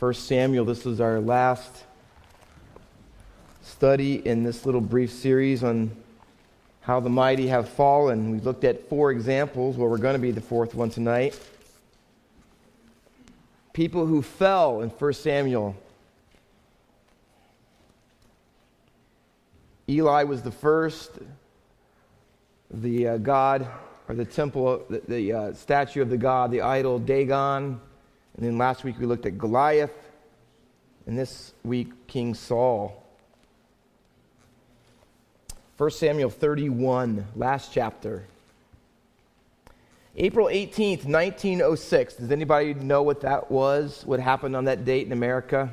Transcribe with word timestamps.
1 0.00 0.14
Samuel. 0.14 0.64
This 0.64 0.86
is 0.86 0.98
our 0.98 1.20
last 1.20 1.84
study 3.60 4.26
in 4.26 4.42
this 4.42 4.64
little 4.64 4.80
brief 4.80 5.12
series 5.12 5.62
on 5.62 5.94
how 6.80 7.00
the 7.00 7.10
mighty 7.10 7.48
have 7.48 7.68
fallen. 7.68 8.30
We 8.30 8.40
looked 8.40 8.64
at 8.64 8.88
four 8.88 9.10
examples. 9.10 9.76
Well, 9.76 9.90
we're 9.90 9.98
going 9.98 10.14
to 10.14 10.18
be 10.18 10.30
the 10.30 10.40
fourth 10.40 10.74
one 10.74 10.88
tonight. 10.88 11.38
People 13.74 14.06
who 14.06 14.22
fell 14.22 14.80
in 14.80 14.88
1 14.88 15.12
Samuel. 15.12 15.76
Eli 19.86 20.22
was 20.22 20.40
the 20.40 20.50
first. 20.50 21.10
The 22.70 23.06
uh, 23.06 23.16
god, 23.18 23.68
or 24.08 24.14
the 24.14 24.24
temple, 24.24 24.82
the, 24.88 25.02
the 25.06 25.32
uh, 25.34 25.52
statue 25.52 26.00
of 26.00 26.08
the 26.08 26.16
god, 26.16 26.52
the 26.52 26.62
idol 26.62 26.98
Dagon 26.98 27.82
and 28.40 28.48
then 28.48 28.56
last 28.56 28.84
week 28.84 28.98
we 28.98 29.04
looked 29.04 29.26
at 29.26 29.36
Goliath. 29.36 29.92
And 31.06 31.18
this 31.18 31.52
week, 31.62 32.06
King 32.06 32.32
Saul. 32.32 33.04
1 35.76 35.90
Samuel 35.90 36.30
31, 36.30 37.26
last 37.36 37.70
chapter. 37.70 38.24
April 40.16 40.46
18th, 40.46 41.04
1906. 41.04 42.14
Does 42.14 42.30
anybody 42.30 42.72
know 42.72 43.02
what 43.02 43.20
that 43.20 43.50
was? 43.50 44.04
What 44.06 44.20
happened 44.20 44.56
on 44.56 44.64
that 44.64 44.86
date 44.86 45.04
in 45.04 45.12
America? 45.12 45.70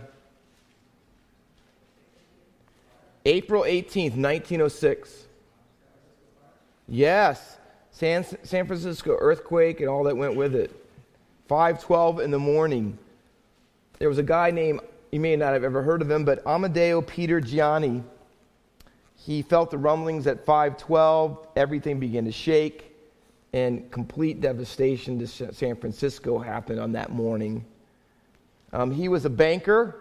April 3.25 3.63
18th, 3.63 4.17
1906. 4.17 5.25
Yes, 6.89 7.57
San, 7.91 8.25
San 8.43 8.67
Francisco 8.67 9.15
earthquake 9.21 9.79
and 9.79 9.87
all 9.87 10.03
that 10.03 10.17
went 10.17 10.35
with 10.35 10.53
it. 10.53 10.83
5:12 11.47 12.19
in 12.19 12.31
the 12.31 12.39
morning. 12.39 12.97
There 13.99 14.09
was 14.09 14.17
a 14.17 14.23
guy 14.23 14.51
named 14.51 14.81
you 15.11 15.19
may 15.19 15.35
not 15.35 15.53
have 15.53 15.63
ever 15.63 15.81
heard 15.81 16.01
of 16.01 16.11
him, 16.11 16.25
but 16.25 16.45
Amadeo 16.45 17.01
Peter 17.01 17.39
Giannini. 17.39 18.03
He 19.15 19.41
felt 19.41 19.71
the 19.71 19.77
rumblings 19.77 20.27
at 20.27 20.45
5:12. 20.45 21.47
Everything 21.55 21.99
began 21.99 22.25
to 22.25 22.31
shake, 22.31 22.95
and 23.53 23.89
complete 23.91 24.41
devastation 24.41 25.19
to 25.19 25.27
San 25.27 25.75
Francisco 25.75 26.37
happened 26.37 26.79
on 26.79 26.91
that 26.93 27.11
morning. 27.11 27.65
Um, 28.73 28.91
he 28.91 29.07
was 29.07 29.25
a 29.25 29.29
banker 29.29 29.95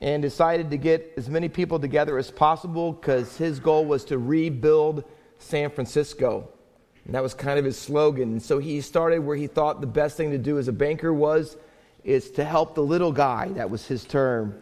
and 0.00 0.22
decided 0.22 0.70
to 0.70 0.76
get 0.76 1.12
as 1.16 1.28
many 1.28 1.48
people 1.48 1.78
together 1.78 2.18
as 2.18 2.30
possible 2.30 2.92
because 2.92 3.36
his 3.36 3.60
goal 3.60 3.84
was 3.84 4.04
to 4.06 4.18
rebuild 4.18 5.04
San 5.38 5.70
Francisco. 5.70 6.48
And 7.04 7.14
that 7.14 7.22
was 7.22 7.34
kind 7.34 7.58
of 7.58 7.64
his 7.64 7.78
slogan. 7.78 8.32
And 8.32 8.42
so 8.42 8.58
he 8.58 8.80
started 8.80 9.20
where 9.20 9.36
he 9.36 9.46
thought 9.46 9.80
the 9.80 9.86
best 9.86 10.16
thing 10.16 10.30
to 10.30 10.38
do 10.38 10.58
as 10.58 10.68
a 10.68 10.72
banker 10.72 11.12
was 11.12 11.56
is 12.04 12.30
to 12.32 12.44
help 12.44 12.74
the 12.74 12.82
little 12.82 13.12
guy. 13.12 13.48
That 13.50 13.70
was 13.70 13.86
his 13.86 14.04
term. 14.04 14.60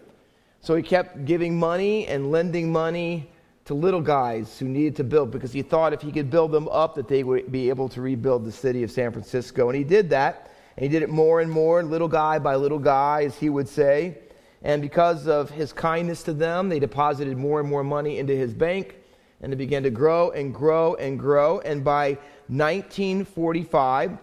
So 0.60 0.74
he 0.74 0.82
kept 0.82 1.24
giving 1.24 1.58
money 1.58 2.06
and 2.06 2.30
lending 2.30 2.70
money 2.70 3.30
to 3.66 3.74
little 3.74 4.00
guys 4.00 4.58
who 4.58 4.66
needed 4.66 4.96
to 4.96 5.04
build 5.04 5.30
because 5.30 5.52
he 5.52 5.62
thought 5.62 5.92
if 5.92 6.02
he 6.02 6.12
could 6.12 6.30
build 6.30 6.52
them 6.52 6.68
up 6.68 6.94
that 6.96 7.08
they 7.08 7.22
would 7.22 7.52
be 7.52 7.68
able 7.68 7.88
to 7.90 8.00
rebuild 8.00 8.44
the 8.44 8.52
city 8.52 8.82
of 8.82 8.90
San 8.90 9.12
Francisco. 9.12 9.68
And 9.68 9.76
he 9.76 9.84
did 9.84 10.10
that. 10.10 10.50
And 10.76 10.84
he 10.84 10.88
did 10.88 11.02
it 11.02 11.10
more 11.10 11.40
and 11.40 11.50
more, 11.50 11.82
little 11.82 12.08
guy 12.08 12.38
by 12.38 12.56
little 12.56 12.78
guy, 12.78 13.24
as 13.24 13.36
he 13.36 13.50
would 13.50 13.68
say. 13.68 14.18
And 14.62 14.80
because 14.80 15.26
of 15.26 15.50
his 15.50 15.72
kindness 15.72 16.22
to 16.24 16.32
them, 16.32 16.68
they 16.68 16.78
deposited 16.78 17.36
more 17.36 17.60
and 17.60 17.68
more 17.68 17.84
money 17.84 18.18
into 18.18 18.34
his 18.34 18.54
bank 18.54 18.96
and 19.40 19.52
it 19.52 19.56
began 19.56 19.82
to 19.82 19.90
grow 19.90 20.30
and 20.30 20.54
grow 20.54 20.94
and 20.94 21.18
grow. 21.18 21.60
And 21.60 21.82
by 21.82 22.18
1945, 22.48 24.18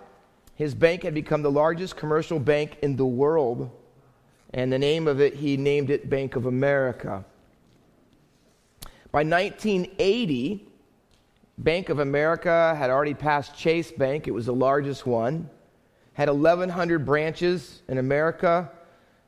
his 0.56 0.73
bank 0.73 1.04
had 1.04 1.14
become 1.14 1.42
the 1.42 1.52
largest 1.52 1.96
commercial 1.96 2.40
bank 2.40 2.78
in 2.82 2.96
the 2.96 3.06
world. 3.06 3.70
And 4.54 4.72
the 4.72 4.80
name 4.80 5.08
of 5.08 5.20
it, 5.22 5.36
he 5.36 5.58
named 5.58 5.90
it 5.90 6.10
Bank 6.10 6.36
of 6.36 6.45
America. 6.45 7.26
By 9.12 9.23
1980, 9.23 10.68
Bank 11.60 11.89
of 11.89 11.99
America 11.99 12.76
had 12.78 12.89
already 12.89 13.14
passed 13.14 13.58
Chase 13.58 13.92
Bank. 13.92 14.28
It 14.28 14.32
was 14.32 14.45
the 14.45 14.54
largest 14.54 15.05
one. 15.05 15.49
Had 16.14 16.30
1,100 16.30 17.05
branches 17.05 17.82
in 17.88 17.98
America 17.98 18.72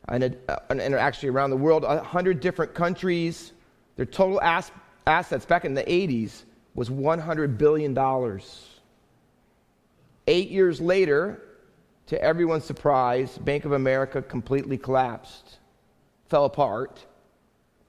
uh, 0.07 0.13
and, 0.13 0.81
and 0.81 0.95
actually 0.95 1.29
around 1.29 1.51
the 1.51 1.57
world, 1.57 1.83
100 1.83 2.39
different 2.39 2.73
countries. 2.73 3.51
Their 3.95 4.05
total 4.05 4.41
ass, 4.41 4.71
assets 5.09 5.45
back 5.45 5.65
in 5.65 5.73
the 5.73 5.83
80s 5.83 6.43
was 6.75 6.89
$100 6.89 7.57
billion. 7.57 7.97
Eight 10.27 10.49
years 10.49 10.79
later, 10.79 11.41
to 12.07 12.21
everyone's 12.21 12.63
surprise, 12.63 13.37
Bank 13.39 13.65
of 13.65 13.73
America 13.73 14.21
completely 14.21 14.77
collapsed, 14.77 15.57
fell 16.27 16.45
apart, 16.45 17.05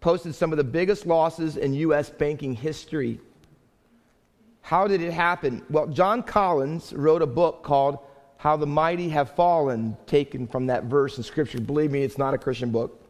posted 0.00 0.34
some 0.34 0.50
of 0.50 0.56
the 0.56 0.64
biggest 0.64 1.06
losses 1.06 1.56
in 1.56 1.74
U.S. 1.74 2.10
banking 2.10 2.54
history. 2.54 3.20
How 4.62 4.86
did 4.86 5.02
it 5.02 5.12
happen? 5.12 5.62
Well, 5.68 5.86
John 5.86 6.22
Collins 6.22 6.92
wrote 6.92 7.22
a 7.22 7.26
book 7.26 7.62
called 7.62 7.98
How 8.38 8.56
the 8.56 8.66
Mighty 8.66 9.08
Have 9.10 9.34
Fallen, 9.34 9.96
taken 10.06 10.46
from 10.46 10.66
that 10.66 10.84
verse 10.84 11.18
in 11.18 11.22
Scripture. 11.22 11.60
Believe 11.60 11.90
me, 11.90 12.02
it's 12.02 12.18
not 12.18 12.34
a 12.34 12.38
Christian 12.38 12.70
book, 12.70 13.02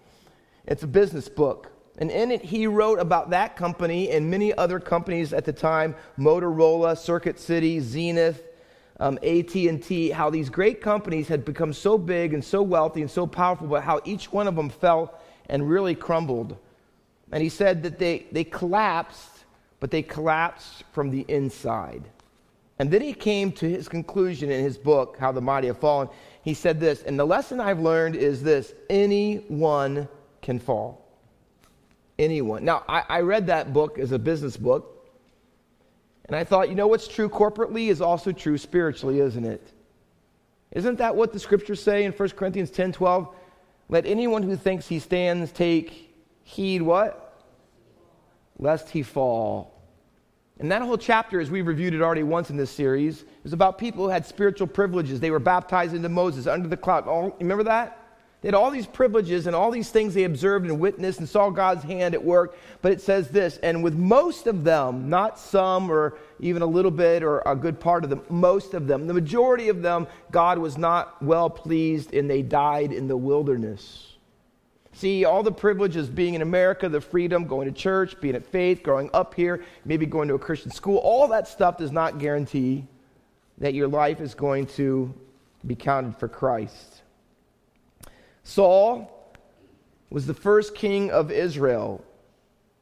it's 0.66 0.82
a 0.82 0.88
business 0.88 1.28
book. 1.28 1.72
And 2.00 2.10
in 2.10 2.30
it, 2.30 2.42
he 2.42 2.66
wrote 2.66 2.98
about 2.98 3.30
that 3.30 3.56
company 3.56 4.10
and 4.10 4.30
many 4.30 4.54
other 4.54 4.80
companies 4.80 5.34
at 5.34 5.44
the 5.44 5.52
time 5.52 5.94
Motorola, 6.18 6.96
Circuit 6.96 7.38
City, 7.38 7.78
Zenith, 7.78 8.42
um, 8.98 9.18
AT&T, 9.22 10.10
how 10.10 10.30
these 10.30 10.48
great 10.48 10.80
companies 10.80 11.28
had 11.28 11.44
become 11.44 11.72
so 11.74 11.98
big 11.98 12.32
and 12.32 12.42
so 12.42 12.62
wealthy 12.62 13.02
and 13.02 13.10
so 13.10 13.26
powerful, 13.26 13.66
but 13.66 13.82
how 13.82 14.00
each 14.04 14.32
one 14.32 14.48
of 14.48 14.56
them 14.56 14.70
fell 14.70 15.20
and 15.48 15.68
really 15.68 15.94
crumbled. 15.94 16.56
And 17.32 17.42
he 17.42 17.48
said 17.50 17.82
that 17.82 17.98
they, 17.98 18.26
they 18.32 18.44
collapsed, 18.44 19.44
but 19.78 19.90
they 19.90 20.02
collapsed 20.02 20.84
from 20.92 21.10
the 21.10 21.24
inside. 21.28 22.04
And 22.78 22.90
then 22.90 23.02
he 23.02 23.12
came 23.12 23.52
to 23.52 23.68
his 23.68 23.88
conclusion 23.88 24.50
in 24.50 24.64
his 24.64 24.78
book, 24.78 25.18
How 25.20 25.32
the 25.32 25.40
Mighty 25.42 25.66
Have 25.66 25.78
Fallen. 25.78 26.08
He 26.42 26.54
said 26.54 26.80
this, 26.80 27.02
and 27.02 27.18
the 27.18 27.26
lesson 27.26 27.60
I've 27.60 27.80
learned 27.80 28.16
is 28.16 28.42
this 28.42 28.72
anyone 28.88 30.08
can 30.40 30.58
fall 30.58 30.99
anyone. 32.20 32.64
Now, 32.64 32.84
I, 32.88 33.02
I 33.08 33.20
read 33.20 33.46
that 33.48 33.72
book 33.72 33.98
as 33.98 34.12
a 34.12 34.18
business 34.18 34.56
book, 34.56 35.08
and 36.26 36.36
I 36.36 36.44
thought, 36.44 36.68
you 36.68 36.74
know 36.74 36.86
what's 36.86 37.08
true 37.08 37.28
corporately 37.28 37.88
is 37.88 38.00
also 38.00 38.30
true 38.30 38.58
spiritually, 38.58 39.20
isn't 39.20 39.44
it? 39.44 39.72
Isn't 40.70 40.98
that 40.98 41.16
what 41.16 41.32
the 41.32 41.40
scriptures 41.40 41.82
say 41.82 42.04
in 42.04 42.12
1 42.12 42.28
Corinthians 42.30 42.70
10 42.70 42.92
12? 42.92 43.34
Let 43.88 44.06
anyone 44.06 44.44
who 44.44 44.54
thinks 44.54 44.86
he 44.86 45.00
stands 45.00 45.50
take 45.50 46.14
heed 46.44 46.82
what? 46.82 47.42
Lest 48.58 48.90
he 48.90 49.02
fall. 49.02 49.80
And 50.60 50.70
that 50.70 50.82
whole 50.82 50.98
chapter, 50.98 51.40
as 51.40 51.50
we 51.50 51.62
reviewed 51.62 51.94
it 51.94 52.02
already 52.02 52.22
once 52.22 52.50
in 52.50 52.56
this 52.56 52.70
series, 52.70 53.24
is 53.44 53.54
about 53.54 53.78
people 53.78 54.04
who 54.04 54.10
had 54.10 54.26
spiritual 54.26 54.66
privileges. 54.66 55.18
They 55.18 55.30
were 55.30 55.38
baptized 55.38 55.94
into 55.94 56.10
Moses 56.10 56.46
under 56.46 56.68
the 56.68 56.76
cloud. 56.76 57.04
Oh, 57.06 57.10
All, 57.10 57.36
remember 57.40 57.64
that? 57.64 57.99
They 58.40 58.48
had 58.48 58.54
all 58.54 58.70
these 58.70 58.86
privileges 58.86 59.46
and 59.46 59.54
all 59.54 59.70
these 59.70 59.90
things 59.90 60.14
they 60.14 60.24
observed 60.24 60.64
and 60.64 60.80
witnessed 60.80 61.18
and 61.18 61.28
saw 61.28 61.50
God's 61.50 61.84
hand 61.84 62.14
at 62.14 62.24
work. 62.24 62.56
But 62.80 62.92
it 62.92 63.02
says 63.02 63.28
this, 63.28 63.58
and 63.58 63.82
with 63.82 63.94
most 63.94 64.46
of 64.46 64.64
them, 64.64 65.10
not 65.10 65.38
some 65.38 65.90
or 65.90 66.16
even 66.38 66.62
a 66.62 66.66
little 66.66 66.90
bit 66.90 67.22
or 67.22 67.42
a 67.44 67.54
good 67.54 67.78
part 67.78 68.02
of 68.02 68.08
them, 68.08 68.22
most 68.30 68.72
of 68.72 68.86
them, 68.86 69.06
the 69.06 69.12
majority 69.12 69.68
of 69.68 69.82
them, 69.82 70.06
God 70.30 70.58
was 70.58 70.78
not 70.78 71.22
well 71.22 71.50
pleased 71.50 72.14
and 72.14 72.30
they 72.30 72.40
died 72.40 72.92
in 72.92 73.08
the 73.08 73.16
wilderness. 73.16 74.06
See, 74.92 75.24
all 75.24 75.42
the 75.42 75.52
privileges 75.52 76.08
being 76.08 76.34
in 76.34 76.42
America, 76.42 76.88
the 76.88 77.00
freedom, 77.00 77.46
going 77.46 77.66
to 77.66 77.78
church, 77.78 78.18
being 78.20 78.34
at 78.34 78.44
faith, 78.44 78.82
growing 78.82 79.10
up 79.12 79.34
here, 79.34 79.64
maybe 79.84 80.06
going 80.06 80.28
to 80.28 80.34
a 80.34 80.38
Christian 80.38 80.70
school, 80.70 80.96
all 80.98 81.28
that 81.28 81.46
stuff 81.46 81.76
does 81.76 81.92
not 81.92 82.18
guarantee 82.18 82.86
that 83.58 83.74
your 83.74 83.86
life 83.86 84.20
is 84.20 84.34
going 84.34 84.66
to 84.66 85.12
be 85.66 85.74
counted 85.74 86.16
for 86.16 86.26
Christ. 86.26 86.99
Saul 88.50 89.08
was 90.10 90.26
the 90.26 90.34
first 90.34 90.74
king 90.74 91.12
of 91.12 91.30
Israel. 91.30 92.04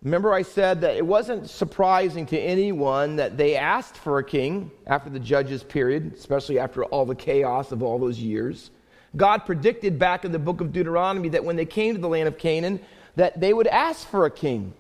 Remember, 0.03 0.33
I 0.33 0.41
said 0.41 0.81
that 0.81 0.97
it 0.97 1.05
wasn't 1.05 1.51
surprising 1.51 2.25
to 2.27 2.39
anyone 2.39 3.17
that 3.17 3.37
they 3.37 3.55
asked 3.55 3.99
for 3.99 4.19
a 4.19 4.25
king 4.25 4.71
after 4.87 5.11
the 5.11 5.21
judges 5.21 5.63
period, 5.63 6.15
especially 6.15 6.59
after 6.59 6.85
all 6.87 7.05
the 7.05 7.15
chaos 7.15 7.71
of 7.71 7.83
all 7.83 7.99
those 7.99 8.19
years. 8.19 8.71
God 9.15 9.45
predicted 9.45 9.99
back 9.99 10.25
in 10.25 10.33
the 10.33 10.39
book 10.39 10.63
of 10.63 10.73
Deuteronomy 10.73 11.29
that 11.31 11.45
when 11.45 11.57
they 11.57 11.67
came 11.67 11.95
to 11.95 12.01
the 12.01 12.09
land 12.09 12.29
of 12.29 12.39
Canaan, 12.39 12.81
that 13.17 13.39
they 13.39 13.53
would 13.53 13.67
ask 13.67 14.09
for 14.09 14.25
a 14.25 14.31
king. 14.31 14.73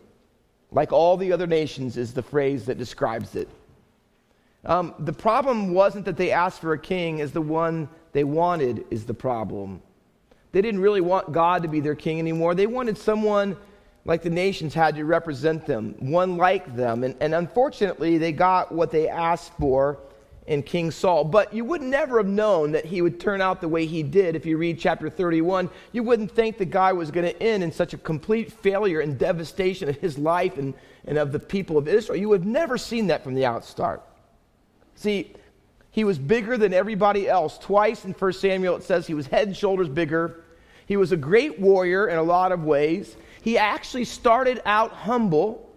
Like 0.71 0.91
all 0.91 1.19
the 1.19 1.33
other 1.33 1.47
nations, 1.47 1.99
is 1.99 2.15
the 2.15 2.23
phrase 2.23 2.65
that 2.65 2.79
describes 2.79 3.35
it. 3.35 3.49
Um, 4.65 4.95
the 4.99 5.13
problem 5.13 5.75
wasn't 5.75 6.07
that 6.07 6.17
they 6.17 6.31
asked 6.31 6.63
for 6.63 6.73
a 6.73 6.79
king, 6.79 7.21
as 7.21 7.33
the 7.33 7.43
one 7.43 7.91
they 8.13 8.25
wanted 8.25 8.87
is 8.91 9.05
the 9.05 9.15
problem. 9.15 9.83
They 10.53 10.63
didn't 10.63 10.81
really 10.81 11.01
want 11.01 11.33
God 11.33 11.63
to 11.63 11.69
be 11.69 11.81
their 11.81 11.95
king 11.95 12.19
anymore. 12.19 12.55
They 12.55 12.67
wanted 12.67 12.97
someone 12.97 13.57
like 14.05 14.23
the 14.23 14.31
nations 14.31 14.73
had 14.73 14.95
to 14.97 15.05
represent 15.05 15.67
them, 15.67 15.95
one 15.99 16.37
like 16.37 16.75
them. 16.75 17.05
And, 17.05 17.15
and 17.21 17.35
unfortunately, 17.35 18.17
they 18.17 18.33
got 18.33 18.73
what 18.73 18.91
they 18.91 19.09
asked 19.09 19.53
for 19.59 19.99
in 20.47 20.63
King 20.63 20.91
Saul. 20.91 21.25
But 21.25 21.53
you 21.53 21.65
would 21.67 21.83
never 21.83 22.17
have 22.17 22.27
known 22.27 22.73
that 22.73 22.87
he 22.87 23.03
would 23.03 23.21
turn 23.21 23.43
out 23.43 23.61
the 23.61 23.69
way 23.69 23.85
he 23.85 24.03
did 24.03 24.35
if 24.35 24.47
you 24.47 24.57
read 24.57 24.81
chapter 24.81 25.11
31. 25.11 25.69
You 25.93 26.03
wouldn't 26.03 26.33
think 26.33 26.57
the 26.57 26.65
guy 26.65 26.93
was 26.95 27.11
going 27.11 27.27
to 27.27 27.43
end 27.43 27.63
in 27.63 27.71
such 27.71 27.93
a 27.93 27.99
complete 27.99 28.51
failure 28.51 29.01
and 29.01 29.19
devastation 29.19 29.91
of 29.91 29.99
his 29.99 30.17
life 30.17 30.57
and, 30.57 30.73
and 31.05 31.19
of 31.19 31.31
the 31.31 31.39
people 31.39 31.77
of 31.77 31.87
Israel. 31.87 32.19
You 32.19 32.31
would 32.31 32.41
have 32.41 32.49
never 32.49 32.79
seen 32.79 33.09
that 33.09 33.23
from 33.23 33.35
the 33.35 33.43
outstart. 33.43 34.01
See, 34.95 35.35
he 35.99 36.05
was 36.05 36.17
bigger 36.17 36.57
than 36.57 36.73
everybody 36.73 37.29
else. 37.29 37.59
Twice 37.59 38.05
in 38.05 38.13
1 38.13 38.33
Samuel 38.35 38.77
it 38.77 38.85
says 38.85 39.09
he 39.09 39.15
was 39.15 39.27
head 39.27 39.49
and 39.49 39.57
shoulders 39.57 39.89
bigger. 39.89 40.45
He 40.87 40.97
was 40.97 41.11
a 41.11 41.17
great 41.17 41.59
warrior 41.59 42.07
in 42.07 42.19
a 42.19 42.23
lot 42.23 42.53
of 42.53 42.63
ways. 42.63 43.17
He 43.43 43.59
actually 43.59 44.05
started 44.05 44.63
out 44.65 44.93
humble 44.93 45.69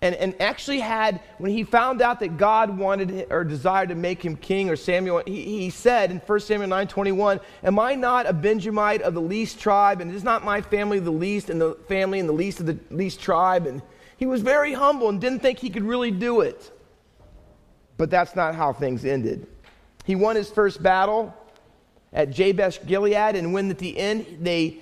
and, 0.00 0.14
and 0.14 0.40
actually 0.40 0.78
had, 0.78 1.22
when 1.38 1.50
he 1.50 1.64
found 1.64 2.02
out 2.02 2.20
that 2.20 2.36
God 2.36 2.78
wanted 2.78 3.26
or 3.30 3.42
desired 3.42 3.88
to 3.88 3.96
make 3.96 4.24
him 4.24 4.36
king, 4.36 4.70
or 4.70 4.76
Samuel, 4.76 5.24
he, 5.26 5.42
he 5.42 5.70
said 5.70 6.12
in 6.12 6.18
1 6.18 6.38
Samuel 6.38 6.68
9 6.68 6.86
21, 6.86 7.40
Am 7.64 7.76
I 7.80 7.96
not 7.96 8.26
a 8.28 8.32
Benjamite 8.32 9.02
of 9.02 9.14
the 9.14 9.20
least 9.20 9.58
tribe? 9.58 10.00
And 10.00 10.14
is 10.14 10.22
not 10.22 10.44
my 10.44 10.60
family 10.60 11.00
the 11.00 11.10
least 11.10 11.50
and 11.50 11.60
the 11.60 11.74
family 11.88 12.20
and 12.20 12.28
the 12.28 12.32
least 12.32 12.60
of 12.60 12.66
the 12.66 12.78
least 12.90 13.20
tribe? 13.20 13.66
And 13.66 13.82
he 14.18 14.26
was 14.26 14.40
very 14.40 14.72
humble 14.72 15.08
and 15.08 15.20
didn't 15.20 15.40
think 15.40 15.58
he 15.58 15.68
could 15.68 15.82
really 15.82 16.12
do 16.12 16.42
it. 16.42 16.70
But 17.96 18.08
that's 18.08 18.36
not 18.36 18.54
how 18.54 18.72
things 18.72 19.04
ended. 19.04 19.48
He 20.04 20.14
won 20.14 20.36
his 20.36 20.50
first 20.50 20.82
battle 20.82 21.34
at 22.12 22.30
Jabesh 22.30 22.84
Gilead, 22.86 23.36
and 23.36 23.52
when 23.52 23.70
at 23.70 23.78
the 23.78 23.98
end 23.98 24.38
they 24.40 24.78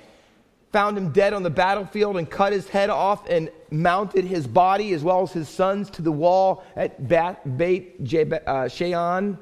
found 0.73 0.97
him 0.97 1.11
dead 1.11 1.33
on 1.33 1.43
the 1.43 1.51
battlefield 1.51 2.17
and 2.17 2.29
cut 2.29 2.53
his 2.53 2.69
head 2.69 2.91
off 2.91 3.29
and 3.29 3.51
mounted 3.71 4.25
his 4.25 4.47
body 4.47 4.93
as 4.95 5.03
well 5.03 5.23
as 5.23 5.33
his 5.33 5.49
sons 5.49 5.91
to 5.91 6.03
the 6.03 6.13
wall 6.13 6.65
at 6.77 7.09
Beit 7.09 7.97
uh, 8.47 8.69
Shean. 8.69 9.39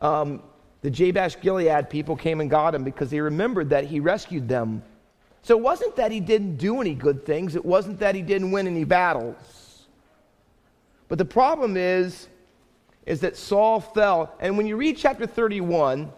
Um, 0.00 0.42
the 0.82 0.90
Jabesh 0.90 1.40
Gilead 1.40 1.88
people 1.88 2.16
came 2.16 2.40
and 2.40 2.50
got 2.50 2.74
him 2.74 2.84
because 2.84 3.10
they 3.10 3.20
remembered 3.20 3.70
that 3.70 3.84
he 3.84 4.00
rescued 4.00 4.48
them. 4.48 4.82
So 5.42 5.56
it 5.56 5.62
wasn't 5.62 5.96
that 5.96 6.10
he 6.10 6.20
didn't 6.20 6.56
do 6.56 6.80
any 6.80 6.94
good 6.94 7.24
things, 7.24 7.54
it 7.56 7.64
wasn't 7.64 7.98
that 8.00 8.14
he 8.14 8.22
didn't 8.22 8.50
win 8.50 8.66
any 8.66 8.84
battles. 8.84 9.86
But 11.08 11.18
the 11.18 11.24
problem 11.24 11.76
is, 11.76 12.28
is 13.10 13.20
that 13.22 13.36
Saul 13.36 13.80
fell. 13.80 14.32
And 14.38 14.56
when 14.56 14.68
you 14.68 14.76
read 14.76 14.96
chapter 14.96 15.26
31, 15.26 16.12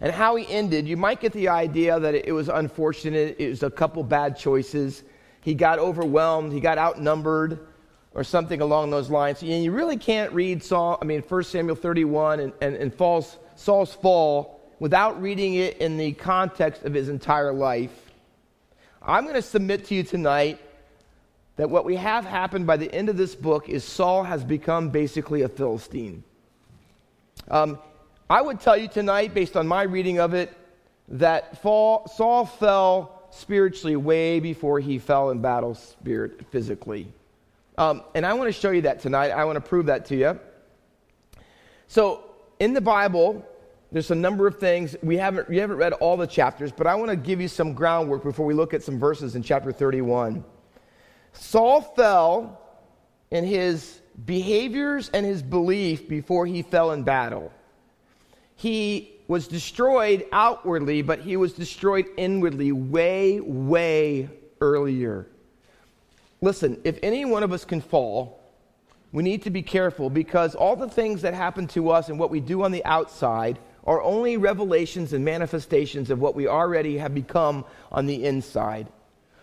and 0.00 0.12
how 0.12 0.36
he 0.36 0.46
ended, 0.48 0.86
you 0.86 0.96
might 0.96 1.20
get 1.20 1.32
the 1.32 1.48
idea 1.48 1.98
that 1.98 2.14
it 2.14 2.30
was 2.32 2.48
unfortunate. 2.48 3.34
It 3.40 3.48
was 3.48 3.64
a 3.64 3.70
couple 3.70 4.04
bad 4.04 4.38
choices. 4.38 5.02
He 5.40 5.52
got 5.52 5.80
overwhelmed, 5.80 6.52
he 6.52 6.60
got 6.60 6.78
outnumbered, 6.78 7.58
or 8.14 8.22
something 8.22 8.60
along 8.60 8.90
those 8.90 9.10
lines. 9.10 9.42
And 9.42 9.64
you 9.64 9.72
really 9.72 9.96
can't 9.96 10.32
read 10.32 10.62
Saul, 10.62 10.96
I 11.02 11.04
mean, 11.04 11.22
1 11.22 11.42
Samuel 11.42 11.74
31 11.74 12.38
and, 12.38 12.52
and, 12.60 12.76
and 12.76 12.96
Saul's, 12.96 13.38
Saul's 13.56 13.92
fall 13.92 14.60
without 14.78 15.20
reading 15.20 15.54
it 15.54 15.78
in 15.78 15.96
the 15.96 16.12
context 16.12 16.84
of 16.84 16.94
his 16.94 17.08
entire 17.08 17.52
life. 17.52 18.12
I'm 19.02 19.24
going 19.24 19.34
to 19.34 19.42
submit 19.42 19.86
to 19.86 19.96
you 19.96 20.04
tonight 20.04 20.60
that 21.56 21.70
what 21.70 21.84
we 21.84 21.96
have 21.96 22.24
happened 22.24 22.66
by 22.66 22.76
the 22.76 22.92
end 22.94 23.08
of 23.08 23.16
this 23.16 23.34
book 23.34 23.68
is 23.68 23.82
Saul 23.82 24.22
has 24.22 24.44
become 24.44 24.90
basically 24.90 25.42
a 25.42 25.48
Philistine. 25.48 26.22
Um, 27.48 27.78
I 28.28 28.42
would 28.42 28.60
tell 28.60 28.76
you 28.76 28.88
tonight, 28.88 29.34
based 29.34 29.56
on 29.56 29.66
my 29.66 29.82
reading 29.82 30.18
of 30.18 30.34
it, 30.34 30.52
that 31.08 31.62
Saul 31.62 32.46
fell 32.58 33.28
spiritually 33.30 33.96
way 33.96 34.40
before 34.40 34.80
he 34.80 34.98
fell 34.98 35.30
in 35.30 35.40
battle 35.40 35.74
spirit 35.74 36.44
physically. 36.50 37.08
Um, 37.78 38.02
and 38.14 38.24
I 38.24 38.32
want 38.34 38.48
to 38.48 38.58
show 38.58 38.70
you 38.70 38.82
that 38.82 39.00
tonight. 39.00 39.30
I 39.30 39.44
want 39.44 39.56
to 39.56 39.60
prove 39.60 39.86
that 39.86 40.06
to 40.06 40.16
you. 40.16 40.40
So, 41.88 42.24
in 42.58 42.72
the 42.72 42.80
Bible, 42.80 43.46
there's 43.92 44.10
a 44.10 44.14
number 44.14 44.46
of 44.46 44.58
things. 44.58 44.96
We 45.02 45.16
haven't, 45.16 45.48
we 45.48 45.58
haven't 45.58 45.76
read 45.76 45.92
all 45.94 46.16
the 46.16 46.26
chapters, 46.26 46.72
but 46.72 46.86
I 46.86 46.94
want 46.94 47.10
to 47.10 47.16
give 47.16 47.40
you 47.40 47.48
some 47.48 47.74
groundwork 47.74 48.24
before 48.24 48.46
we 48.46 48.54
look 48.54 48.74
at 48.74 48.82
some 48.82 48.98
verses 48.98 49.36
in 49.36 49.42
chapter 49.42 49.72
31. 49.72 50.42
Saul 51.38 51.80
fell 51.80 52.60
in 53.30 53.44
his 53.44 54.00
behaviors 54.24 55.10
and 55.10 55.24
his 55.24 55.42
belief 55.42 56.08
before 56.08 56.46
he 56.46 56.62
fell 56.62 56.92
in 56.92 57.02
battle 57.02 57.52
he 58.56 59.12
was 59.28 59.46
destroyed 59.46 60.26
outwardly, 60.32 61.02
but 61.02 61.20
he 61.20 61.36
was 61.36 61.52
destroyed 61.52 62.06
inwardly 62.16 62.72
way, 62.72 63.38
way 63.40 64.28
earlier. 64.60 65.26
Listen, 66.40 66.80
if 66.84 66.98
any 67.02 67.24
one 67.24 67.42
of 67.42 67.52
us 67.52 67.64
can 67.64 67.80
fall, 67.80 68.40
we 69.12 69.22
need 69.22 69.42
to 69.42 69.50
be 69.50 69.62
careful 69.62 70.10
because 70.10 70.54
all 70.54 70.74
the 70.74 70.88
things 70.88 71.22
that 71.22 71.34
happen 71.34 71.66
to 71.68 71.90
us 71.90 72.08
and 72.08 72.18
what 72.18 72.30
we 72.30 72.40
do 72.40 72.62
on 72.62 72.72
the 72.72 72.84
outside 72.84 73.58
are 73.84 74.02
only 74.02 74.36
revelations 74.36 75.12
and 75.12 75.24
manifestations 75.24 76.10
of 76.10 76.18
what 76.18 76.34
we 76.34 76.48
already 76.48 76.98
have 76.98 77.14
become 77.14 77.64
on 77.92 78.06
the 78.06 78.24
inside. 78.24 78.88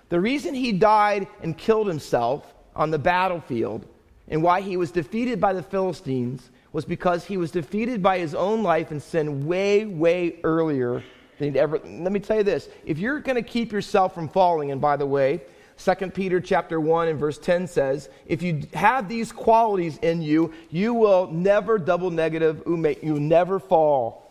The 0.09 0.19
reason 0.19 0.53
he 0.53 0.71
died 0.71 1.27
and 1.41 1.57
killed 1.57 1.87
himself 1.87 2.53
on 2.75 2.91
the 2.91 2.99
battlefield 2.99 3.85
and 4.27 4.41
why 4.43 4.61
he 4.61 4.77
was 4.77 4.91
defeated 4.91 5.39
by 5.41 5.53
the 5.53 5.63
Philistines 5.63 6.49
was 6.71 6.85
because 6.85 7.25
he 7.25 7.37
was 7.37 7.51
defeated 7.51 8.01
by 8.01 8.19
his 8.19 8.33
own 8.33 8.63
life 8.63 8.91
and 8.91 9.01
sin 9.01 9.45
way, 9.45 9.85
way 9.85 10.39
earlier 10.43 11.03
than 11.37 11.49
he'd 11.49 11.57
ever. 11.57 11.79
Let 11.79 12.11
me 12.11 12.19
tell 12.19 12.37
you 12.37 12.43
this: 12.43 12.69
if 12.85 12.97
you're 12.97 13.19
going 13.19 13.35
to 13.35 13.47
keep 13.47 13.71
yourself 13.71 14.13
from 14.13 14.29
falling, 14.29 14.71
and 14.71 14.81
by 14.81 14.97
the 14.97 15.05
way, 15.05 15.41
2 15.77 16.09
Peter 16.11 16.39
chapter 16.39 16.79
1 16.79 17.07
and 17.07 17.19
verse 17.19 17.37
10 17.37 17.67
says, 17.67 18.09
if 18.27 18.41
you 18.41 18.61
have 18.73 19.09
these 19.09 19.31
qualities 19.31 19.97
in 20.03 20.21
you, 20.21 20.53
you 20.69 20.93
will 20.93 21.31
never 21.31 21.77
double 21.77 22.11
negative, 22.11 22.61
you 22.65 23.13
will 23.13 23.19
never 23.19 23.59
fall. 23.59 24.22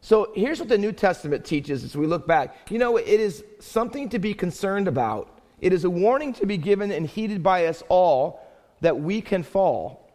So 0.00 0.32
here's 0.34 0.58
what 0.58 0.68
the 0.68 0.78
New 0.78 0.92
Testament 0.92 1.44
teaches 1.44 1.84
as 1.84 1.96
we 1.96 2.06
look 2.06 2.26
back. 2.26 2.70
You 2.70 2.78
know, 2.78 2.96
it 2.96 3.06
is 3.06 3.44
something 3.58 4.08
to 4.10 4.18
be 4.18 4.32
concerned 4.32 4.88
about. 4.88 5.40
It 5.60 5.72
is 5.72 5.84
a 5.84 5.90
warning 5.90 6.32
to 6.34 6.46
be 6.46 6.56
given 6.56 6.90
and 6.90 7.06
heeded 7.06 7.42
by 7.42 7.66
us 7.66 7.82
all 7.88 8.40
that 8.80 8.98
we 8.98 9.20
can 9.20 9.42
fall. 9.42 10.10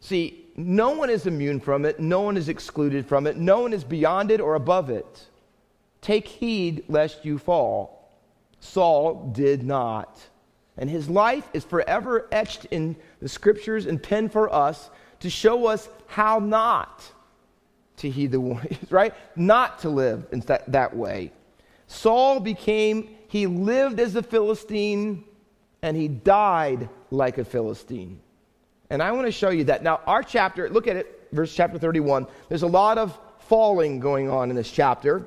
See, 0.00 0.50
no 0.54 0.90
one 0.90 1.08
is 1.08 1.26
immune 1.26 1.60
from 1.60 1.86
it, 1.86 1.98
no 1.98 2.20
one 2.20 2.36
is 2.36 2.50
excluded 2.50 3.06
from 3.06 3.26
it, 3.26 3.36
no 3.38 3.60
one 3.60 3.72
is 3.72 3.84
beyond 3.84 4.30
it 4.30 4.40
or 4.40 4.54
above 4.54 4.90
it. 4.90 5.28
Take 6.02 6.28
heed 6.28 6.84
lest 6.88 7.24
you 7.24 7.38
fall. 7.38 8.10
Saul 8.60 9.30
did 9.32 9.62
not. 9.62 10.20
And 10.76 10.90
his 10.90 11.08
life 11.08 11.48
is 11.54 11.64
forever 11.64 12.28
etched 12.30 12.66
in 12.66 12.96
the 13.22 13.28
scriptures 13.28 13.86
and 13.86 14.02
penned 14.02 14.32
for 14.32 14.52
us 14.52 14.90
to 15.20 15.30
show 15.30 15.66
us 15.66 15.88
how 16.06 16.38
not 16.38 17.10
to 17.98 18.10
heed 18.10 18.32
the 18.32 18.40
warnings, 18.40 18.78
right? 18.90 19.14
Not 19.36 19.80
to 19.80 19.88
live 19.88 20.26
in 20.32 20.40
that, 20.40 20.70
that 20.72 20.96
way. 20.96 21.32
Saul 21.86 22.40
became, 22.40 23.08
he 23.28 23.46
lived 23.46 24.00
as 24.00 24.16
a 24.16 24.22
Philistine 24.22 25.24
and 25.82 25.96
he 25.96 26.08
died 26.08 26.88
like 27.10 27.38
a 27.38 27.44
Philistine. 27.44 28.20
And 28.90 29.02
I 29.02 29.12
want 29.12 29.26
to 29.26 29.32
show 29.32 29.50
you 29.50 29.64
that. 29.64 29.82
Now, 29.82 30.00
our 30.06 30.22
chapter, 30.22 30.68
look 30.70 30.86
at 30.86 30.96
it, 30.96 31.28
verse 31.32 31.54
chapter 31.54 31.78
31. 31.78 32.26
There's 32.48 32.62
a 32.62 32.66
lot 32.66 32.98
of 32.98 33.18
falling 33.40 34.00
going 34.00 34.30
on 34.30 34.50
in 34.50 34.56
this 34.56 34.70
chapter. 34.70 35.26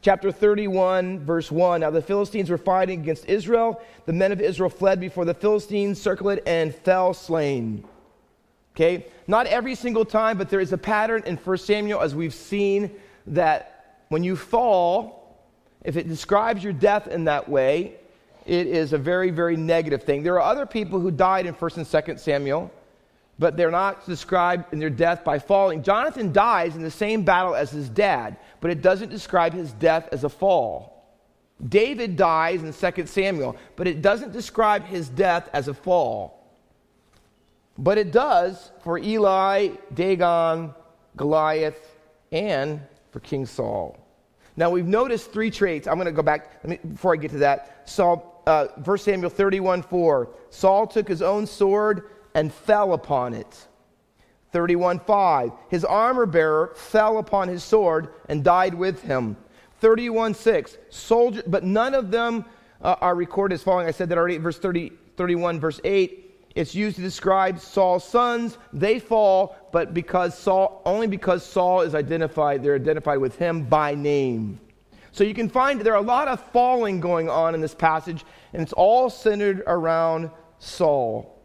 Chapter 0.00 0.32
31, 0.32 1.20
verse 1.20 1.52
1. 1.52 1.82
Now 1.82 1.90
the 1.90 2.02
Philistines 2.02 2.50
were 2.50 2.58
fighting 2.58 3.00
against 3.00 3.26
Israel. 3.26 3.80
The 4.06 4.12
men 4.12 4.32
of 4.32 4.40
Israel 4.40 4.68
fled 4.68 4.98
before 4.98 5.24
the 5.24 5.34
Philistines, 5.34 6.00
circled 6.00 6.40
and 6.44 6.74
fell 6.74 7.14
slain. 7.14 7.84
Okay? 8.74 9.06
Not 9.26 9.46
every 9.46 9.74
single 9.74 10.04
time, 10.04 10.38
but 10.38 10.48
there 10.48 10.60
is 10.60 10.72
a 10.72 10.78
pattern 10.78 11.22
in 11.26 11.36
1 11.36 11.58
Samuel, 11.58 12.00
as 12.00 12.14
we've 12.14 12.34
seen, 12.34 12.90
that 13.26 14.04
when 14.08 14.24
you 14.24 14.36
fall, 14.36 15.38
if 15.84 15.96
it 15.96 16.08
describes 16.08 16.62
your 16.64 16.72
death 16.72 17.06
in 17.06 17.24
that 17.24 17.48
way, 17.48 17.94
it 18.46 18.66
is 18.66 18.92
a 18.92 18.98
very, 18.98 19.30
very 19.30 19.56
negative 19.56 20.02
thing. 20.02 20.22
There 20.22 20.34
are 20.34 20.50
other 20.50 20.66
people 20.66 20.98
who 21.00 21.10
died 21.10 21.46
in 21.46 21.54
1st 21.54 21.76
and 21.76 21.86
2nd 21.86 22.18
Samuel, 22.18 22.72
but 23.38 23.56
they're 23.56 23.70
not 23.70 24.04
described 24.06 24.72
in 24.72 24.78
their 24.78 24.90
death 24.90 25.24
by 25.24 25.38
falling. 25.38 25.82
Jonathan 25.82 26.32
dies 26.32 26.76
in 26.76 26.82
the 26.82 26.90
same 26.90 27.24
battle 27.24 27.54
as 27.54 27.70
his 27.70 27.88
dad, 27.88 28.36
but 28.60 28.70
it 28.70 28.82
doesn't 28.82 29.10
describe 29.10 29.52
his 29.52 29.72
death 29.72 30.08
as 30.12 30.24
a 30.24 30.28
fall. 30.28 31.04
David 31.68 32.16
dies 32.16 32.62
in 32.62 32.72
2 32.72 33.06
Samuel, 33.06 33.56
but 33.76 33.86
it 33.86 34.02
doesn't 34.02 34.32
describe 34.32 34.84
his 34.84 35.08
death 35.08 35.48
as 35.52 35.68
a 35.68 35.74
fall. 35.74 36.41
But 37.78 37.98
it 37.98 38.12
does 38.12 38.70
for 38.82 38.98
Eli, 38.98 39.68
Dagon, 39.94 40.74
Goliath, 41.16 41.96
and 42.30 42.80
for 43.10 43.20
King 43.20 43.46
Saul. 43.46 43.98
Now 44.56 44.70
we've 44.70 44.86
noticed 44.86 45.32
three 45.32 45.50
traits. 45.50 45.88
I'm 45.88 45.94
going 45.94 46.06
to 46.06 46.12
go 46.12 46.22
back 46.22 46.64
me, 46.66 46.78
before 46.92 47.14
I 47.14 47.16
get 47.16 47.30
to 47.30 47.38
that. 47.38 47.88
Saul 47.88 48.42
uh, 48.46 48.66
1 48.84 48.98
Samuel 48.98 49.30
31 49.30 49.82
4. 49.82 50.28
Saul 50.50 50.86
took 50.86 51.08
his 51.08 51.22
own 51.22 51.46
sword 51.46 52.10
and 52.34 52.52
fell 52.52 52.92
upon 52.92 53.34
it. 53.34 53.66
31 54.52 55.00
5. 55.00 55.52
His 55.68 55.84
armor 55.84 56.26
bearer 56.26 56.72
fell 56.74 57.18
upon 57.18 57.48
his 57.48 57.64
sword 57.64 58.08
and 58.28 58.44
died 58.44 58.74
with 58.74 59.02
him. 59.02 59.36
31 59.80 60.34
6. 60.34 60.76
Soldier, 60.90 61.42
but 61.46 61.64
none 61.64 61.94
of 61.94 62.10
them 62.10 62.44
uh, 62.82 62.96
are 63.00 63.14
recorded 63.14 63.54
as 63.54 63.62
falling. 63.62 63.86
I 63.86 63.92
said 63.92 64.08
that 64.10 64.18
already. 64.18 64.36
Verse 64.38 64.58
30, 64.58 64.92
31, 65.16 65.60
verse 65.60 65.80
8. 65.84 66.21
It's 66.54 66.74
used 66.74 66.96
to 66.96 67.02
describe 67.02 67.58
Saul's 67.58 68.04
sons. 68.04 68.58
They 68.72 68.98
fall, 68.98 69.56
but 69.72 69.94
because 69.94 70.36
Saul, 70.36 70.82
only 70.84 71.06
because 71.06 71.44
Saul 71.44 71.82
is 71.82 71.94
identified, 71.94 72.62
they're 72.62 72.74
identified 72.74 73.18
with 73.18 73.36
him 73.36 73.64
by 73.64 73.94
name. 73.94 74.60
So 75.12 75.24
you 75.24 75.34
can 75.34 75.48
find 75.48 75.80
there 75.80 75.92
are 75.92 75.96
a 75.96 76.06
lot 76.06 76.28
of 76.28 76.40
falling 76.52 77.00
going 77.00 77.28
on 77.28 77.54
in 77.54 77.60
this 77.60 77.74
passage, 77.74 78.24
and 78.52 78.62
it's 78.62 78.72
all 78.72 79.10
centered 79.10 79.62
around 79.66 80.30
Saul. 80.58 81.38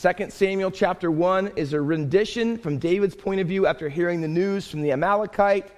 2 0.00 0.30
Samuel 0.30 0.70
chapter 0.70 1.10
1 1.10 1.52
is 1.56 1.72
a 1.72 1.80
rendition 1.80 2.58
from 2.58 2.78
David's 2.78 3.14
point 3.14 3.40
of 3.40 3.46
view 3.46 3.66
after 3.66 3.88
hearing 3.88 4.20
the 4.20 4.28
news 4.28 4.68
from 4.68 4.82
the 4.82 4.92
Amalekite. 4.92 5.70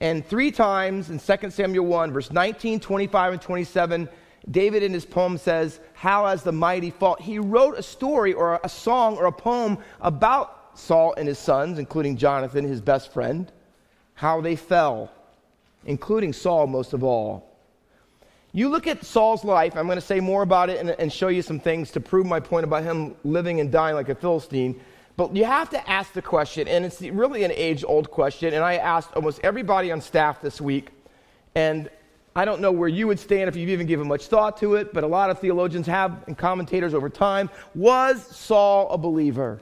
And 0.00 0.24
three 0.24 0.52
times 0.52 1.10
in 1.10 1.18
2 1.18 1.50
Samuel 1.50 1.86
1, 1.86 2.12
verse 2.12 2.30
19, 2.30 2.78
25, 2.78 3.32
and 3.32 3.42
27, 3.42 4.08
David 4.50 4.82
in 4.82 4.92
his 4.92 5.04
poem 5.04 5.38
says, 5.38 5.80
How 5.94 6.26
has 6.26 6.42
the 6.42 6.52
mighty 6.52 6.90
fought? 6.90 7.20
He 7.20 7.38
wrote 7.38 7.78
a 7.78 7.82
story 7.82 8.32
or 8.32 8.60
a 8.62 8.68
song 8.68 9.16
or 9.16 9.26
a 9.26 9.32
poem 9.32 9.78
about 10.00 10.78
Saul 10.78 11.14
and 11.16 11.28
his 11.28 11.38
sons, 11.38 11.78
including 11.78 12.16
Jonathan, 12.16 12.64
his 12.64 12.80
best 12.80 13.12
friend, 13.12 13.50
how 14.14 14.40
they 14.40 14.56
fell, 14.56 15.10
including 15.84 16.32
Saul 16.32 16.66
most 16.66 16.92
of 16.92 17.04
all. 17.04 17.44
You 18.52 18.68
look 18.70 18.86
at 18.86 19.04
Saul's 19.04 19.44
life, 19.44 19.76
I'm 19.76 19.86
going 19.86 19.98
to 19.98 20.04
say 20.04 20.20
more 20.20 20.42
about 20.42 20.70
it 20.70 20.80
and, 20.80 20.90
and 20.90 21.12
show 21.12 21.28
you 21.28 21.42
some 21.42 21.60
things 21.60 21.90
to 21.92 22.00
prove 22.00 22.26
my 22.26 22.40
point 22.40 22.64
about 22.64 22.82
him 22.82 23.14
living 23.22 23.60
and 23.60 23.70
dying 23.70 23.94
like 23.94 24.08
a 24.08 24.14
Philistine. 24.14 24.80
But 25.16 25.36
you 25.36 25.44
have 25.44 25.68
to 25.70 25.90
ask 25.90 26.12
the 26.12 26.22
question, 26.22 26.66
and 26.68 26.84
it's 26.84 27.02
really 27.02 27.44
an 27.44 27.50
age 27.50 27.84
old 27.86 28.10
question. 28.10 28.54
And 28.54 28.64
I 28.64 28.76
asked 28.76 29.12
almost 29.14 29.40
everybody 29.42 29.92
on 29.92 30.00
staff 30.00 30.40
this 30.40 30.60
week, 30.60 30.90
and 31.54 31.90
I 32.38 32.44
don't 32.44 32.60
know 32.60 32.70
where 32.70 32.88
you 32.88 33.08
would 33.08 33.18
stand 33.18 33.48
if 33.48 33.56
you've 33.56 33.68
even 33.68 33.88
given 33.88 34.06
much 34.06 34.28
thought 34.28 34.58
to 34.58 34.76
it, 34.76 34.94
but 34.94 35.02
a 35.02 35.08
lot 35.08 35.28
of 35.28 35.40
theologians 35.40 35.88
have 35.88 36.22
and 36.28 36.38
commentators 36.38 36.94
over 36.94 37.10
time. 37.10 37.50
Was 37.74 38.24
Saul 38.24 38.88
a 38.90 38.96
believer? 38.96 39.60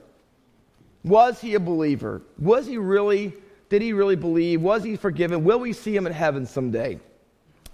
Was 1.03 1.41
he 1.41 1.55
a 1.55 1.59
believer? 1.59 2.21
Was 2.37 2.67
he 2.67 2.77
really, 2.77 3.33
did 3.69 3.81
he 3.81 3.93
really 3.93 4.15
believe? 4.15 4.61
Was 4.61 4.83
he 4.83 4.95
forgiven? 4.95 5.43
Will 5.43 5.57
we 5.57 5.73
see 5.73 5.95
him 5.95 6.05
in 6.05 6.13
heaven 6.13 6.45
someday? 6.45 6.99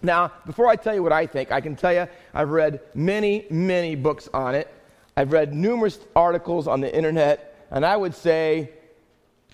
Now, 0.02 0.32
before 0.46 0.70
I 0.70 0.78
tell 0.78 0.96
you 0.96 1.04
what 1.04 1.12
I 1.12 1.26
think, 1.26 1.52
I 1.52 1.60
can 1.60 1.76
tell 1.76 1.92
you 1.92 2.08
I've 2.34 2.52
read 2.52 2.80
many, 2.96 3.46
many 3.50 3.96
books 3.96 4.30
on 4.34 4.56
it. 4.56 4.74
I've 5.18 5.34
read 5.34 5.54
numerous 5.54 6.00
articles 6.16 6.66
on 6.66 6.80
the 6.80 6.96
internet, 6.96 7.68
and 7.72 7.86
I 7.86 7.98
would 7.98 8.16
say 8.16 8.72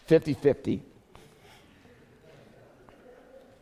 50 0.06 0.36
50. 0.36 0.84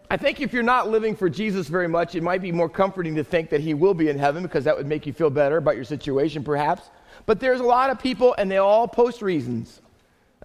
I 0.10 0.16
think 0.16 0.40
if 0.40 0.54
you're 0.54 0.64
not 0.64 0.90
living 0.90 1.16
for 1.16 1.30
Jesus 1.30 1.68
very 1.68 1.88
much, 1.88 2.16
it 2.16 2.24
might 2.24 2.42
be 2.42 2.52
more 2.54 2.70
comforting 2.70 3.16
to 3.16 3.24
think 3.24 3.50
that 3.50 3.60
he 3.60 3.74
will 3.74 3.94
be 3.94 4.08
in 4.08 4.18
heaven 4.18 4.44
because 4.44 4.64
that 4.64 4.78
would 4.78 4.88
make 4.88 5.06
you 5.06 5.12
feel 5.12 5.30
better 5.30 5.58
about 5.58 5.76
your 5.76 5.84
situation, 5.84 6.44
perhaps. 6.44 6.90
But 7.26 7.42
there's 7.42 7.60
a 7.60 7.66
lot 7.66 7.90
of 7.90 8.00
people, 8.00 8.34
and 8.38 8.50
they 8.50 8.58
all 8.58 8.88
post 8.88 9.22
reasons 9.22 9.82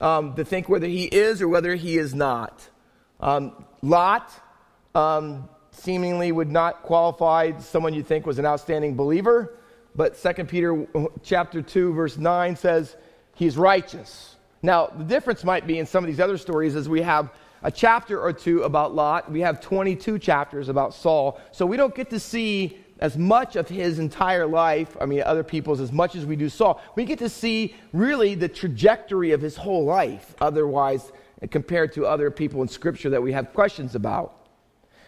um, 0.01 0.35
to 0.35 0.45
think 0.45 0.69
whether 0.69 0.89
he 0.89 1.05
is 1.05 1.41
or 1.41 1.49
whether 1.49 1.77
he 1.77 1.97
is 1.97 2.13
not. 2.13 2.69
Um, 3.21 3.65
Lot 3.83 4.33
um, 4.97 5.49
seemingly 5.71 6.33
would 6.33 6.51
not 6.51 6.83
qualify 6.83 7.59
someone 7.61 7.95
you 7.95 8.03
think 8.03 8.27
was 8.27 8.41
an 8.41 8.47
outstanding 8.47 8.97
believer, 8.97 9.55
but 9.95 10.21
2 10.21 10.45
Peter 10.45 10.87
chapter 11.23 11.63
2, 11.63 11.93
verse 11.93 12.17
9 12.17 12.57
says 12.57 12.97
he's 13.35 13.57
righteous. 13.57 14.37
Now, 14.61 14.87
the 14.87 15.05
difference 15.05 15.45
might 15.45 15.67
be 15.67 15.79
in 15.79 15.87
some 15.87 16.03
of 16.03 16.09
these 16.09 16.21
other 16.21 16.39
stories 16.39 16.75
is 16.75 16.89
we 16.89 17.03
have 17.03 17.31
a 17.63 17.71
chapter 17.71 18.21
or 18.21 18.33
two 18.33 18.63
about 18.63 18.95
Lot. 18.95 19.31
We 19.31 19.41
have 19.41 19.61
22 19.61 20.19
chapters 20.19 20.69
about 20.69 20.95
Saul. 20.95 21.41
So 21.53 21.65
we 21.67 21.77
don't 21.77 21.95
get 21.95 22.11
to 22.11 22.21
see 22.21 22.79
as 22.99 23.19
much 23.19 23.57
of 23.57 23.69
his 23.69 23.99
entire 23.99 24.47
life, 24.47 24.97
I 25.01 25.07
mean, 25.07 25.23
other 25.23 25.43
people's, 25.43 25.81
as 25.81 25.91
much 25.91 26.15
as 26.15 26.25
we 26.25 26.37
do 26.37 26.49
Saul. 26.49 26.81
We 26.95 27.05
get 27.05 27.19
to 27.19 27.29
see 27.29 27.75
really 27.93 28.37
the 28.37 28.49
trajectory 28.49 29.33
of 29.33 29.41
his 29.41 29.57
whole 29.57 29.85
life, 29.85 30.37
otherwise, 30.41 31.11
compared 31.51 31.93
to 31.95 32.07
other 32.07 32.31
people 32.31 32.63
in 32.63 32.69
Scripture 32.69 33.11
that 33.11 33.21
we 33.21 33.33
have 33.33 33.53
questions 33.53 33.97
about. 33.97 34.47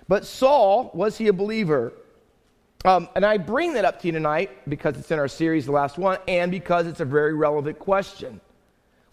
But 0.08 0.26
Saul, 0.26 0.90
was 0.92 1.16
he 1.16 1.28
a 1.28 1.32
believer? 1.32 1.92
Um, 2.84 3.08
and 3.14 3.25
I 3.25 3.38
bring 3.38 3.75
that 3.75 3.84
up 3.84 4.00
to 4.00 4.08
you 4.08 4.12
tonight 4.12 4.68
because 4.68 4.99
it's 4.99 5.11
in 5.11 5.18
our 5.18 5.28
series, 5.28 5.66
the 5.66 5.73
last 5.73 5.96
one, 5.96 6.18
and 6.28 6.50
because 6.50 6.87
it's 6.87 7.00
a 7.00 7.04
very 7.04 7.32
relevant 7.32 7.78
question. 7.78 8.40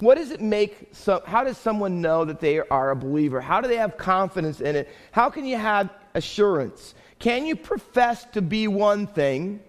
What 0.02 0.18
does 0.18 0.32
it 0.32 0.42
make, 0.42 0.96
how 1.26 1.44
does 1.44 1.60
someone 1.60 2.02
know 2.02 2.26
that 2.26 2.40
they 2.40 2.58
are 2.60 2.90
a 2.90 2.96
believer? 2.96 3.40
How 3.40 3.62
do 3.62 3.68
they 3.68 3.78
have 3.78 3.98
confidence 3.98 4.60
in 4.60 4.76
it? 4.76 4.90
How 5.12 5.30
can 5.30 5.46
you 5.46 5.58
have 5.58 5.92
assurance? 6.16 6.96
Can 7.20 7.46
you 7.46 7.56
profess 7.56 8.26
to 8.34 8.42
be 8.42 8.68
one 8.68 9.06
thing 9.06 9.62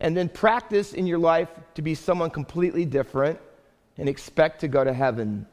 and 0.00 0.16
then 0.16 0.30
practice 0.30 0.94
in 0.94 1.06
your 1.06 1.18
life 1.18 1.50
to 1.74 1.82
be 1.82 1.94
someone 1.94 2.30
completely 2.30 2.86
different 2.86 3.38
and 3.98 4.08
expect 4.08 4.60
to 4.62 4.68
go 4.68 4.82
to 4.82 4.94
heaven? 4.94 5.46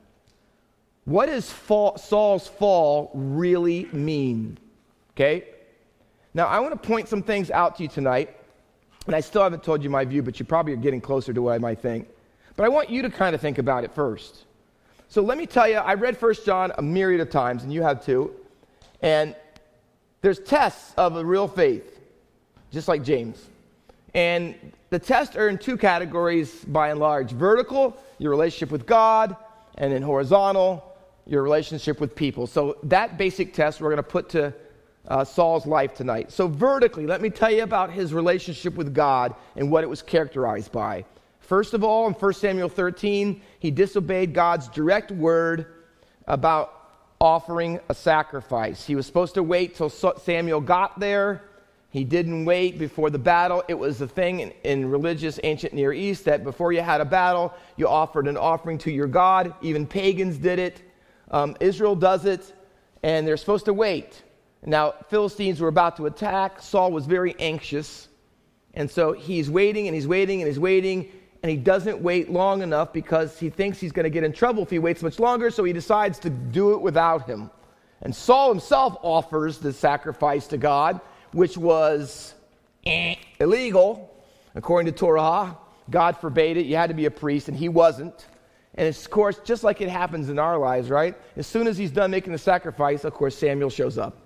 What 1.03 1.25
does 1.25 1.51
fall, 1.51 1.97
Saul's 1.97 2.47
fall 2.47 3.11
really 3.13 3.89
mean? 3.91 4.57
Okay? 5.15 5.49
Now, 6.33 6.47
I 6.47 6.61
want 6.61 6.81
to 6.81 6.87
point 6.87 7.09
some 7.09 7.23
things 7.23 7.51
out 7.51 7.75
to 7.75 7.83
you 7.83 7.89
tonight, 7.89 8.37
and 9.05 9.13
I 9.13 9.19
still 9.19 9.43
haven't 9.43 9.63
told 9.63 9.83
you 9.83 9.89
my 9.89 10.05
view, 10.05 10.23
but 10.23 10.39
you 10.39 10.45
probably 10.45 10.71
are 10.71 10.77
getting 10.77 11.01
closer 11.01 11.33
to 11.33 11.41
what 11.41 11.55
I 11.55 11.57
might 11.57 11.81
think. 11.81 12.07
But 12.55 12.65
I 12.65 12.69
want 12.69 12.89
you 12.89 13.01
to 13.01 13.09
kind 13.09 13.35
of 13.35 13.41
think 13.41 13.57
about 13.57 13.83
it 13.83 13.93
first. 13.93 14.45
So 15.07 15.21
let 15.21 15.37
me 15.37 15.45
tell 15.45 15.67
you, 15.67 15.75
I 15.75 15.95
read 15.95 16.17
First 16.17 16.45
John 16.45 16.71
a 16.77 16.81
myriad 16.81 17.21
of 17.21 17.29
times, 17.29 17.63
and 17.63 17.73
you 17.73 17.81
have 17.81 18.05
too. 18.05 18.33
And 19.01 19.35
there's 20.21 20.39
tests 20.39 20.93
of 20.97 21.15
a 21.15 21.25
real 21.25 21.47
faith, 21.47 21.99
just 22.71 22.87
like 22.87 23.03
James. 23.03 23.43
And 24.13 24.55
the 24.89 24.99
tests 24.99 25.35
are 25.35 25.47
in 25.47 25.57
two 25.57 25.77
categories 25.77 26.63
by 26.65 26.89
and 26.89 26.99
large 26.99 27.31
vertical, 27.31 27.97
your 28.19 28.31
relationship 28.31 28.71
with 28.71 28.85
God, 28.85 29.35
and 29.77 29.91
then 29.91 30.01
horizontal, 30.01 30.95
your 31.25 31.43
relationship 31.43 31.99
with 31.99 32.15
people. 32.15 32.47
So 32.47 32.77
that 32.83 33.17
basic 33.17 33.53
test 33.53 33.81
we're 33.81 33.89
going 33.89 33.97
to 33.97 34.03
put 34.03 34.29
to 34.29 34.53
uh, 35.07 35.23
Saul's 35.23 35.65
life 35.65 35.93
tonight. 35.93 36.31
So, 36.31 36.47
vertically, 36.47 37.07
let 37.07 37.21
me 37.21 37.29
tell 37.29 37.51
you 37.51 37.63
about 37.63 37.91
his 37.91 38.13
relationship 38.13 38.75
with 38.75 38.93
God 38.93 39.33
and 39.55 39.71
what 39.71 39.83
it 39.83 39.87
was 39.87 40.01
characterized 40.01 40.71
by. 40.71 41.05
First 41.51 41.73
of 41.73 41.83
all, 41.83 42.07
in 42.07 42.13
1 42.13 42.33
Samuel 42.35 42.69
13, 42.69 43.41
he 43.59 43.71
disobeyed 43.71 44.33
God's 44.33 44.69
direct 44.69 45.11
word 45.11 45.65
about 46.25 46.71
offering 47.19 47.77
a 47.89 47.93
sacrifice. 47.93 48.85
He 48.85 48.95
was 48.95 49.05
supposed 49.05 49.33
to 49.33 49.43
wait 49.43 49.75
till 49.75 49.89
Samuel 49.89 50.61
got 50.61 50.97
there. 50.97 51.43
He 51.89 52.05
didn't 52.05 52.45
wait 52.45 52.79
before 52.79 53.09
the 53.09 53.19
battle. 53.19 53.65
It 53.67 53.73
was 53.73 53.99
a 53.99 54.07
thing 54.07 54.39
in, 54.39 54.53
in, 54.63 54.89
religious 54.89 55.41
ancient 55.43 55.73
Near 55.73 55.91
East 55.91 56.23
that 56.23 56.45
before 56.45 56.71
you 56.71 56.79
had 56.79 57.01
a 57.01 57.05
battle, 57.05 57.53
you 57.75 57.85
offered 57.85 58.29
an 58.29 58.37
offering 58.37 58.77
to 58.77 58.89
your 58.89 59.07
God. 59.07 59.53
Even 59.61 59.85
pagans 59.85 60.37
did 60.37 60.57
it. 60.57 60.81
Um, 61.31 61.57
Israel 61.59 61.97
does 61.97 62.23
it, 62.23 62.53
and 63.03 63.27
they're 63.27 63.35
supposed 63.35 63.65
to 63.65 63.73
wait. 63.73 64.23
Now, 64.65 64.93
Philistines 65.09 65.59
were 65.59 65.67
about 65.67 65.97
to 65.97 66.05
attack. 66.05 66.61
Saul 66.61 66.93
was 66.93 67.05
very 67.05 67.35
anxious. 67.39 68.07
And 68.73 68.89
so 68.89 69.11
he's 69.11 69.49
waiting 69.49 69.87
and 69.87 69.93
he's 69.93 70.07
waiting 70.07 70.39
and 70.39 70.47
he's 70.47 70.57
waiting 70.57 71.11
and 71.43 71.49
he 71.49 71.57
doesn't 71.57 71.99
wait 71.99 72.29
long 72.29 72.61
enough 72.61 72.93
because 72.93 73.39
he 73.39 73.49
thinks 73.49 73.79
he's 73.79 73.91
going 73.91 74.03
to 74.03 74.09
get 74.09 74.23
in 74.23 74.31
trouble 74.31 74.63
if 74.63 74.69
he 74.69 74.79
waits 74.79 75.01
much 75.01 75.19
longer, 75.19 75.49
so 75.49 75.63
he 75.63 75.73
decides 75.73 76.19
to 76.19 76.29
do 76.29 76.73
it 76.73 76.81
without 76.81 77.27
him. 77.27 77.49
And 78.01 78.15
Saul 78.15 78.49
himself 78.49 78.97
offers 79.01 79.57
the 79.57 79.73
sacrifice 79.73 80.47
to 80.47 80.57
God, 80.57 81.01
which 81.31 81.57
was 81.57 82.33
illegal 83.39 84.13
according 84.55 84.91
to 84.91 84.97
Torah. 84.97 85.57
God 85.89 86.17
forbade 86.17 86.57
it. 86.57 86.65
You 86.65 86.75
had 86.75 86.87
to 86.87 86.93
be 86.93 87.05
a 87.05 87.11
priest, 87.11 87.47
and 87.47 87.57
he 87.57 87.69
wasn't. 87.69 88.27
And 88.75 88.87
of 88.87 89.09
course, 89.09 89.39
just 89.43 89.63
like 89.63 89.81
it 89.81 89.89
happens 89.89 90.29
in 90.29 90.39
our 90.39 90.57
lives, 90.57 90.89
right? 90.89 91.15
As 91.35 91.45
soon 91.47 91.67
as 91.67 91.77
he's 91.77 91.91
done 91.91 92.11
making 92.11 92.33
the 92.33 92.39
sacrifice, 92.39 93.03
of 93.03 93.13
course, 93.13 93.37
Samuel 93.37 93.69
shows 93.69 93.97
up. 93.97 94.17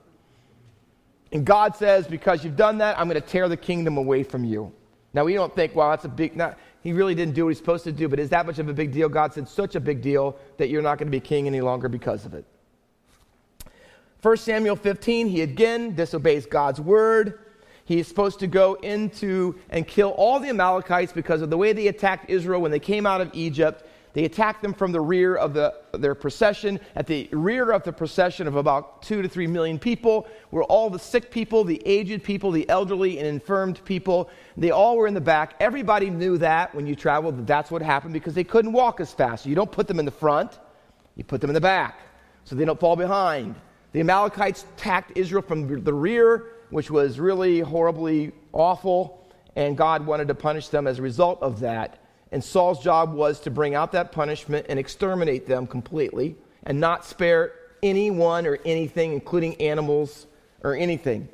And 1.32 1.46
God 1.46 1.76
says, 1.76 2.08
Because 2.08 2.44
you've 2.44 2.56
done 2.56 2.78
that, 2.80 3.00
I'm 3.00 3.10
going 3.10 3.22
to 3.22 3.28
tear 3.28 3.50
the 3.50 3.58
kingdom 3.58 3.98
away 3.98 4.24
from 4.24 4.44
you. 4.44 4.72
Now, 5.14 5.24
we 5.24 5.34
don't 5.34 5.54
think, 5.56 5.76
well, 5.76 5.90
that's 5.90 6.06
a 6.06 6.10
big, 6.10 6.36
not, 6.36 6.58
he 6.86 6.94
really 6.94 7.16
didn't 7.16 7.34
do 7.34 7.46
what 7.46 7.50
he's 7.50 7.58
supposed 7.58 7.84
to 7.86 7.92
do, 7.92 8.08
but 8.08 8.20
is 8.20 8.30
that 8.30 8.46
much 8.46 8.60
of 8.60 8.70
a 8.70 8.74
big 8.74 8.92
deal? 8.92 9.10
God 9.10 9.34
said, 9.34 9.50
such 9.50 9.74
a 9.74 9.80
big 9.80 10.04
deal 10.04 10.38
that 10.58 10.70
you're 10.70 10.84
not 10.84 11.00
going 11.00 11.08
to 11.08 11.12
be 11.12 11.20
king 11.20 11.48
any 11.48 11.60
longer 11.60 11.90
because 11.90 12.28
of 12.28 12.36
it. 12.36 12.46
1 14.22 14.38
Samuel 14.38 14.76
15, 14.76 15.28
he 15.28 15.42
again 15.42 15.96
disobeys 15.96 16.46
God's 16.46 16.80
word. 16.80 17.40
He 17.86 17.98
is 17.98 18.08
supposed 18.08 18.38
to 18.42 18.46
go 18.46 18.76
into 18.76 19.56
and 19.72 19.88
kill 19.88 20.12
all 20.12 20.40
the 20.40 20.50
Amalekites 20.50 21.12
because 21.12 21.42
of 21.42 21.50
the 21.50 21.58
way 21.58 21.74
they 21.74 21.88
attacked 21.88 22.30
Israel 22.30 22.62
when 22.62 22.70
they 22.70 22.78
came 22.78 23.08
out 23.08 23.20
of 23.20 23.32
Egypt. 23.34 23.84
They 24.16 24.24
attacked 24.24 24.62
them 24.62 24.74
from 24.74 24.94
the 24.94 25.02
rear 25.02 25.36
of 25.36 25.54
the, 25.54 25.76
their 25.92 26.16
procession. 26.16 26.80
At 26.96 27.06
the 27.06 27.28
rear 27.34 27.72
of 27.72 27.84
the 27.84 27.92
procession 27.92 28.48
of 28.48 28.56
about 28.56 29.04
two 29.04 29.22
to 29.22 29.28
three 29.28 29.46
million 29.46 29.78
people 29.78 30.26
were 30.52 30.64
all 30.64 30.90
the 30.90 30.98
sick 30.98 31.30
people, 31.30 31.66
the 31.66 31.82
aged 31.86 32.24
people, 32.24 32.50
the 32.50 32.68
elderly 32.70 33.20
and 33.20 33.28
infirmed 33.28 33.84
people. 33.84 34.30
They 34.56 34.72
all 34.72 34.96
were 34.96 35.06
in 35.06 35.14
the 35.14 35.20
back. 35.20 35.56
Everybody 35.60 36.10
knew 36.10 36.38
that 36.38 36.74
when 36.74 36.88
you 36.88 36.96
traveled, 36.96 37.38
that 37.40 37.46
that's 37.46 37.70
what 37.70 37.82
happened 37.82 38.14
because 38.14 38.34
they 38.34 38.46
couldn't 38.46 38.72
walk 38.72 39.02
as 39.02 39.12
fast. 39.12 39.46
You 39.46 39.54
don't 39.54 39.72
put 39.72 39.86
them 39.86 40.00
in 40.00 40.06
the 40.06 40.12
front, 40.12 40.60
you 41.18 41.26
put 41.26 41.42
them 41.42 41.50
in 41.50 41.54
the 41.54 41.60
back 41.60 42.00
so 42.46 42.56
they 42.56 42.64
don't 42.64 42.80
fall 42.80 42.96
behind. 42.96 43.56
The 43.92 44.00
Amalekites 44.00 44.64
attacked 44.78 45.12
Israel 45.18 45.42
from 45.42 45.84
the 45.84 45.94
rear, 45.94 46.54
which 46.70 46.90
was 46.90 47.20
really 47.20 47.60
horribly 47.60 48.32
awful, 48.54 49.28
and 49.58 49.76
God 49.76 50.06
wanted 50.06 50.30
to 50.30 50.36
punish 50.36 50.70
them 50.70 50.88
as 50.88 51.00
a 51.00 51.02
result 51.02 51.42
of 51.42 51.60
that. 51.60 52.00
And 52.36 52.44
Saul's 52.44 52.84
job 52.84 53.14
was 53.14 53.40
to 53.40 53.50
bring 53.50 53.76
out 53.76 53.94
that 53.94 54.12
punishment 54.12 54.66
and 54.68 54.78
exterminate 54.78 55.48
them 55.48 55.66
completely 55.66 56.36
and 56.64 56.82
not 56.82 57.06
spare 57.06 57.54
anyone 57.82 58.46
or 58.46 58.60
anything, 58.66 59.14
including 59.14 59.56
animals 59.62 60.28
or 60.62 60.76
anything. 60.76 61.30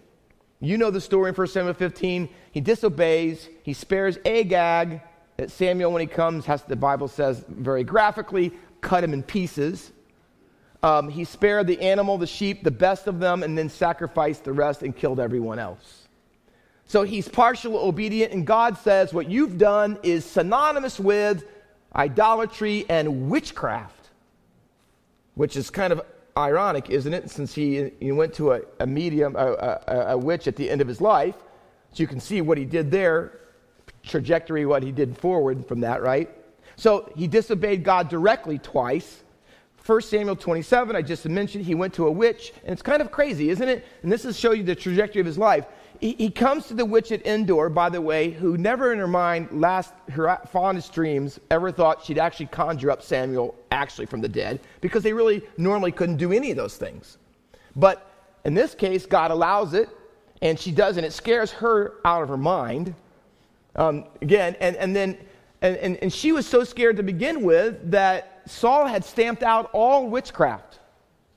You 0.59 0.77
know 0.77 0.91
the 0.91 1.01
story 1.01 1.29
in 1.29 1.35
1 1.35 1.47
Samuel 1.47 1.73
15. 1.73 2.29
He 2.51 2.61
disobeys, 2.61 3.49
he 3.63 3.73
spares 3.73 4.19
Agag. 4.27 5.01
That 5.37 5.49
Samuel, 5.49 5.91
when 5.91 6.01
he 6.01 6.07
comes, 6.07 6.45
has, 6.45 6.61
the 6.61 6.75
Bible 6.75 7.07
says 7.07 7.43
very 7.49 7.83
graphically, 7.83 8.53
cut 8.81 9.03
him 9.03 9.11
in 9.11 9.23
pieces. 9.23 9.91
Um, 10.83 11.09
he 11.09 11.23
spared 11.23 11.65
the 11.65 11.81
animal, 11.81 12.19
the 12.19 12.27
sheep, 12.27 12.63
the 12.63 12.69
best 12.69 13.07
of 13.07 13.19
them, 13.19 13.41
and 13.41 13.57
then 13.57 13.69
sacrificed 13.69 14.43
the 14.43 14.53
rest 14.53 14.83
and 14.83 14.95
killed 14.95 15.19
everyone 15.19 15.57
else. 15.57 16.00
So 16.91 17.03
he's 17.03 17.29
partial 17.29 17.77
obedient, 17.77 18.33
and 18.33 18.45
God 18.45 18.77
says, 18.77 19.13
What 19.13 19.29
you've 19.29 19.57
done 19.57 19.97
is 20.03 20.25
synonymous 20.25 20.99
with 20.99 21.45
idolatry 21.95 22.85
and 22.89 23.29
witchcraft, 23.29 24.09
which 25.35 25.55
is 25.55 25.69
kind 25.69 25.93
of 25.93 26.01
ironic, 26.35 26.89
isn't 26.89 27.13
it? 27.13 27.29
Since 27.29 27.53
he, 27.53 27.91
he 28.01 28.11
went 28.11 28.33
to 28.33 28.51
a, 28.51 28.61
a 28.81 28.85
medium, 28.85 29.37
a, 29.37 29.53
a, 29.87 30.05
a 30.07 30.17
witch 30.17 30.49
at 30.49 30.57
the 30.57 30.69
end 30.69 30.81
of 30.81 30.87
his 30.89 30.99
life. 30.99 31.35
So 31.93 32.03
you 32.03 32.07
can 32.07 32.19
see 32.19 32.41
what 32.41 32.57
he 32.57 32.65
did 32.65 32.91
there, 32.91 33.39
trajectory, 34.03 34.65
what 34.65 34.83
he 34.83 34.91
did 34.91 35.17
forward 35.17 35.65
from 35.65 35.79
that, 35.79 36.01
right? 36.01 36.29
So 36.75 37.09
he 37.15 37.25
disobeyed 37.25 37.85
God 37.85 38.09
directly 38.09 38.59
twice. 38.59 39.23
1 39.85 40.01
Samuel 40.01 40.35
27, 40.35 40.93
I 40.93 41.01
just 41.01 41.25
mentioned, 41.25 41.63
he 41.63 41.73
went 41.73 41.93
to 41.93 42.07
a 42.07 42.11
witch, 42.11 42.51
and 42.65 42.73
it's 42.73 42.81
kind 42.81 43.01
of 43.01 43.11
crazy, 43.11 43.49
isn't 43.49 43.69
it? 43.69 43.85
And 44.03 44.11
this 44.11 44.25
is 44.25 44.37
show 44.37 44.51
you 44.51 44.63
the 44.63 44.75
trajectory 44.75 45.21
of 45.21 45.25
his 45.25 45.37
life. 45.37 45.65
He, 46.01 46.13
he 46.13 46.29
comes 46.31 46.65
to 46.67 46.73
the 46.73 46.83
witch 46.83 47.11
at 47.11 47.25
Endor, 47.27 47.69
by 47.69 47.89
the 47.89 48.01
way, 48.01 48.31
who 48.31 48.57
never 48.57 48.91
in 48.91 48.97
her 48.97 49.07
mind, 49.07 49.49
last 49.51 49.93
her 50.09 50.35
fondest 50.51 50.93
dreams, 50.93 51.39
ever 51.51 51.71
thought 51.71 52.03
she'd 52.03 52.17
actually 52.17 52.47
conjure 52.47 52.89
up 52.89 53.03
Samuel 53.03 53.55
actually 53.71 54.07
from 54.07 54.19
the 54.19 54.27
dead, 54.27 54.59
because 54.81 55.03
they 55.03 55.13
really 55.13 55.43
normally 55.57 55.91
couldn't 55.91 56.17
do 56.17 56.31
any 56.33 56.49
of 56.49 56.57
those 56.57 56.75
things. 56.75 57.19
But 57.75 58.11
in 58.45 58.55
this 58.55 58.73
case, 58.73 59.05
God 59.05 59.29
allows 59.29 59.75
it, 59.75 59.89
and 60.41 60.59
she 60.59 60.71
does, 60.71 60.97
and 60.97 61.05
it 61.05 61.13
scares 61.13 61.51
her 61.51 61.93
out 62.03 62.23
of 62.23 62.29
her 62.29 62.37
mind. 62.37 62.95
Um, 63.75 64.05
again, 64.23 64.55
and, 64.59 64.75
and 64.77 64.95
then, 64.95 65.17
and, 65.61 65.77
and, 65.77 65.97
and 65.97 66.11
she 66.11 66.31
was 66.31 66.47
so 66.47 66.63
scared 66.63 66.97
to 66.97 67.03
begin 67.03 67.43
with 67.43 67.91
that 67.91 68.41
Saul 68.47 68.87
had 68.87 69.05
stamped 69.05 69.43
out 69.43 69.69
all 69.71 70.09
witchcraft 70.09 70.79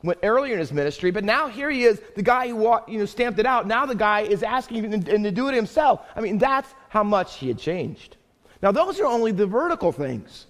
went 0.04 0.20
earlier 0.22 0.52
in 0.52 0.60
his 0.60 0.72
ministry, 0.72 1.10
but 1.10 1.24
now 1.24 1.48
here 1.48 1.70
he 1.70 1.84
is, 1.84 2.00
the 2.14 2.22
guy 2.22 2.48
who 2.48 2.78
you 2.86 2.98
know, 2.98 3.06
stamped 3.06 3.38
it 3.38 3.46
out. 3.46 3.66
Now 3.66 3.86
the 3.86 3.94
guy 3.94 4.20
is 4.20 4.42
asking 4.42 4.92
him 4.92 5.02
to 5.22 5.30
do 5.30 5.48
it 5.48 5.54
himself. 5.54 6.02
I 6.14 6.20
mean, 6.20 6.38
that's 6.38 6.72
how 6.90 7.02
much 7.02 7.36
he 7.36 7.48
had 7.48 7.58
changed. 7.58 8.18
Now, 8.62 8.70
those 8.70 9.00
are 9.00 9.06
only 9.06 9.32
the 9.32 9.46
vertical 9.46 9.92
things. 9.92 10.46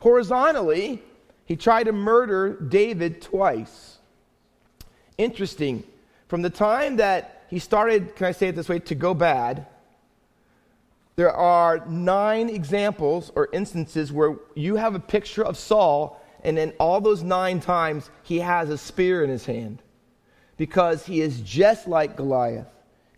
Horizontally, 0.00 1.02
he 1.46 1.56
tried 1.56 1.84
to 1.84 1.92
murder 1.92 2.54
David 2.60 3.22
twice. 3.22 3.98
Interesting. 5.16 5.84
From 6.28 6.42
the 6.42 6.50
time 6.50 6.96
that 6.96 7.44
he 7.48 7.58
started, 7.58 8.14
can 8.14 8.26
I 8.26 8.32
say 8.32 8.48
it 8.48 8.56
this 8.56 8.68
way, 8.68 8.80
to 8.80 8.94
go 8.94 9.14
bad, 9.14 9.66
there 11.16 11.32
are 11.32 11.84
nine 11.86 12.48
examples 12.48 13.32
or 13.34 13.48
instances 13.52 14.12
where 14.12 14.36
you 14.54 14.76
have 14.76 14.94
a 14.94 15.00
picture 15.00 15.44
of 15.44 15.56
Saul, 15.56 16.22
and 16.48 16.56
then 16.56 16.72
all 16.80 16.98
those 17.02 17.22
nine 17.22 17.60
times 17.60 18.08
he 18.22 18.38
has 18.38 18.70
a 18.70 18.78
spear 18.78 19.22
in 19.22 19.28
his 19.28 19.44
hand 19.44 19.82
because 20.56 21.04
he 21.04 21.20
is 21.20 21.42
just 21.42 21.86
like 21.86 22.16
Goliath. 22.16 22.66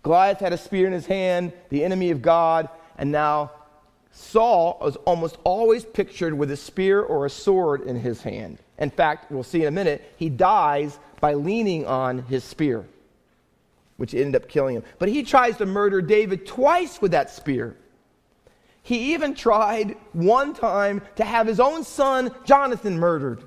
Goliath 0.02 0.40
had 0.40 0.52
a 0.52 0.58
spear 0.58 0.88
in 0.88 0.92
his 0.92 1.06
hand, 1.06 1.52
the 1.68 1.84
enemy 1.84 2.10
of 2.10 2.22
God, 2.22 2.68
and 2.98 3.12
now 3.12 3.52
Saul 4.10 4.82
is 4.84 4.96
almost 4.96 5.38
always 5.44 5.84
pictured 5.84 6.34
with 6.34 6.50
a 6.50 6.56
spear 6.56 7.00
or 7.00 7.24
a 7.24 7.30
sword 7.30 7.82
in 7.82 8.00
his 8.00 8.20
hand. 8.20 8.58
In 8.78 8.90
fact, 8.90 9.30
we'll 9.30 9.44
see 9.44 9.62
in 9.62 9.68
a 9.68 9.70
minute, 9.70 10.12
he 10.16 10.28
dies 10.28 10.98
by 11.20 11.34
leaning 11.34 11.86
on 11.86 12.22
his 12.22 12.42
spear, 12.42 12.84
which 13.96 14.12
ended 14.12 14.42
up 14.42 14.48
killing 14.48 14.74
him. 14.74 14.82
But 14.98 15.08
he 15.08 15.22
tries 15.22 15.56
to 15.58 15.66
murder 15.66 16.02
David 16.02 16.46
twice 16.46 17.00
with 17.00 17.12
that 17.12 17.30
spear. 17.30 17.76
He 18.90 19.14
even 19.14 19.36
tried 19.36 19.96
one 20.14 20.52
time 20.52 21.02
to 21.14 21.24
have 21.24 21.46
his 21.46 21.60
own 21.60 21.84
son, 21.84 22.34
Jonathan, 22.44 22.98
murdered. 22.98 23.44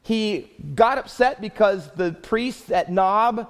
He 0.00 0.50
got 0.74 0.96
upset 0.96 1.42
because 1.42 1.90
the 1.90 2.12
priests 2.12 2.70
at 2.70 2.90
Nob 2.90 3.46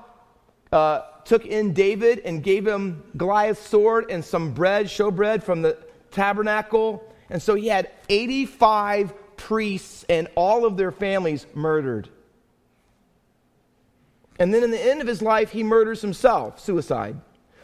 uh, 0.73 1.03
took 1.25 1.47
in 1.47 1.73
David 1.73 2.19
and 2.25 2.43
gave 2.43 2.67
him 2.67 3.05
Goliath's 3.17 3.65
sword 3.65 4.11
and 4.11 4.25
some 4.25 4.55
bread, 4.55 4.87
showbread 4.87 5.45
from 5.45 5.63
the 5.63 5.79
tabernacle. 6.11 7.15
And 7.31 7.41
so 7.41 7.55
he 7.55 7.69
had 7.69 7.89
85 8.09 9.37
priests 9.37 10.05
and 10.09 10.27
all 10.35 10.65
of 10.65 10.77
their 10.77 10.91
families 10.91 11.47
murdered. 11.55 12.09
And 14.41 14.53
then 14.53 14.65
in 14.65 14.73
the 14.73 14.85
end 14.85 15.01
of 15.01 15.07
his 15.07 15.23
life, 15.23 15.53
he 15.53 15.63
murders 15.63 16.03
himself, 16.03 16.59
suicide. 16.59 17.21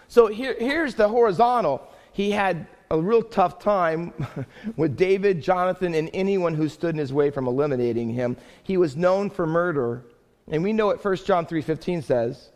So 0.07 0.29
here, 0.29 0.55
here's 0.57 0.95
the 0.95 1.09
horizontal 1.09 1.90
he 2.14 2.31
had 2.31 2.68
a 2.92 2.98
real 2.98 3.22
tough 3.22 3.59
time 3.59 4.12
with 4.77 4.96
David, 4.96 5.42
Jonathan, 5.42 5.94
and 5.94 6.09
anyone 6.14 6.55
who 6.55 6.68
stood 6.68 6.94
in 6.94 6.98
his 6.98 7.12
way 7.12 7.29
from 7.29 7.48
eliminating 7.48 8.09
him. 8.09 8.37
He 8.62 8.77
was 8.77 8.96
known 8.96 9.31
for 9.31 9.46
murder. 9.46 10.05
And 10.48 10.62
we 10.62 10.72
know 10.72 10.87
what 10.87 11.05
1 11.05 11.16
John 11.27 11.44
3:15 11.44 12.05
says. 12.05 12.50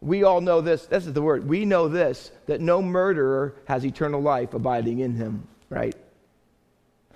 We 0.00 0.24
all 0.24 0.40
know 0.40 0.60
this. 0.60 0.86
This 0.86 1.06
is 1.06 1.12
the 1.12 1.22
word. 1.22 1.48
We 1.48 1.64
know 1.64 1.86
this 1.86 2.32
that 2.46 2.60
no 2.60 2.82
murderer 2.82 3.54
has 3.66 3.86
eternal 3.86 4.20
life 4.20 4.54
abiding 4.54 4.98
in 4.98 5.14
him, 5.14 5.46
right? 5.68 5.94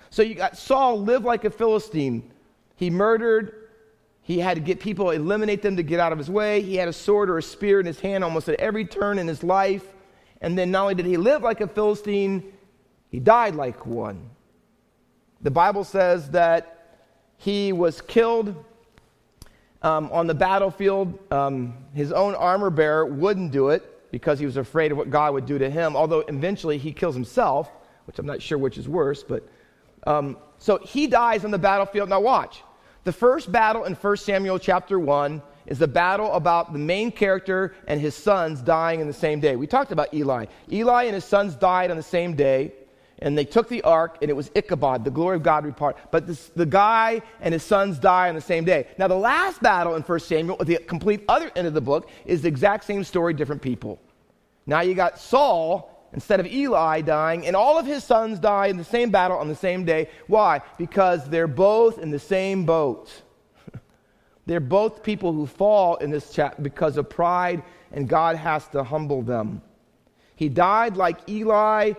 So 0.09 0.21
you 0.21 0.33
got 0.33 0.57
Saul 0.57 1.01
lived 1.01 1.25
like 1.25 1.43
a 1.43 1.49
Philistine. 1.49 2.31
He 2.77 2.89
murdered. 2.89 3.53
He 4.21 4.39
had 4.39 4.55
to 4.55 4.61
get 4.61 4.79
people, 4.79 5.09
eliminate 5.09 5.61
them 5.61 5.75
to 5.75 5.83
get 5.83 5.99
out 5.99 6.13
of 6.13 6.17
his 6.17 6.29
way. 6.29 6.61
He 6.61 6.77
had 6.77 6.87
a 6.87 6.93
sword 6.93 7.29
or 7.29 7.37
a 7.37 7.43
spear 7.43 7.81
in 7.81 7.85
his 7.85 7.99
hand 7.99 8.23
almost 8.23 8.47
at 8.47 8.57
every 8.61 8.85
turn 8.85 9.19
in 9.19 9.27
his 9.27 9.43
life. 9.43 9.85
And 10.45 10.55
then 10.55 10.69
not 10.69 10.83
only 10.83 10.93
did 10.93 11.07
he 11.07 11.17
live 11.17 11.41
like 11.41 11.59
a 11.59 11.67
Philistine, 11.67 12.53
he 13.09 13.19
died 13.19 13.55
like 13.55 13.87
one. 13.87 14.29
The 15.41 15.49
Bible 15.49 15.83
says 15.83 16.29
that 16.29 16.99
he 17.37 17.73
was 17.73 17.99
killed 17.99 18.63
um, 19.81 20.07
on 20.11 20.27
the 20.27 20.35
battlefield. 20.35 21.17
Um, 21.33 21.73
his 21.95 22.11
own 22.11 22.35
armor 22.35 22.69
bearer 22.69 23.07
wouldn't 23.07 23.51
do 23.51 23.69
it 23.69 24.11
because 24.11 24.37
he 24.37 24.45
was 24.45 24.57
afraid 24.57 24.91
of 24.91 24.99
what 24.99 25.09
God 25.09 25.33
would 25.33 25.47
do 25.47 25.57
to 25.57 25.67
him, 25.67 25.95
although 25.95 26.19
eventually 26.19 26.77
he 26.77 26.93
kills 26.93 27.15
himself, 27.15 27.71
which 28.05 28.19
I'm 28.19 28.27
not 28.27 28.39
sure 28.39 28.59
which 28.59 28.77
is 28.77 28.87
worse. 28.87 29.23
But 29.23 29.49
um, 30.05 30.37
so 30.59 30.77
he 30.77 31.07
dies 31.07 31.43
on 31.43 31.49
the 31.49 31.57
battlefield. 31.57 32.07
Now, 32.09 32.19
watch. 32.19 32.61
The 33.03 33.11
first 33.11 33.51
battle 33.51 33.85
in 33.85 33.95
1 33.95 34.17
Samuel 34.17 34.59
chapter 34.59 34.99
1 34.99 35.41
is 35.67 35.81
a 35.81 35.87
battle 35.87 36.31
about 36.33 36.73
the 36.73 36.79
main 36.79 37.11
character 37.11 37.75
and 37.87 37.99
his 37.99 38.15
sons 38.15 38.61
dying 38.61 38.99
in 38.99 39.07
the 39.07 39.13
same 39.13 39.39
day. 39.39 39.55
We 39.55 39.67
talked 39.67 39.91
about 39.91 40.13
Eli. 40.13 40.45
Eli 40.71 41.03
and 41.03 41.15
his 41.15 41.25
sons 41.25 41.55
died 41.55 41.91
on 41.91 41.97
the 41.97 42.03
same 42.03 42.35
day, 42.35 42.73
and 43.19 43.37
they 43.37 43.45
took 43.45 43.69
the 43.69 43.81
ark, 43.83 44.17
and 44.21 44.29
it 44.29 44.33
was 44.33 44.51
Ichabod, 44.55 45.03
the 45.03 45.11
glory 45.11 45.37
of 45.37 45.43
God 45.43 45.65
repart. 45.65 45.95
But 46.11 46.27
this, 46.27 46.47
the 46.55 46.65
guy 46.65 47.21
and 47.39 47.53
his 47.53 47.63
sons 47.63 47.97
die 47.97 48.29
on 48.29 48.35
the 48.35 48.41
same 48.41 48.65
day. 48.65 48.87
Now, 48.97 49.07
the 49.07 49.15
last 49.15 49.61
battle 49.61 49.95
in 49.95 50.01
1 50.01 50.19
Samuel, 50.19 50.57
the 50.57 50.77
complete 50.77 51.23
other 51.27 51.51
end 51.55 51.67
of 51.67 51.73
the 51.73 51.81
book, 51.81 52.09
is 52.25 52.41
the 52.41 52.47
exact 52.47 52.83
same 52.83 53.03
story, 53.03 53.33
different 53.33 53.61
people. 53.61 53.99
Now 54.65 54.81
you 54.81 54.95
got 54.95 55.19
Saul 55.19 55.91
instead 56.13 56.39
of 56.39 56.47
Eli 56.47 57.01
dying, 57.01 57.45
and 57.45 57.55
all 57.55 57.77
of 57.77 57.85
his 57.85 58.03
sons 58.03 58.39
die 58.39 58.67
in 58.67 58.77
the 58.77 58.83
same 58.83 59.11
battle 59.11 59.37
on 59.37 59.47
the 59.47 59.55
same 59.55 59.85
day. 59.85 60.09
Why? 60.27 60.61
Because 60.77 61.29
they're 61.29 61.47
both 61.47 61.99
in 61.99 62.09
the 62.09 62.19
same 62.19 62.65
boat. 62.65 63.11
They're 64.45 64.59
both 64.59 65.01
people 65.01 65.33
who 65.33 65.47
fall 65.47 65.95
in 65.95 66.11
this 66.11 66.31
chat 66.31 66.61
because 66.61 66.97
of 66.97 67.09
pride, 67.09 67.63
and 67.91 68.07
God 68.07 68.35
has 68.35 68.67
to 68.69 68.83
humble 68.83 69.21
them. 69.21 69.61
He 70.35 70.49
died 70.49 70.97
like 70.97 71.27
Eli. 71.29 71.93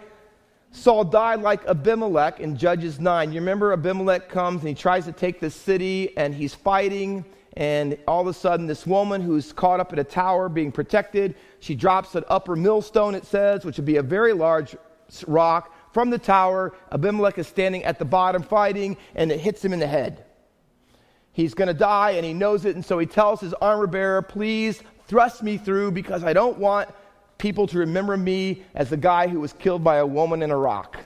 Saul 0.70 1.04
died 1.04 1.40
like 1.40 1.64
Abimelech 1.66 2.38
in 2.38 2.56
Judges 2.56 3.00
9. 3.00 3.32
You 3.32 3.40
remember 3.40 3.72
Abimelech 3.72 4.28
comes 4.28 4.60
and 4.60 4.68
he 4.68 4.74
tries 4.74 5.06
to 5.06 5.12
take 5.12 5.40
the 5.40 5.50
city 5.50 6.16
and 6.18 6.34
he's 6.34 6.54
fighting. 6.54 7.24
And 7.56 7.96
all 8.06 8.20
of 8.20 8.26
a 8.26 8.34
sudden, 8.34 8.66
this 8.66 8.86
woman 8.86 9.22
who's 9.22 9.52
caught 9.54 9.80
up 9.80 9.94
in 9.94 9.98
a 9.98 10.04
tower 10.04 10.50
being 10.50 10.70
protected, 10.70 11.34
she 11.60 11.74
drops 11.74 12.14
an 12.14 12.24
upper 12.28 12.54
millstone, 12.54 13.14
it 13.14 13.24
says, 13.24 13.64
which 13.64 13.78
would 13.78 13.86
be 13.86 13.96
a 13.96 14.02
very 14.02 14.34
large 14.34 14.76
rock 15.26 15.74
from 15.94 16.10
the 16.10 16.18
tower. 16.18 16.74
Abimelech 16.92 17.38
is 17.38 17.46
standing 17.46 17.82
at 17.84 17.98
the 17.98 18.04
bottom 18.04 18.42
fighting, 18.42 18.98
and 19.14 19.32
it 19.32 19.40
hits 19.40 19.64
him 19.64 19.72
in 19.72 19.78
the 19.78 19.86
head 19.86 20.25
he's 21.36 21.52
going 21.52 21.68
to 21.68 21.74
die 21.74 22.12
and 22.12 22.24
he 22.24 22.32
knows 22.32 22.64
it. 22.64 22.74
And 22.76 22.84
so 22.84 22.98
he 22.98 23.04
tells 23.04 23.42
his 23.42 23.52
armor 23.54 23.86
bearer, 23.86 24.22
please 24.22 24.82
thrust 25.06 25.42
me 25.42 25.58
through 25.58 25.90
because 25.90 26.24
I 26.24 26.32
don't 26.32 26.58
want 26.58 26.88
people 27.36 27.66
to 27.66 27.78
remember 27.78 28.16
me 28.16 28.62
as 28.74 28.88
the 28.88 28.96
guy 28.96 29.28
who 29.28 29.38
was 29.38 29.52
killed 29.52 29.84
by 29.84 29.96
a 29.96 30.06
woman 30.06 30.42
in 30.42 30.50
a 30.50 30.56
rock. 30.56 30.96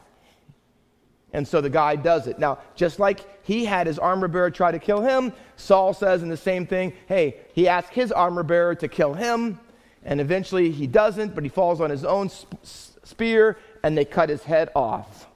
And 1.33 1.47
so 1.47 1.61
the 1.61 1.69
guy 1.69 1.97
does 1.97 2.29
it. 2.29 2.39
Now, 2.39 2.61
just 2.77 3.01
like 3.01 3.45
he 3.45 3.65
had 3.65 3.89
his 3.89 3.99
armor 3.99 4.29
bearer 4.29 4.53
try 4.53 4.71
to 4.71 4.79
kill 4.79 5.01
him, 5.01 5.33
Saul 5.57 5.93
says 5.93 6.23
in 6.23 6.29
the 6.29 6.37
same 6.37 6.65
thing, 6.65 6.93
hey, 7.09 7.39
he 7.53 7.67
asked 7.67 7.93
his 7.93 8.13
armor 8.13 8.45
bearer 8.45 8.77
to 8.77 8.87
kill 8.87 9.15
him, 9.15 9.59
and 10.05 10.21
eventually 10.21 10.71
he 10.71 10.87
doesn't, 10.87 11.35
but 11.35 11.43
he 11.43 11.51
falls 11.51 11.81
on 11.81 11.91
his 11.91 12.05
own 12.05 12.31
spear, 12.63 13.59
and 13.83 13.99
they 13.99 14.05
cut 14.05 14.29
his 14.29 14.45
head 14.45 14.71
off. 14.77 15.27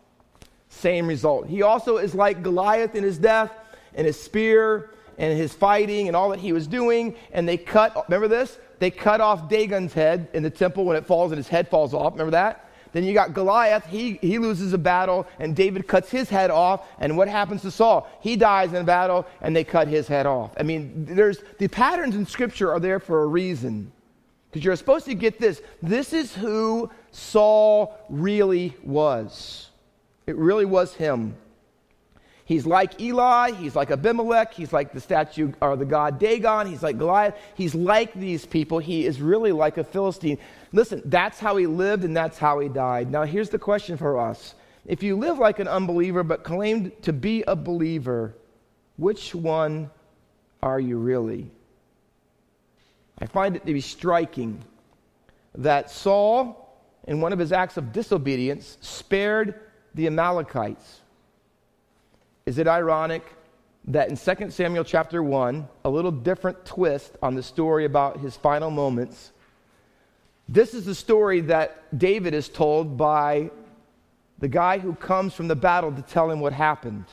Same 0.68 1.08
result. 1.08 1.48
He 1.48 1.62
also 1.62 1.96
is 1.96 2.14
like 2.14 2.44
Goliath 2.44 2.94
in 2.94 3.02
his 3.02 3.18
death 3.18 3.52
and 3.94 4.06
his 4.06 4.20
spear 4.20 4.90
and 5.18 5.36
his 5.36 5.52
fighting 5.52 6.08
and 6.08 6.16
all 6.16 6.30
that 6.30 6.40
he 6.40 6.52
was 6.52 6.66
doing. 6.66 7.14
And 7.32 7.48
they 7.48 7.56
cut, 7.56 8.04
remember 8.08 8.28
this? 8.28 8.58
They 8.78 8.90
cut 8.90 9.20
off 9.20 9.48
Dagon's 9.48 9.92
head 9.92 10.28
in 10.32 10.42
the 10.42 10.50
temple 10.50 10.84
when 10.84 10.96
it 10.96 11.06
falls 11.06 11.32
and 11.32 11.36
his 11.36 11.48
head 11.48 11.68
falls 11.68 11.94
off. 11.94 12.12
Remember 12.12 12.32
that? 12.32 12.70
Then 12.94 13.02
you 13.02 13.12
got 13.12 13.34
Goliath. 13.34 13.84
He, 13.86 14.18
he 14.22 14.38
loses 14.38 14.72
a 14.72 14.78
battle, 14.78 15.26
and 15.40 15.56
David 15.56 15.88
cuts 15.88 16.12
his 16.12 16.30
head 16.30 16.50
off. 16.50 16.86
And 17.00 17.16
what 17.16 17.26
happens 17.26 17.62
to 17.62 17.72
Saul? 17.72 18.08
He 18.20 18.36
dies 18.36 18.70
in 18.70 18.76
a 18.76 18.84
battle, 18.84 19.26
and 19.40 19.54
they 19.54 19.64
cut 19.64 19.88
his 19.88 20.06
head 20.06 20.26
off. 20.26 20.54
I 20.56 20.62
mean, 20.62 21.04
there's 21.04 21.42
the 21.58 21.66
patterns 21.66 22.14
in 22.14 22.24
Scripture 22.24 22.72
are 22.72 22.78
there 22.78 23.00
for 23.00 23.24
a 23.24 23.26
reason. 23.26 23.90
Because 24.48 24.64
you're 24.64 24.76
supposed 24.76 25.06
to 25.06 25.14
get 25.14 25.40
this. 25.40 25.60
This 25.82 26.12
is 26.12 26.32
who 26.32 26.88
Saul 27.10 27.98
really 28.08 28.76
was. 28.84 29.70
It 30.28 30.36
really 30.36 30.64
was 30.64 30.94
him. 30.94 31.34
He's 32.46 32.66
like 32.66 33.00
Eli, 33.00 33.52
he's 33.52 33.74
like 33.74 33.90
Abimelech, 33.90 34.52
he's 34.52 34.72
like 34.72 34.92
the 34.92 35.00
statue 35.00 35.52
or 35.62 35.76
the 35.76 35.86
god 35.86 36.18
Dagon, 36.18 36.66
he's 36.66 36.82
like 36.82 36.98
Goliath, 36.98 37.34
he's 37.54 37.74
like 37.74 38.12
these 38.12 38.44
people. 38.44 38.78
He 38.78 39.06
is 39.06 39.20
really 39.20 39.52
like 39.52 39.78
a 39.78 39.84
Philistine. 39.84 40.38
Listen, 40.72 41.00
that's 41.06 41.38
how 41.38 41.56
he 41.56 41.66
lived 41.66 42.04
and 42.04 42.14
that's 42.14 42.36
how 42.36 42.58
he 42.58 42.68
died. 42.68 43.10
Now, 43.10 43.22
here's 43.22 43.48
the 43.48 43.58
question 43.58 43.96
for 43.96 44.20
us 44.20 44.54
If 44.84 45.02
you 45.02 45.16
live 45.16 45.38
like 45.38 45.58
an 45.58 45.68
unbeliever 45.68 46.22
but 46.22 46.44
claimed 46.44 46.92
to 47.02 47.14
be 47.14 47.42
a 47.48 47.56
believer, 47.56 48.34
which 48.96 49.34
one 49.34 49.90
are 50.62 50.80
you 50.80 50.98
really? 50.98 51.50
I 53.18 53.26
find 53.26 53.56
it 53.56 53.64
to 53.64 53.72
be 53.72 53.80
striking 53.80 54.62
that 55.54 55.90
Saul, 55.90 56.78
in 57.06 57.20
one 57.20 57.32
of 57.32 57.38
his 57.38 57.52
acts 57.52 57.78
of 57.78 57.92
disobedience, 57.92 58.76
spared 58.82 59.60
the 59.94 60.06
Amalekites. 60.08 61.00
Is 62.46 62.58
it 62.58 62.68
ironic 62.68 63.24
that 63.86 64.10
in 64.10 64.16
2 64.16 64.50
Samuel 64.50 64.84
chapter 64.84 65.22
1, 65.22 65.66
a 65.84 65.90
little 65.90 66.10
different 66.10 66.64
twist 66.66 67.16
on 67.22 67.34
the 67.34 67.42
story 67.42 67.86
about 67.86 68.20
his 68.20 68.36
final 68.36 68.70
moments, 68.70 69.32
this 70.48 70.74
is 70.74 70.84
the 70.84 70.94
story 70.94 71.40
that 71.40 71.98
David 71.98 72.34
is 72.34 72.50
told 72.50 72.98
by 72.98 73.50
the 74.38 74.48
guy 74.48 74.78
who 74.78 74.94
comes 74.94 75.32
from 75.32 75.48
the 75.48 75.56
battle 75.56 75.90
to 75.92 76.02
tell 76.02 76.30
him 76.30 76.40
what 76.40 76.52
happened. 76.52 77.06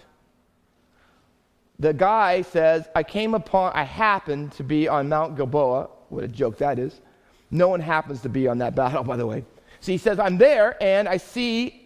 The 1.79 1.93
guy 1.93 2.41
says, 2.41 2.87
I 2.93 3.03
came 3.03 3.33
upon, 3.33 3.71
I 3.73 3.83
happened 3.83 4.51
to 4.53 4.63
be 4.63 4.87
on 4.87 5.07
Mount 5.07 5.37
Gilboa. 5.37 5.89
What 6.09 6.25
a 6.25 6.27
joke 6.27 6.57
that 6.57 6.77
is. 6.77 6.99
No 7.51 7.69
one 7.69 7.79
happens 7.79 8.21
to 8.21 8.29
be 8.29 8.47
on 8.49 8.57
that 8.57 8.75
battle, 8.81 9.03
by 9.03 9.15
the 9.15 9.25
way. 9.25 9.45
So 9.79 9.93
he 9.93 9.97
says, 9.97 10.19
I'm 10.19 10.37
there 10.37 10.75
and 10.83 11.07
I 11.07 11.17
see 11.17 11.80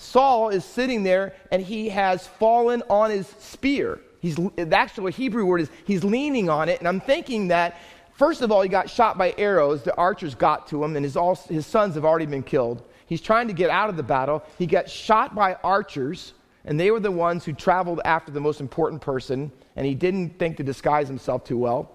Saul 0.00 0.48
is 0.48 0.64
sitting 0.64 1.02
there 1.02 1.34
and 1.52 1.60
he 1.60 1.90
has 1.90 2.26
fallen 2.26 2.82
on 2.88 3.10
his 3.10 3.26
spear. 3.38 4.00
He's, 4.20 4.34
the 4.34 4.74
actual 4.74 5.08
Hebrew 5.08 5.44
word 5.44 5.60
is 5.60 5.70
he's 5.84 6.02
leaning 6.02 6.48
on 6.48 6.70
it. 6.70 6.78
And 6.78 6.88
I'm 6.88 7.00
thinking 7.00 7.48
that, 7.48 7.78
first 8.14 8.40
of 8.40 8.50
all, 8.50 8.62
he 8.62 8.68
got 8.70 8.88
shot 8.88 9.18
by 9.18 9.34
arrows. 9.36 9.82
The 9.82 9.94
archers 9.96 10.34
got 10.34 10.68
to 10.68 10.82
him, 10.82 10.96
and 10.96 11.04
his, 11.04 11.18
all, 11.18 11.34
his 11.34 11.66
sons 11.66 11.96
have 11.96 12.06
already 12.06 12.24
been 12.24 12.42
killed. 12.42 12.82
He's 13.04 13.20
trying 13.20 13.48
to 13.48 13.52
get 13.52 13.68
out 13.68 13.90
of 13.90 13.98
the 13.98 14.02
battle. 14.02 14.42
He 14.58 14.66
got 14.66 14.88
shot 14.88 15.34
by 15.34 15.54
archers, 15.62 16.32
and 16.64 16.80
they 16.80 16.90
were 16.90 17.00
the 17.00 17.10
ones 17.10 17.44
who 17.44 17.52
traveled 17.52 18.00
after 18.06 18.32
the 18.32 18.40
most 18.40 18.62
important 18.62 19.02
person, 19.02 19.52
and 19.76 19.84
he 19.84 19.94
didn't 19.94 20.38
think 20.38 20.56
to 20.56 20.62
disguise 20.62 21.08
himself 21.08 21.44
too 21.44 21.58
well. 21.58 21.92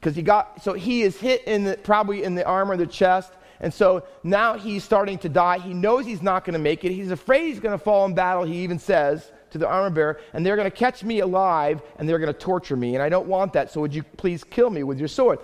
Because 0.00 0.16
he 0.16 0.22
got, 0.22 0.60
so 0.60 0.72
he 0.72 1.02
is 1.02 1.16
hit 1.18 1.44
in 1.44 1.62
the, 1.62 1.76
probably 1.76 2.24
in 2.24 2.34
the 2.34 2.44
arm 2.44 2.68
or 2.68 2.76
the 2.76 2.86
chest, 2.86 3.32
and 3.60 3.72
so 3.72 4.04
now 4.22 4.54
he's 4.54 4.84
starting 4.84 5.18
to 5.18 5.28
die. 5.28 5.58
He 5.58 5.74
knows 5.74 6.06
he's 6.06 6.22
not 6.22 6.44
going 6.44 6.54
to 6.54 6.58
make 6.58 6.84
it. 6.84 6.92
He's 6.92 7.10
afraid 7.10 7.46
he's 7.46 7.60
going 7.60 7.76
to 7.76 7.82
fall 7.82 8.04
in 8.04 8.14
battle, 8.14 8.44
he 8.44 8.62
even 8.62 8.78
says 8.78 9.30
to 9.50 9.58
the 9.58 9.68
armor 9.68 9.90
bearer, 9.90 10.20
and 10.32 10.44
they're 10.44 10.56
going 10.56 10.70
to 10.70 10.76
catch 10.76 11.04
me 11.04 11.20
alive 11.20 11.80
and 11.96 12.08
they're 12.08 12.18
going 12.18 12.32
to 12.32 12.38
torture 12.38 12.76
me. 12.76 12.94
And 12.94 13.02
I 13.02 13.08
don't 13.08 13.28
want 13.28 13.52
that, 13.52 13.70
so 13.70 13.80
would 13.80 13.94
you 13.94 14.02
please 14.02 14.42
kill 14.42 14.68
me 14.68 14.82
with 14.82 14.98
your 14.98 15.08
sword? 15.08 15.38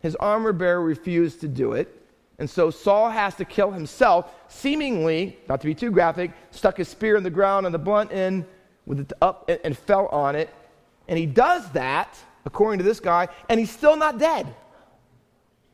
His 0.00 0.14
armor 0.16 0.52
bearer 0.52 0.80
refused 0.80 1.40
to 1.40 1.48
do 1.48 1.72
it. 1.72 1.94
And 2.38 2.48
so 2.48 2.70
Saul 2.70 3.10
has 3.10 3.34
to 3.34 3.44
kill 3.44 3.72
himself, 3.72 4.32
seemingly, 4.46 5.36
not 5.48 5.60
to 5.60 5.66
be 5.66 5.74
too 5.74 5.90
graphic, 5.90 6.30
stuck 6.52 6.76
his 6.76 6.88
spear 6.88 7.16
in 7.16 7.24
the 7.24 7.30
ground 7.30 7.66
on 7.66 7.72
the 7.72 7.78
blunt 7.78 8.12
end 8.12 8.44
with 8.86 9.00
it 9.00 9.12
up 9.20 9.48
and, 9.48 9.58
and 9.64 9.76
fell 9.76 10.06
on 10.06 10.36
it. 10.36 10.48
And 11.08 11.18
he 11.18 11.26
does 11.26 11.68
that, 11.72 12.16
according 12.44 12.78
to 12.78 12.84
this 12.84 13.00
guy, 13.00 13.26
and 13.48 13.58
he's 13.58 13.72
still 13.72 13.96
not 13.96 14.18
dead. 14.18 14.46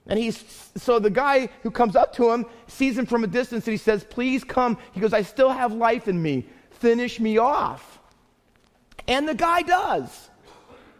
And 0.06 0.18
he's, 0.18 0.70
so 0.76 0.98
the 0.98 1.10
guy 1.10 1.48
who 1.62 1.70
comes 1.70 1.96
up 1.96 2.12
to 2.16 2.30
him 2.30 2.44
sees 2.66 2.98
him 2.98 3.06
from 3.06 3.24
a 3.24 3.26
distance 3.26 3.66
and 3.66 3.72
he 3.72 3.78
says, 3.78 4.04
Please 4.04 4.44
come. 4.44 4.76
He 4.92 5.00
goes, 5.00 5.14
I 5.14 5.22
still 5.22 5.50
have 5.50 5.72
life 5.72 6.08
in 6.08 6.20
me. 6.20 6.46
Finish 6.70 7.20
me 7.20 7.38
off. 7.38 7.98
And 9.08 9.26
the 9.26 9.34
guy 9.34 9.62
does. 9.62 10.30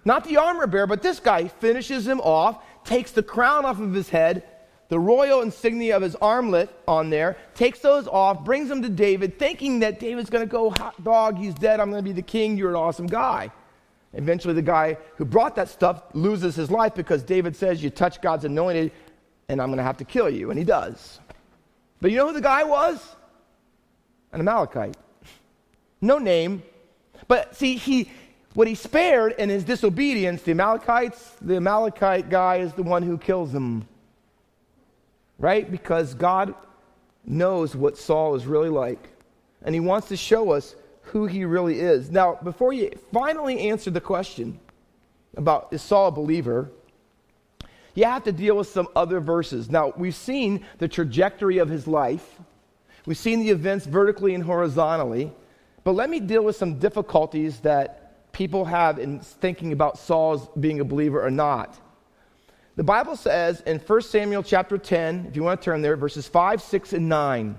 Not 0.04 0.24
the 0.24 0.36
armor 0.36 0.66
bearer, 0.66 0.86
but 0.86 1.02
this 1.02 1.20
guy 1.20 1.48
finishes 1.48 2.06
him 2.06 2.20
off, 2.20 2.62
takes 2.84 3.10
the 3.10 3.22
crown 3.22 3.64
off 3.64 3.80
of 3.80 3.92
his 3.92 4.10
head, 4.10 4.44
the 4.88 4.98
royal 4.98 5.40
insignia 5.40 5.96
of 5.96 6.02
his 6.02 6.14
armlet 6.16 6.68
on 6.86 7.08
there, 7.08 7.38
takes 7.54 7.78
those 7.80 8.06
off, 8.06 8.44
brings 8.44 8.68
them 8.68 8.82
to 8.82 8.88
David, 8.90 9.38
thinking 9.38 9.80
that 9.80 9.98
David's 9.98 10.28
going 10.28 10.46
to 10.46 10.50
go, 10.50 10.70
hot 10.70 11.02
dog, 11.02 11.38
he's 11.38 11.54
dead, 11.54 11.80
I'm 11.80 11.90
going 11.90 12.02
to 12.02 12.08
be 12.08 12.12
the 12.12 12.22
king, 12.22 12.58
you're 12.58 12.70
an 12.70 12.76
awesome 12.76 13.06
guy. 13.06 13.50
Eventually, 14.14 14.54
the 14.54 14.62
guy 14.62 14.96
who 15.16 15.24
brought 15.24 15.56
that 15.56 15.68
stuff 15.68 16.02
loses 16.12 16.54
his 16.54 16.70
life 16.70 16.94
because 16.94 17.22
David 17.22 17.56
says, 17.56 17.82
You 17.82 17.90
touch 17.90 18.20
God's 18.20 18.44
anointed, 18.44 18.92
and 19.48 19.60
I'm 19.60 19.68
going 19.68 19.78
to 19.78 19.84
have 19.84 19.96
to 19.98 20.04
kill 20.04 20.30
you. 20.30 20.50
And 20.50 20.58
he 20.58 20.64
does. 20.64 21.20
But 22.00 22.10
you 22.10 22.16
know 22.16 22.28
who 22.28 22.32
the 22.32 22.40
guy 22.40 22.64
was? 22.64 23.16
An 24.32 24.40
Amalekite. 24.40 24.96
No 26.00 26.18
name. 26.18 26.62
But 27.28 27.56
see, 27.56 27.76
he, 27.76 28.10
what 28.54 28.68
he 28.68 28.74
spared 28.74 29.32
in 29.32 29.48
his 29.48 29.64
disobedience, 29.64 30.42
the 30.42 30.52
Amalekites, 30.52 31.36
the 31.40 31.56
Amalekite 31.56 32.30
guy 32.30 32.56
is 32.56 32.72
the 32.72 32.82
one 32.82 33.02
who 33.02 33.18
kills 33.18 33.52
him. 33.52 33.88
Right? 35.38 35.68
Because 35.68 36.14
God 36.14 36.54
knows 37.24 37.74
what 37.74 37.98
Saul 37.98 38.34
is 38.34 38.46
really 38.46 38.68
like. 38.68 39.08
And 39.62 39.74
he 39.74 39.80
wants 39.80 40.08
to 40.08 40.16
show 40.16 40.52
us 40.52 40.76
who 41.04 41.26
he 41.26 41.44
really 41.44 41.80
is. 41.80 42.10
Now, 42.10 42.38
before 42.42 42.72
you 42.72 42.90
finally 43.12 43.68
answer 43.70 43.90
the 43.90 44.00
question 44.00 44.58
about 45.36 45.68
is 45.72 45.82
Saul 45.82 46.08
a 46.08 46.10
believer, 46.10 46.70
you 47.94 48.04
have 48.04 48.24
to 48.24 48.32
deal 48.32 48.56
with 48.56 48.68
some 48.68 48.88
other 48.96 49.20
verses. 49.20 49.70
Now, 49.70 49.92
we've 49.96 50.14
seen 50.14 50.64
the 50.78 50.88
trajectory 50.88 51.58
of 51.58 51.68
his 51.68 51.86
life, 51.86 52.40
we've 53.06 53.18
seen 53.18 53.40
the 53.40 53.50
events 53.50 53.86
vertically 53.86 54.34
and 54.34 54.42
horizontally, 54.42 55.32
but 55.84 55.92
let 55.92 56.10
me 56.10 56.20
deal 56.20 56.42
with 56.42 56.56
some 56.56 56.78
difficulties 56.78 57.60
that 57.60 58.32
people 58.32 58.64
have 58.64 58.98
in 58.98 59.20
thinking 59.20 59.72
about 59.72 59.98
Saul's 59.98 60.48
being 60.58 60.80
a 60.80 60.84
believer 60.84 61.24
or 61.24 61.30
not. 61.30 61.78
The 62.76 62.82
Bible 62.82 63.14
says 63.14 63.60
in 63.60 63.78
1 63.78 64.02
Samuel 64.02 64.42
chapter 64.42 64.76
10, 64.78 65.26
if 65.28 65.36
you 65.36 65.44
want 65.44 65.60
to 65.60 65.64
turn 65.64 65.80
there, 65.80 65.96
verses 65.96 66.26
5, 66.26 66.60
6, 66.60 66.92
and 66.94 67.08
9. 67.08 67.56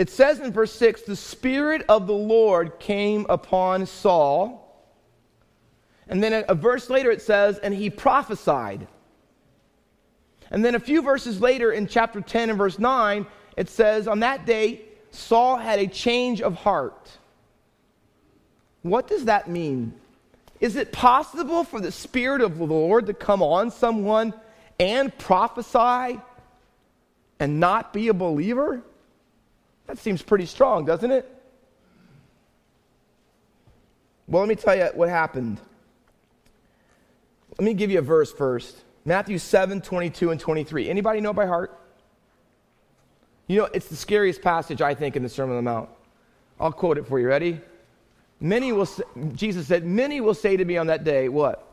It 0.00 0.08
says 0.08 0.40
in 0.40 0.50
verse 0.50 0.72
6 0.72 1.02
the 1.02 1.14
Spirit 1.14 1.84
of 1.86 2.06
the 2.06 2.14
Lord 2.14 2.80
came 2.80 3.26
upon 3.28 3.84
Saul. 3.84 4.66
And 6.08 6.24
then 6.24 6.42
a, 6.48 6.54
verse 6.54 6.88
later 6.88 7.10
it 7.10 7.20
says, 7.20 7.58
and 7.58 7.74
he 7.74 7.90
prophesied. 7.90 8.86
And 10.50 10.64
then 10.64 10.74
a 10.74 10.80
few 10.80 11.02
verses 11.02 11.42
later 11.42 11.70
in 11.70 11.86
chapter 11.86 12.22
10 12.22 12.48
and 12.48 12.56
verse 12.56 12.78
9, 12.78 13.26
it 13.58 13.68
says, 13.68 14.08
on 14.08 14.20
that 14.20 14.46
day, 14.46 14.80
Saul 15.10 15.58
had 15.58 15.78
a 15.78 15.86
change 15.86 16.40
of 16.40 16.54
heart. 16.54 17.18
What 18.80 19.06
does 19.06 19.26
that 19.26 19.50
mean? 19.50 19.92
Is 20.60 20.76
it 20.76 20.92
possible 20.92 21.62
for 21.62 21.78
the 21.78 21.92
Spirit 21.92 22.40
of 22.40 22.56
the 22.56 22.64
Lord 22.64 23.04
to 23.08 23.12
come 23.12 23.42
on 23.42 23.70
someone 23.70 24.32
and 24.78 25.16
prophesy 25.18 26.18
and 27.38 27.60
not 27.60 27.92
be 27.92 28.08
a 28.08 28.14
believer? 28.14 28.82
That 29.90 29.98
seems 29.98 30.22
pretty 30.22 30.46
strong, 30.46 30.84
doesn't 30.84 31.10
it? 31.10 31.28
Well, 34.28 34.40
let 34.40 34.48
me 34.48 34.54
tell 34.54 34.76
you 34.76 34.84
what 34.94 35.08
happened. 35.08 35.60
Let 37.58 37.64
me 37.64 37.74
give 37.74 37.90
you 37.90 37.98
a 37.98 38.02
verse 38.02 38.32
first. 38.32 38.76
Matthew 39.04 39.36
7, 39.38 39.80
22 39.80 40.30
and 40.30 40.38
23. 40.38 40.88
Anybody 40.88 41.20
know 41.20 41.32
by 41.32 41.44
heart? 41.44 41.76
You 43.48 43.62
know, 43.62 43.64
it's 43.74 43.88
the 43.88 43.96
scariest 43.96 44.42
passage, 44.42 44.80
I 44.80 44.94
think, 44.94 45.16
in 45.16 45.24
the 45.24 45.28
Sermon 45.28 45.56
on 45.56 45.64
the 45.64 45.68
Mount. 45.68 45.90
I'll 46.60 46.70
quote 46.70 46.96
it 46.96 47.08
for 47.08 47.18
you. 47.18 47.26
Ready? 47.26 47.60
Many 48.38 48.70
will 48.70 48.86
say, 48.86 49.02
Jesus 49.34 49.66
said, 49.66 49.84
Many 49.84 50.20
will 50.20 50.34
say 50.34 50.56
to 50.56 50.64
me 50.64 50.76
on 50.76 50.86
that 50.86 51.02
day, 51.02 51.28
What? 51.28 51.66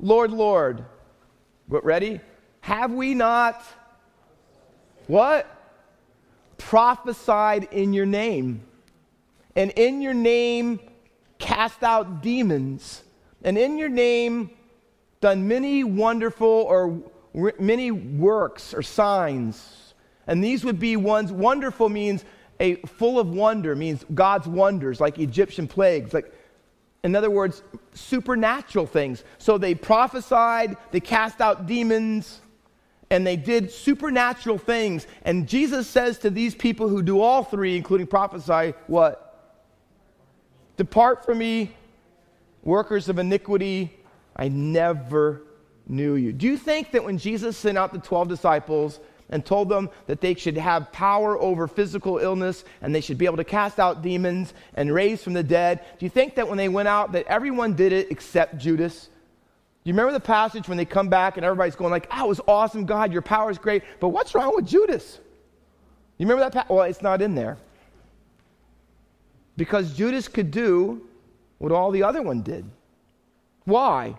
Lord, 0.00 0.32
Lord. 0.32 0.84
What, 1.68 1.84
ready? 1.84 2.18
Have 2.62 2.92
we 2.92 3.14
not? 3.14 3.62
What? 5.06 5.54
Prophesied 6.58 7.68
in 7.72 7.92
your 7.92 8.06
name, 8.06 8.62
and 9.56 9.70
in 9.72 10.02
your 10.02 10.14
name 10.14 10.80
cast 11.38 11.82
out 11.82 12.22
demons, 12.22 13.02
and 13.42 13.56
in 13.56 13.78
your 13.78 13.88
name 13.88 14.50
done 15.20 15.48
many 15.48 15.84
wonderful 15.84 16.46
or 16.46 17.00
many 17.58 17.90
works 17.90 18.74
or 18.74 18.82
signs. 18.82 19.94
And 20.26 20.44
these 20.44 20.64
would 20.64 20.78
be 20.78 20.96
ones, 20.96 21.32
wonderful 21.32 21.88
means 21.88 22.24
a 22.60 22.74
full 22.76 23.18
of 23.18 23.28
wonder, 23.28 23.74
means 23.74 24.04
God's 24.14 24.46
wonders, 24.46 25.00
like 25.00 25.18
Egyptian 25.18 25.66
plagues, 25.66 26.12
like 26.12 26.32
in 27.04 27.14
other 27.14 27.30
words, 27.30 27.62
supernatural 27.94 28.86
things. 28.86 29.24
So 29.38 29.56
they 29.58 29.74
prophesied, 29.74 30.76
they 30.90 31.00
cast 31.00 31.40
out 31.40 31.66
demons, 31.66 32.40
and 33.10 33.26
they 33.26 33.36
did 33.36 33.70
supernatural 33.70 34.58
things. 34.58 35.06
And 35.22 35.48
Jesus 35.48 35.86
says 35.88 36.18
to 36.18 36.30
these 36.30 36.54
people 36.54 36.88
who 36.88 37.02
do 37.02 37.20
all 37.20 37.42
three, 37.42 37.76
including 37.76 38.06
prophesy, 38.06 38.74
what? 38.86 39.24
Depart 40.76 41.24
from 41.24 41.38
me, 41.38 41.74
workers 42.62 43.08
of 43.08 43.18
iniquity. 43.18 43.94
I 44.36 44.48
never 44.48 45.42
knew 45.86 46.14
you. 46.14 46.32
Do 46.32 46.46
you 46.46 46.56
think 46.56 46.92
that 46.92 47.04
when 47.04 47.18
Jesus 47.18 47.56
sent 47.56 47.78
out 47.78 47.92
the 47.92 47.98
12 47.98 48.28
disciples 48.28 49.00
and 49.30 49.44
told 49.44 49.68
them 49.68 49.90
that 50.06 50.20
they 50.20 50.34
should 50.34 50.56
have 50.56 50.92
power 50.92 51.38
over 51.38 51.66
physical 51.66 52.18
illness 52.18 52.64
and 52.80 52.94
they 52.94 53.00
should 53.00 53.18
be 53.18 53.26
able 53.26 53.36
to 53.38 53.44
cast 53.44 53.78
out 53.78 54.02
demons 54.02 54.54
and 54.74 54.92
raise 54.92 55.22
from 55.22 55.32
the 55.32 55.42
dead, 55.42 55.80
do 55.98 56.06
you 56.06 56.10
think 56.10 56.34
that 56.36 56.48
when 56.48 56.58
they 56.58 56.68
went 56.68 56.88
out 56.88 57.12
that 57.12 57.26
everyone 57.26 57.74
did 57.74 57.92
it 57.92 58.10
except 58.10 58.58
Judas? 58.58 59.08
You 59.84 59.92
remember 59.92 60.12
the 60.12 60.20
passage 60.20 60.68
when 60.68 60.76
they 60.76 60.84
come 60.84 61.08
back 61.08 61.36
and 61.36 61.46
everybody's 61.46 61.76
going 61.76 61.90
like, 61.90 62.08
"Oh, 62.10 62.26
it 62.26 62.28
was 62.28 62.40
awesome, 62.46 62.84
God, 62.84 63.12
your 63.12 63.22
power 63.22 63.50
is 63.50 63.58
great." 63.58 63.82
But 64.00 64.08
what's 64.08 64.34
wrong 64.34 64.54
with 64.54 64.66
Judas? 64.66 65.18
You 66.18 66.26
remember 66.26 66.48
that? 66.48 66.52
Pa- 66.52 66.74
well, 66.74 66.84
it's 66.84 67.02
not 67.02 67.22
in 67.22 67.34
there 67.34 67.58
because 69.58 69.92
Judas 69.92 70.28
could 70.28 70.50
do 70.50 71.02
what 71.58 71.72
all 71.72 71.90
the 71.90 72.04
other 72.04 72.22
one 72.22 72.42
did. 72.42 72.64
Why? 73.64 74.16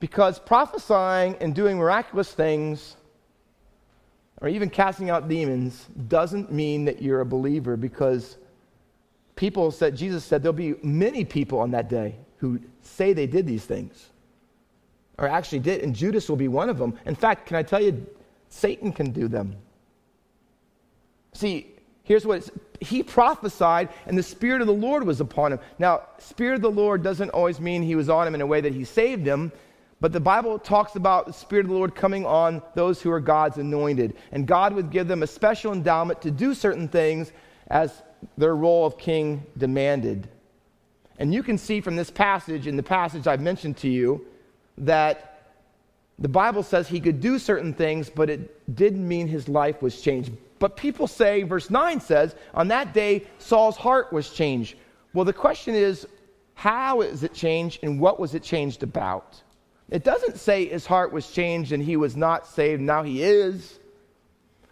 Because 0.00 0.38
prophesying 0.38 1.36
and 1.40 1.54
doing 1.54 1.78
miraculous 1.78 2.32
things, 2.32 2.96
or 4.40 4.48
even 4.48 4.68
casting 4.68 5.08
out 5.08 5.28
demons, 5.28 5.86
doesn't 6.08 6.52
mean 6.52 6.84
that 6.84 7.00
you're 7.00 7.20
a 7.20 7.26
believer. 7.26 7.76
Because 7.76 8.36
people 9.36 9.70
said, 9.70 9.96
Jesus 9.96 10.24
said, 10.24 10.42
there'll 10.42 10.52
be 10.52 10.74
many 10.82 11.24
people 11.24 11.60
on 11.60 11.70
that 11.70 11.88
day 11.88 12.16
who 12.38 12.60
say 12.82 13.12
they 13.12 13.28
did 13.28 13.46
these 13.46 13.64
things 13.64 14.10
or 15.18 15.28
actually 15.28 15.60
did, 15.60 15.82
and 15.82 15.94
Judas 15.94 16.28
will 16.28 16.36
be 16.36 16.48
one 16.48 16.68
of 16.68 16.78
them. 16.78 16.98
In 17.06 17.14
fact, 17.14 17.46
can 17.46 17.56
I 17.56 17.62
tell 17.62 17.82
you, 17.82 18.06
Satan 18.48 18.92
can 18.92 19.10
do 19.10 19.28
them. 19.28 19.56
See, 21.32 21.66
here's 22.04 22.26
what 22.26 22.48
he 22.80 23.02
prophesied, 23.02 23.88
and 24.06 24.16
the 24.16 24.22
Spirit 24.22 24.60
of 24.60 24.66
the 24.66 24.72
Lord 24.72 25.04
was 25.04 25.20
upon 25.20 25.52
him. 25.52 25.60
Now, 25.78 26.02
Spirit 26.18 26.56
of 26.56 26.62
the 26.62 26.70
Lord 26.70 27.02
doesn't 27.02 27.30
always 27.30 27.60
mean 27.60 27.82
he 27.82 27.96
was 27.96 28.08
on 28.08 28.26
him 28.26 28.34
in 28.34 28.40
a 28.40 28.46
way 28.46 28.60
that 28.60 28.74
he 28.74 28.84
saved 28.84 29.26
him, 29.26 29.52
but 30.00 30.12
the 30.12 30.20
Bible 30.20 30.58
talks 30.58 30.96
about 30.96 31.26
the 31.26 31.32
Spirit 31.32 31.64
of 31.64 31.70
the 31.70 31.76
Lord 31.76 31.94
coming 31.94 32.26
on 32.26 32.62
those 32.74 33.00
who 33.00 33.10
are 33.10 33.20
God's 33.20 33.58
anointed. 33.58 34.14
And 34.32 34.46
God 34.46 34.74
would 34.74 34.90
give 34.90 35.08
them 35.08 35.22
a 35.22 35.26
special 35.26 35.72
endowment 35.72 36.20
to 36.22 36.30
do 36.30 36.54
certain 36.54 36.88
things 36.88 37.32
as 37.68 38.02
their 38.36 38.54
role 38.54 38.84
of 38.84 38.98
king 38.98 39.44
demanded. 39.56 40.28
And 41.18 41.32
you 41.32 41.42
can 41.42 41.56
see 41.56 41.80
from 41.80 41.96
this 41.96 42.10
passage, 42.10 42.66
in 42.66 42.76
the 42.76 42.82
passage 42.82 43.26
I've 43.26 43.40
mentioned 43.40 43.76
to 43.78 43.88
you, 43.88 44.26
that 44.78 45.34
the 46.18 46.28
Bible 46.28 46.62
says 46.62 46.88
he 46.88 47.00
could 47.00 47.20
do 47.20 47.38
certain 47.38 47.74
things, 47.74 48.08
but 48.08 48.30
it 48.30 48.74
didn't 48.74 49.06
mean 49.06 49.26
his 49.26 49.48
life 49.48 49.82
was 49.82 50.00
changed. 50.00 50.32
But 50.58 50.76
people 50.76 51.06
say, 51.06 51.42
verse 51.42 51.70
9 51.70 52.00
says, 52.00 52.34
on 52.54 52.68
that 52.68 52.94
day, 52.94 53.26
Saul's 53.38 53.76
heart 53.76 54.12
was 54.12 54.30
changed. 54.30 54.76
Well, 55.12 55.24
the 55.24 55.32
question 55.32 55.74
is, 55.74 56.06
how 56.54 57.00
is 57.00 57.24
it 57.24 57.34
changed 57.34 57.80
and 57.82 58.00
what 58.00 58.20
was 58.20 58.34
it 58.34 58.42
changed 58.42 58.82
about? 58.82 59.42
It 59.90 60.04
doesn't 60.04 60.38
say 60.38 60.66
his 60.66 60.86
heart 60.86 61.12
was 61.12 61.30
changed 61.30 61.72
and 61.72 61.82
he 61.82 61.96
was 61.96 62.16
not 62.16 62.46
saved, 62.46 62.80
now 62.80 63.02
he 63.02 63.22
is. 63.22 63.78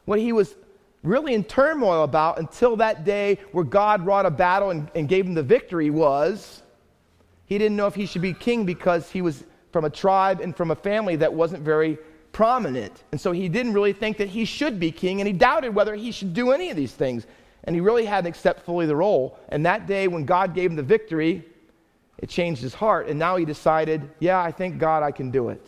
What 0.04 0.18
he 0.18 0.32
was 0.32 0.54
really 1.02 1.34
in 1.34 1.44
turmoil 1.44 2.04
about 2.04 2.38
until 2.38 2.76
that 2.76 3.04
day 3.04 3.38
where 3.50 3.64
God 3.64 4.06
wrought 4.06 4.26
a 4.26 4.30
battle 4.30 4.70
and, 4.70 4.90
and 4.94 5.08
gave 5.08 5.26
him 5.26 5.34
the 5.34 5.42
victory 5.42 5.90
was 5.90 6.62
he 7.46 7.58
didn't 7.58 7.76
know 7.76 7.86
if 7.86 7.94
he 7.94 8.06
should 8.06 8.22
be 8.22 8.32
king 8.32 8.64
because 8.64 9.10
he 9.10 9.20
was 9.20 9.44
from 9.72 9.84
a 9.84 9.90
tribe 9.90 10.40
and 10.40 10.56
from 10.56 10.70
a 10.70 10.76
family 10.76 11.16
that 11.16 11.32
wasn't 11.32 11.62
very 11.62 11.98
prominent. 12.32 13.02
And 13.10 13.20
so 13.20 13.32
he 13.32 13.48
didn't 13.48 13.72
really 13.72 13.92
think 13.92 14.18
that 14.18 14.28
he 14.28 14.44
should 14.44 14.78
be 14.78 14.92
king, 14.92 15.20
and 15.20 15.26
he 15.26 15.32
doubted 15.32 15.74
whether 15.74 15.94
he 15.94 16.12
should 16.12 16.34
do 16.34 16.52
any 16.52 16.70
of 16.70 16.76
these 16.76 16.92
things. 16.92 17.26
And 17.64 17.76
he 17.76 17.80
really 17.80 18.04
hadn't 18.04 18.28
accepted 18.28 18.64
fully 18.64 18.86
the 18.86 18.96
role. 18.96 19.38
And 19.48 19.66
that 19.66 19.86
day, 19.86 20.08
when 20.08 20.24
God 20.24 20.54
gave 20.54 20.70
him 20.70 20.76
the 20.76 20.82
victory, 20.82 21.44
it 22.18 22.28
changed 22.28 22.60
his 22.60 22.74
heart. 22.74 23.08
And 23.08 23.18
now 23.18 23.36
he 23.36 23.44
decided, 23.44 24.10
yeah, 24.18 24.40
I 24.40 24.50
think 24.50 24.78
God, 24.78 25.02
I 25.02 25.12
can 25.12 25.30
do 25.30 25.48
it. 25.48 25.64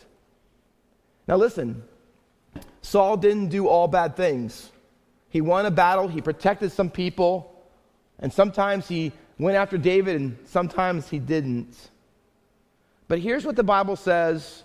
Now, 1.27 1.37
listen, 1.37 1.83
Saul 2.81 3.17
didn't 3.17 3.47
do 3.47 3.67
all 3.67 3.87
bad 3.87 4.15
things. 4.15 4.71
He 5.29 5.41
won 5.41 5.65
a 5.65 5.71
battle, 5.71 6.07
he 6.07 6.21
protected 6.21 6.71
some 6.71 6.89
people, 6.89 7.61
and 8.19 8.31
sometimes 8.31 8.87
he 8.87 9.11
went 9.37 9.57
after 9.57 9.77
David, 9.77 10.15
and 10.15 10.37
sometimes 10.45 11.09
he 11.09 11.19
didn't. 11.19 11.75
But 13.07 13.19
here's 13.19 13.45
what 13.45 13.55
the 13.55 13.63
Bible 13.63 13.95
says 13.95 14.63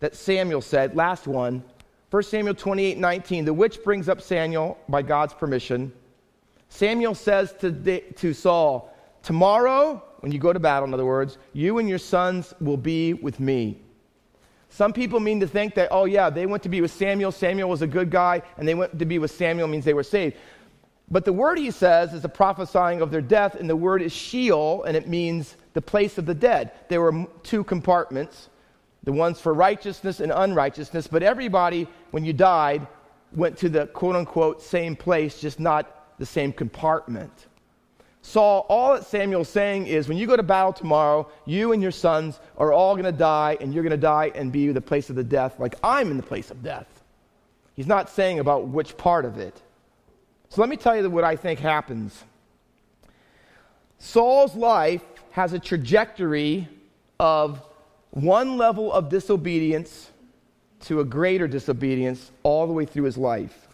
that 0.00 0.14
Samuel 0.14 0.60
said, 0.60 0.96
last 0.96 1.26
one. 1.26 1.62
1 2.10 2.22
Samuel 2.22 2.54
28 2.54 2.98
19, 2.98 3.44
the 3.44 3.52
witch 3.52 3.82
brings 3.82 4.08
up 4.08 4.20
Samuel 4.20 4.78
by 4.88 5.02
God's 5.02 5.34
permission. 5.34 5.92
Samuel 6.68 7.14
says 7.14 7.52
to, 7.60 8.00
to 8.00 8.32
Saul, 8.32 8.94
Tomorrow, 9.22 10.02
when 10.20 10.32
you 10.32 10.38
go 10.38 10.52
to 10.52 10.60
battle, 10.60 10.86
in 10.86 10.94
other 10.94 11.04
words, 11.04 11.38
you 11.52 11.78
and 11.78 11.88
your 11.88 11.98
sons 11.98 12.54
will 12.60 12.76
be 12.76 13.14
with 13.14 13.40
me. 13.40 13.80
Some 14.68 14.92
people 14.92 15.20
mean 15.20 15.40
to 15.40 15.46
think 15.46 15.74
that, 15.76 15.88
oh, 15.90 16.04
yeah, 16.04 16.30
they 16.30 16.46
went 16.46 16.62
to 16.64 16.68
be 16.68 16.80
with 16.80 16.90
Samuel. 16.90 17.30
Samuel 17.30 17.68
was 17.68 17.82
a 17.82 17.86
good 17.86 18.10
guy, 18.10 18.42
and 18.58 18.66
they 18.66 18.74
went 18.74 18.98
to 18.98 19.04
be 19.04 19.18
with 19.18 19.30
Samuel 19.30 19.68
means 19.68 19.84
they 19.84 19.94
were 19.94 20.02
saved. 20.02 20.36
But 21.10 21.24
the 21.24 21.32
word 21.32 21.58
he 21.58 21.70
says 21.70 22.12
is 22.12 22.24
a 22.24 22.28
prophesying 22.28 23.00
of 23.00 23.10
their 23.10 23.20
death, 23.20 23.54
and 23.54 23.68
the 23.68 23.76
word 23.76 24.02
is 24.02 24.12
Sheol, 24.12 24.82
and 24.84 24.96
it 24.96 25.08
means 25.08 25.56
the 25.74 25.82
place 25.82 26.18
of 26.18 26.26
the 26.26 26.34
dead. 26.34 26.72
There 26.88 27.02
were 27.02 27.26
two 27.42 27.62
compartments 27.64 28.48
the 29.04 29.12
ones 29.12 29.38
for 29.38 29.52
righteousness 29.52 30.20
and 30.20 30.32
unrighteousness, 30.34 31.06
but 31.06 31.22
everybody, 31.22 31.86
when 32.10 32.24
you 32.24 32.32
died, 32.32 32.86
went 33.32 33.58
to 33.58 33.68
the 33.68 33.86
quote 33.88 34.16
unquote 34.16 34.62
same 34.62 34.96
place, 34.96 35.40
just 35.40 35.60
not 35.60 36.18
the 36.18 36.26
same 36.26 36.52
compartment. 36.52 37.46
Saul, 38.22 38.64
all 38.70 38.94
that 38.94 39.04
Samuel's 39.04 39.50
saying 39.50 39.86
is 39.86 40.08
when 40.08 40.16
you 40.16 40.26
go 40.26 40.36
to 40.36 40.42
battle 40.42 40.72
tomorrow, 40.72 41.28
you 41.44 41.72
and 41.72 41.82
your 41.82 41.90
sons 41.90 42.40
are 42.56 42.72
all 42.72 42.94
going 42.94 43.04
to 43.04 43.12
die, 43.12 43.58
and 43.60 43.74
you're 43.74 43.82
going 43.82 43.90
to 43.90 43.98
die 43.98 44.32
and 44.34 44.50
be 44.50 44.72
the 44.72 44.80
place 44.80 45.10
of 45.10 45.16
the 45.16 45.24
death, 45.24 45.60
like 45.60 45.74
I'm 45.84 46.10
in 46.10 46.16
the 46.16 46.22
place 46.22 46.50
of 46.50 46.62
death. 46.62 46.86
He's 47.74 47.86
not 47.86 48.08
saying 48.08 48.38
about 48.38 48.68
which 48.68 48.96
part 48.96 49.26
of 49.26 49.36
it. 49.36 49.60
So 50.48 50.62
let 50.62 50.70
me 50.70 50.78
tell 50.78 50.96
you 50.96 51.10
what 51.10 51.24
I 51.24 51.36
think 51.36 51.60
happens. 51.60 52.24
Saul's 53.98 54.54
life 54.54 55.02
has 55.34 55.52
a 55.52 55.58
trajectory 55.58 56.68
of 57.18 57.60
one 58.12 58.56
level 58.56 58.92
of 58.92 59.08
disobedience 59.08 60.12
to 60.78 61.00
a 61.00 61.04
greater 61.04 61.48
disobedience 61.48 62.30
all 62.44 62.68
the 62.68 62.72
way 62.72 62.84
through 62.84 63.02
his 63.02 63.18
life. 63.18 63.66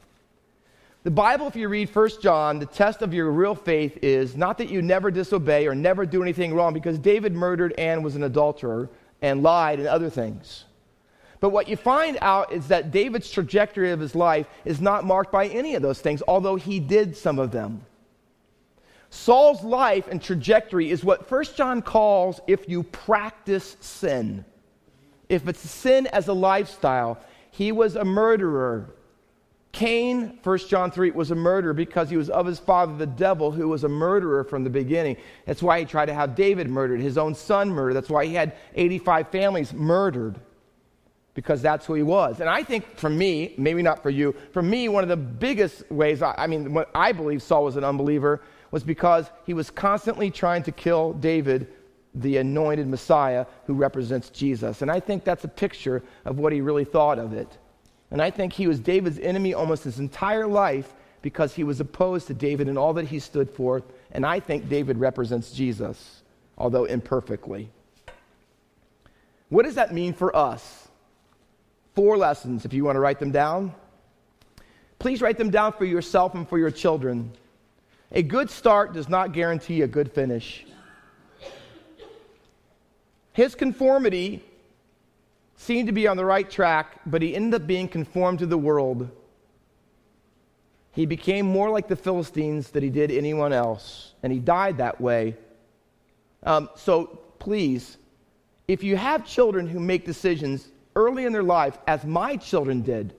The 1.03 1.11
Bible, 1.11 1.49
if 1.49 1.57
you 1.57 1.69
read 1.69 1.95
1 1.95 2.09
John, 2.23 2.61
the 2.61 2.65
test 2.65 3.03
of 3.03 3.13
your 3.13 3.31
real 3.31 3.55
faith 3.55 3.99
is 4.01 4.39
not 4.39 4.57
that 4.57 4.71
you 4.71 4.81
never 4.81 5.11
disobey 5.11 5.67
or 5.67 5.75
never 5.75 6.07
do 6.07 6.23
anything 6.23 6.55
wrong, 6.55 6.73
because 6.73 6.99
David 6.99 7.35
murdered 7.35 7.75
and 7.77 8.03
was 8.03 8.17
an 8.17 8.23
adulterer 8.23 8.89
and 9.21 9.43
lied 9.43 9.81
and 9.81 9.87
other 9.87 10.09
things. 10.09 10.65
But 11.41 11.51
what 11.51 11.69
you 11.69 11.77
find 11.77 12.17
out 12.23 12.55
is 12.55 12.69
that 12.69 12.91
David's 12.91 13.31
trajectory 13.31 13.91
of 13.91 14.01
his 14.01 14.15
life 14.15 14.47
is 14.65 14.81
not 14.81 15.05
marked 15.05 15.31
by 15.31 15.49
any 15.49 15.75
of 15.75 15.83
those 15.83 16.01
things, 16.01 16.23
although 16.27 16.57
he 16.57 16.81
did 16.81 17.19
some 17.19 17.39
of 17.39 17.51
them. 17.51 17.85
Saul's 19.11 19.63
life 19.65 20.07
and 20.09 20.23
trajectory 20.23 20.91
is 20.91 21.05
what 21.05 21.29
1 21.29 21.45
John 21.57 21.83
calls 21.83 22.41
if 22.47 22.69
you 22.69 22.85
practice 22.85 23.77
sin. 23.81 24.45
If 25.29 25.47
it's 25.49 25.61
sin 25.61 26.07
as 26.09 26.29
a 26.29 26.33
lifestyle, 26.33 27.19
he 27.51 27.73
was 27.73 27.97
a 27.97 28.05
murderer. 28.05 28.95
Cain, 29.73 30.39
1 30.43 30.59
John 30.69 30.91
3, 30.91 31.11
was 31.11 31.31
a 31.33 31.35
murderer 31.37 31.73
because 31.73 32.11
he 32.11 32.17
was 32.17 32.31
of 32.31 32.47
his 32.47 32.59
father, 32.59 32.97
the 32.97 33.07
devil, 33.07 33.51
who 33.51 33.69
was 33.69 33.85
a 33.85 33.89
murderer 33.89 34.45
from 34.45 34.65
the 34.65 34.71
beginning. 34.71 35.17
That's 35.45 35.63
why 35.63 35.81
he 35.81 35.85
tried 35.85 36.07
to 36.07 36.15
have 36.15 36.35
David 36.35 36.69
murdered, 36.69 37.01
his 37.01 37.19
own 37.19 37.35
son 37.35 37.71
murdered. 37.71 37.95
That's 37.95 38.11
why 38.11 38.27
he 38.27 38.35
had 38.35 38.57
85 38.75 39.29
families 39.29 39.73
murdered 39.73 40.41
because 41.35 41.63
that's 41.63 41.87
who 41.87 41.95
he 41.95 42.03
was. 42.03 42.41
And 42.41 42.51
I 42.51 42.63
think 42.63 42.97
for 42.97 43.09
me, 43.09 43.55
maybe 43.57 43.83
not 43.83 44.03
for 44.03 44.11
you, 44.11 44.35
for 44.53 44.63
me, 44.63 44.89
one 44.89 45.05
of 45.05 45.09
the 45.09 45.17
biggest 45.17 45.89
ways, 45.91 46.23
I, 46.23 46.35
I 46.37 46.47
mean, 46.47 46.77
I 46.95 47.13
believe 47.13 47.43
Saul 47.43 47.65
was 47.65 47.77
an 47.77 47.85
unbeliever 47.85 48.43
was 48.71 48.85
because 48.85 49.31
he 49.47 49.55
was 49.55 49.71
constantly 49.71 50.31
trying 50.31 50.63
to 50.65 50.73
kill 50.73 51.13
David, 51.13 51.69
the 52.15 52.37
anointed 52.37 52.87
Messiah 52.87 53.47
who 53.67 53.75
represents 53.75 54.31
Jesus. 54.31 54.83
And 54.83 54.91
I 54.91 55.01
think 55.01 55.25
that's 55.25 55.45
a 55.45 55.49
picture 55.49 56.03
of 56.25 56.39
what 56.39 56.53
he 56.53 56.61
really 56.61 56.85
thought 56.85 57.19
of 57.19 57.33
it. 57.33 57.59
And 58.11 58.21
I 58.21 58.31
think 58.31 58.53
he 58.53 58.67
was 58.67 58.81
David's 58.81 59.19
enemy 59.19 59.55
almost 59.55 59.85
his 59.85 59.99
entire 59.99 60.47
life 60.47 60.93
because 61.23 61.55
he 61.55 61.65
was 61.65 61.81
opposed 61.81 62.27
to 62.29 62.35
David 62.35 62.69
and 62.69 62.79
all 62.79 62.95
that 62.95 63.07
he 63.07 63.19
stood 63.19 63.51
for. 63.51 63.83
And 64.13 64.25
I 64.27 64.41
think 64.41 64.69
David 64.69 64.99
represents 64.99 65.53
Jesus, 65.53 66.23
although 66.59 66.85
imperfectly. 66.85 67.71
What 69.49 69.65
does 69.65 69.75
that 69.75 69.93
mean 69.93 70.13
for 70.13 70.35
us? 70.35 70.89
Four 71.95 72.17
lessons, 72.17 72.65
if 72.65 72.73
you 72.73 72.85
want 72.85 72.97
to 72.97 73.01
write 73.01 73.19
them 73.19 73.33
down. 73.33 73.75
Please 74.99 75.21
write 75.21 75.39
them 75.39 75.51
down 75.51 75.73
for 75.73 75.85
yourself 75.85 76.35
and 76.35 76.49
for 76.49 76.59
your 76.59 76.71
children. 76.71 77.33
A 78.13 78.23
good 78.23 78.51
start 78.51 78.93
does 78.93 79.09
not 79.09 79.33
guarantee 79.33 79.83
a 79.83 79.87
good 79.87 80.11
finish. 80.11 80.67
His 83.33 83.55
conformity 83.55 84.45
seemed 85.57 85.87
to 85.87 85.93
be 85.93 86.09
on 86.09 86.17
the 86.17 86.25
right 86.25 86.51
track, 86.51 87.01
but 87.07 87.23
he 87.23 87.35
ended 87.35 87.63
up 87.63 87.67
being 87.67 87.87
conformed 87.87 88.41
to 88.41 88.47
the 88.47 88.59
world. 88.59 89.09
He 90.93 91.07
became 91.07 91.47
more 91.47 91.71
like 91.71 91.87
the 91.87 91.97
Philistines 91.97 92.71
than 92.71 92.83
he 92.83 92.91
did 92.91 93.13
anyone 93.13 93.53
else, 93.53 94.15
and 94.23 94.33
he 94.33 94.41
died 94.41 94.79
that 94.79 95.01
way. 95.01 95.37
Um, 96.43 96.69
so 96.75 97.21
please, 97.39 97.97
if 98.67 98.83
you 98.83 98.97
have 98.97 99.25
children 99.25 99.69
who 99.69 99.79
make 99.79 100.05
decisions 100.05 100.67
early 100.97 101.27
in 101.27 101.33
their 101.33 101.45
life, 101.45 101.79
as 101.87 102.05
my 102.05 102.37
children 102.37 102.83
did, 102.83 103.15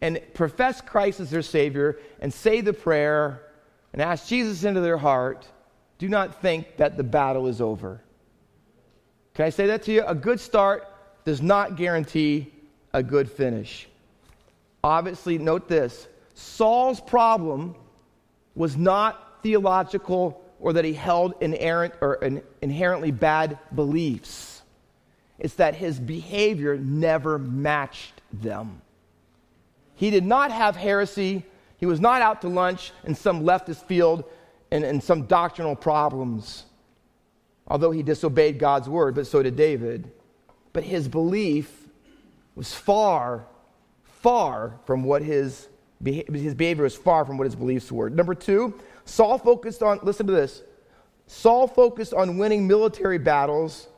and 0.00 0.20
profess 0.34 0.80
Christ 0.80 1.18
as 1.18 1.30
their 1.30 1.42
Savior 1.42 1.98
and 2.20 2.32
say 2.32 2.60
the 2.60 2.72
prayer 2.72 3.42
and 3.96 4.02
ask 4.04 4.28
Jesus 4.28 4.62
into 4.62 4.82
their 4.82 4.98
heart, 4.98 5.48
do 5.96 6.06
not 6.08 6.42
think 6.42 6.76
that 6.76 6.98
the 6.98 7.02
battle 7.02 7.46
is 7.46 7.62
over. 7.62 8.02
Can 9.32 9.46
I 9.46 9.50
say 9.50 9.66
that 9.68 9.84
to 9.84 9.92
you? 9.92 10.04
A 10.06 10.14
good 10.14 10.38
start 10.38 10.86
does 11.24 11.40
not 11.40 11.76
guarantee 11.76 12.52
a 12.92 13.02
good 13.02 13.30
finish. 13.30 13.88
Obviously, 14.84 15.38
note 15.38 15.66
this 15.66 16.08
Saul's 16.34 17.00
problem 17.00 17.74
was 18.54 18.76
not 18.76 19.42
theological 19.42 20.44
or 20.60 20.74
that 20.74 20.84
he 20.84 20.92
held 20.92 21.34
inerrant 21.40 21.94
or 22.02 22.20
inherently 22.60 23.10
bad 23.10 23.58
beliefs. 23.74 24.62
It's 25.38 25.54
that 25.54 25.74
his 25.74 25.98
behavior 25.98 26.76
never 26.76 27.38
matched 27.38 28.20
them. 28.30 28.82
He 29.94 30.10
did 30.10 30.24
not 30.24 30.52
have 30.52 30.76
heresy. 30.76 31.44
He 31.78 31.86
was 31.86 32.00
not 32.00 32.22
out 32.22 32.40
to 32.42 32.48
lunch 32.48 32.92
in 33.04 33.14
some 33.14 33.42
leftist 33.42 33.84
field 33.84 34.24
and, 34.70 34.84
and 34.84 35.02
some 35.02 35.22
doctrinal 35.26 35.76
problems. 35.76 36.64
Although 37.68 37.90
he 37.90 38.02
disobeyed 38.02 38.58
God's 38.58 38.88
word, 38.88 39.14
but 39.14 39.26
so 39.26 39.42
did 39.42 39.56
David. 39.56 40.10
But 40.72 40.84
his 40.84 41.08
belief 41.08 41.88
was 42.54 42.72
far, 42.72 43.46
far 44.02 44.78
from 44.84 45.04
what 45.04 45.22
his, 45.22 45.68
his 46.04 46.54
behavior 46.54 46.84
was 46.84 46.96
far 46.96 47.24
from 47.24 47.38
what 47.38 47.44
his 47.44 47.56
beliefs 47.56 47.90
were. 47.92 48.08
Number 48.08 48.34
two, 48.34 48.78
Saul 49.04 49.38
focused 49.38 49.82
on, 49.82 50.00
listen 50.02 50.26
to 50.26 50.32
this, 50.32 50.62
Saul 51.26 51.66
focused 51.66 52.14
on 52.14 52.38
winning 52.38 52.66
military 52.66 53.18
battles, 53.18 53.88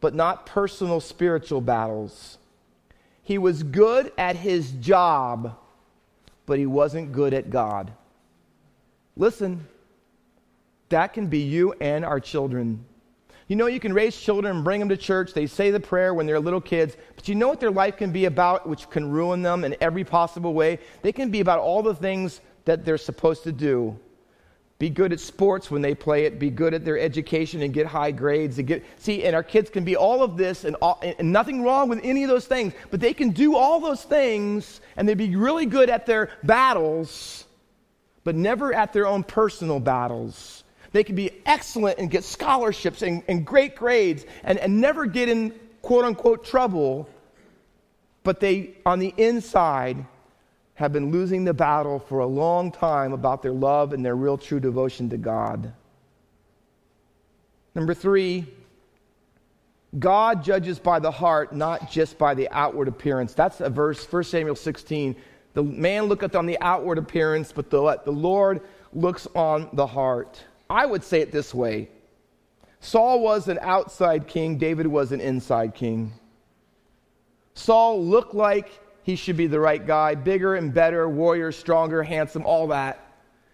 but 0.00 0.14
not 0.14 0.46
personal 0.46 1.00
spiritual 1.00 1.60
battles. 1.60 2.38
He 3.22 3.38
was 3.38 3.62
good 3.62 4.12
at 4.18 4.36
his 4.36 4.70
job, 4.72 5.56
but 6.46 6.58
he 6.58 6.66
wasn't 6.66 7.12
good 7.12 7.34
at 7.34 7.50
God. 7.50 7.92
Listen, 9.16 9.66
that 10.88 11.12
can 11.12 11.26
be 11.28 11.38
you 11.38 11.72
and 11.80 12.04
our 12.04 12.20
children. 12.20 12.84
You 13.48 13.56
know, 13.56 13.66
you 13.66 13.80
can 13.80 13.92
raise 13.92 14.16
children 14.16 14.56
and 14.56 14.64
bring 14.64 14.80
them 14.80 14.88
to 14.88 14.96
church. 14.96 15.34
They 15.34 15.46
say 15.46 15.70
the 15.70 15.80
prayer 15.80 16.14
when 16.14 16.26
they're 16.26 16.40
little 16.40 16.60
kids. 16.60 16.96
But 17.14 17.28
you 17.28 17.34
know 17.34 17.48
what 17.48 17.60
their 17.60 17.70
life 17.70 17.96
can 17.96 18.10
be 18.10 18.24
about, 18.24 18.68
which 18.68 18.88
can 18.88 19.10
ruin 19.10 19.42
them 19.42 19.64
in 19.64 19.76
every 19.80 20.04
possible 20.04 20.54
way? 20.54 20.78
They 21.02 21.12
can 21.12 21.30
be 21.30 21.40
about 21.40 21.58
all 21.58 21.82
the 21.82 21.94
things 21.94 22.40
that 22.64 22.84
they're 22.84 22.96
supposed 22.96 23.42
to 23.44 23.52
do, 23.52 23.98
be 24.78 24.90
good 24.90 25.12
at 25.12 25.20
sports 25.20 25.70
when 25.70 25.82
they 25.82 25.94
play 25.94 26.24
it, 26.24 26.38
be 26.38 26.50
good 26.50 26.74
at 26.74 26.84
their 26.84 26.98
education 26.98 27.62
and 27.62 27.72
get 27.72 27.86
high 27.86 28.10
grades. 28.10 28.58
And 28.58 28.66
get, 28.66 28.84
see, 28.98 29.24
and 29.24 29.34
our 29.34 29.42
kids 29.42 29.70
can 29.70 29.84
be 29.84 29.94
all 29.94 30.22
of 30.22 30.36
this 30.36 30.64
and, 30.64 30.74
all, 30.76 31.00
and 31.02 31.32
nothing 31.32 31.62
wrong 31.62 31.88
with 31.88 32.00
any 32.02 32.24
of 32.24 32.28
those 32.28 32.46
things, 32.46 32.72
but 32.90 33.00
they 33.00 33.14
can 33.14 33.30
do 33.30 33.56
all 33.56 33.80
those 33.80 34.02
things 34.02 34.80
and 34.96 35.08
they'd 35.08 35.16
be 35.16 35.36
really 35.36 35.66
good 35.66 35.90
at 35.90 36.06
their 36.06 36.30
battles, 36.42 37.44
but 38.24 38.34
never 38.34 38.74
at 38.74 38.92
their 38.92 39.06
own 39.06 39.22
personal 39.22 39.78
battles. 39.78 40.64
They 40.90 41.04
can 41.04 41.14
be 41.14 41.30
excellent 41.46 41.98
and 41.98 42.10
get 42.10 42.24
scholarships 42.24 43.02
and, 43.02 43.22
and 43.28 43.46
great 43.46 43.76
grades 43.76 44.26
and, 44.42 44.58
and 44.58 44.80
never 44.80 45.06
get 45.06 45.28
in 45.28 45.52
quote 45.82 46.04
unquote 46.04 46.44
trouble, 46.44 47.08
but 48.24 48.40
they, 48.40 48.74
on 48.84 48.98
the 48.98 49.14
inside, 49.16 50.04
have 50.74 50.92
been 50.92 51.10
losing 51.10 51.44
the 51.44 51.54
battle 51.54 51.98
for 51.98 52.18
a 52.18 52.26
long 52.26 52.72
time 52.72 53.12
about 53.12 53.42
their 53.42 53.52
love 53.52 53.92
and 53.92 54.04
their 54.04 54.16
real 54.16 54.36
true 54.36 54.60
devotion 54.60 55.08
to 55.10 55.16
God. 55.16 55.72
Number 57.74 57.94
three, 57.94 58.46
God 59.98 60.44
judges 60.44 60.78
by 60.78 60.98
the 60.98 61.10
heart, 61.10 61.54
not 61.54 61.90
just 61.90 62.18
by 62.18 62.34
the 62.34 62.48
outward 62.50 62.88
appearance. 62.88 63.34
That's 63.34 63.60
a 63.60 63.70
verse, 63.70 64.04
1 64.10 64.24
Samuel 64.24 64.56
16. 64.56 65.14
The 65.54 65.62
man 65.62 66.04
looketh 66.04 66.34
on 66.34 66.46
the 66.46 66.58
outward 66.60 66.98
appearance, 66.98 67.52
but 67.52 67.70
the, 67.70 68.00
the 68.04 68.10
Lord 68.10 68.60
looks 68.92 69.28
on 69.34 69.68
the 69.72 69.86
heart. 69.86 70.42
I 70.68 70.86
would 70.86 71.04
say 71.04 71.20
it 71.20 71.30
this 71.30 71.54
way 71.54 71.88
Saul 72.80 73.20
was 73.20 73.48
an 73.48 73.58
outside 73.62 74.26
king, 74.26 74.58
David 74.58 74.86
was 74.86 75.12
an 75.12 75.20
inside 75.20 75.74
king. 75.74 76.12
Saul 77.54 78.04
looked 78.04 78.34
like 78.34 78.68
he 79.04 79.16
should 79.16 79.36
be 79.36 79.46
the 79.46 79.60
right 79.60 79.86
guy 79.86 80.14
bigger 80.14 80.56
and 80.56 80.74
better, 80.74 81.08
warrior, 81.08 81.52
stronger, 81.52 82.02
handsome, 82.02 82.44
all 82.44 82.68
that. 82.68 83.00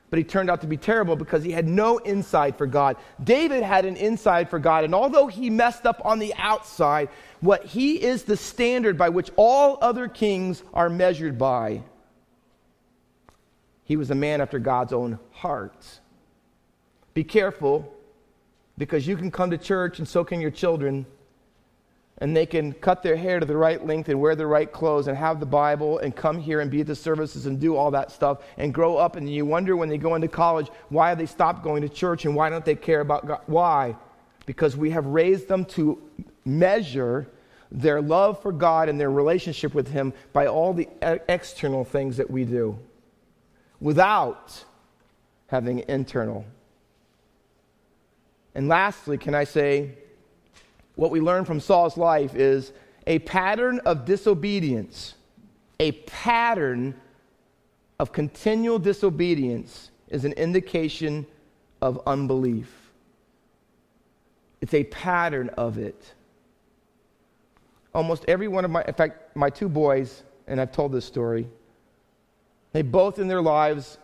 But 0.09 0.19
he 0.19 0.25
turned 0.25 0.51
out 0.51 0.61
to 0.63 0.67
be 0.67 0.77
terrible 0.77 1.15
because 1.15 1.45
he 1.45 1.53
had 1.53 1.69
no 1.69 2.01
insight 2.01 2.57
for 2.57 2.67
God. 2.67 2.97
David 3.23 3.63
had 3.63 3.85
an 3.85 3.97
insight 3.97 4.49
for 4.49 4.59
God, 4.59 4.85
and 4.85 4.95
although 4.95 5.27
he 5.27 5.51
messed 5.51 5.87
up 5.87 6.01
on 6.05 6.19
the 6.19 6.35
outside, 6.37 7.09
what 7.41 7.65
he 7.65 8.03
is 8.03 8.25
the 8.25 8.37
standard 8.37 8.97
by 8.97 9.09
which 9.09 9.31
all 9.37 9.79
other 9.81 10.09
kings 10.09 10.63
are 10.73 10.89
measured 10.89 11.37
by. 11.37 11.83
He 13.85 13.97
was 13.97 14.11
a 14.11 14.17
man 14.17 14.41
after 14.41 14.59
God's 14.59 14.93
own 14.93 15.19
heart. 15.33 16.01
Be 17.13 17.25
careful 17.25 17.93
because 18.79 19.07
you 19.07 19.17
can 19.17 19.31
come 19.33 19.51
to 19.51 19.59
church 19.59 19.99
and 19.99 20.07
so 20.07 20.23
can 20.23 20.41
your 20.41 20.53
children 20.53 21.07
and 22.21 22.37
they 22.37 22.45
can 22.45 22.73
cut 22.75 23.03
their 23.03 23.17
hair 23.17 23.41
to 23.41 23.47
the 23.47 23.57
right 23.57 23.85
length 23.87 24.11
and 24.11 24.21
wear 24.21 24.37
the 24.37 24.47
right 24.47 24.71
clothes 24.71 25.09
and 25.09 25.17
have 25.17 25.41
the 25.41 25.47
Bible 25.47 25.99
and 25.99 26.15
come 26.15 26.39
here 26.39 26.61
and 26.61 26.71
be 26.71 26.83
at 26.83 26.87
the 26.87 26.95
services 26.95 27.47
and 27.47 27.59
do 27.59 27.77
all 27.77 27.91
that 27.91 28.11
stuff 28.11 28.43
and 28.59 28.75
grow 28.75 28.99
up. 28.99 29.17
And 29.17 29.29
you 29.33 29.47
wonder 29.47 29.75
when 29.75 29.89
they 29.89 29.97
go 29.97 30.15
into 30.15 30.29
college, 30.29 30.69
why 30.91 31.15
they 31.15 31.25
stopped 31.25 31.63
going 31.63 31.81
to 31.83 31.89
church 31.89 32.27
and 32.27 32.37
why 32.37 32.51
don't 32.51 32.65
they 32.65 32.75
care 32.75 33.01
about 33.01 33.27
God? 33.27 33.41
Why? 33.47 33.97
Because 34.45 34.77
we 34.77 34.91
have 34.91 35.07
raised 35.07 35.49
them 35.49 35.65
to 35.67 36.01
measure 36.45 37.27
their 37.73 38.03
love 38.03 38.43
for 38.43 38.53
God 38.53 38.89
and 38.89 39.01
their 39.01 39.11
relationship 39.11 39.75
with 39.75 39.89
Him 39.89 40.13
by 40.33 40.47
all 40.47 40.75
the 40.75 40.89
external 41.29 41.85
things 41.85 42.19
that 42.19 42.31
we 42.31 42.45
do 42.45 42.79
without 43.81 44.65
having 45.47 45.85
internal. 45.89 46.45
And 48.55 48.69
lastly, 48.69 49.17
can 49.17 49.35
I 49.35 49.45
say, 49.45 49.93
what 51.01 51.11
we 51.11 51.19
learn 51.19 51.47
from 51.47 51.61
Saul's 51.61 51.97
life 51.97 52.35
is 52.35 52.75
a 53.07 53.21
pattern 53.21 53.81
of 53.87 54.05
disobedience, 54.05 55.15
a 55.81 55.93
pattern 55.93 56.95
of 57.99 58.13
continual 58.13 58.79
disobedience 58.79 59.93
is 60.09 60.27
an 60.27 60.35
indication 60.35 61.27
of 61.81 62.03
unbelief. 62.07 62.93
It's 64.61 64.75
a 64.75 64.85
pattern 64.85 65.49
of 65.57 65.79
it. 65.79 66.13
Almost 67.95 68.27
every 68.29 68.49
one 68.49 68.67
of 68.67 68.71
my, 68.71 68.85
in 68.87 68.93
fact, 68.93 69.35
my 69.35 69.49
two 69.49 69.71
boys, 69.71 70.23
and 70.49 70.61
I've 70.61 70.71
told 70.71 70.93
this 70.93 71.07
story, 71.07 71.49
they 72.75 72.83
both 72.83 73.19
in 73.19 73.27
their 73.27 73.41
lives 73.41 73.97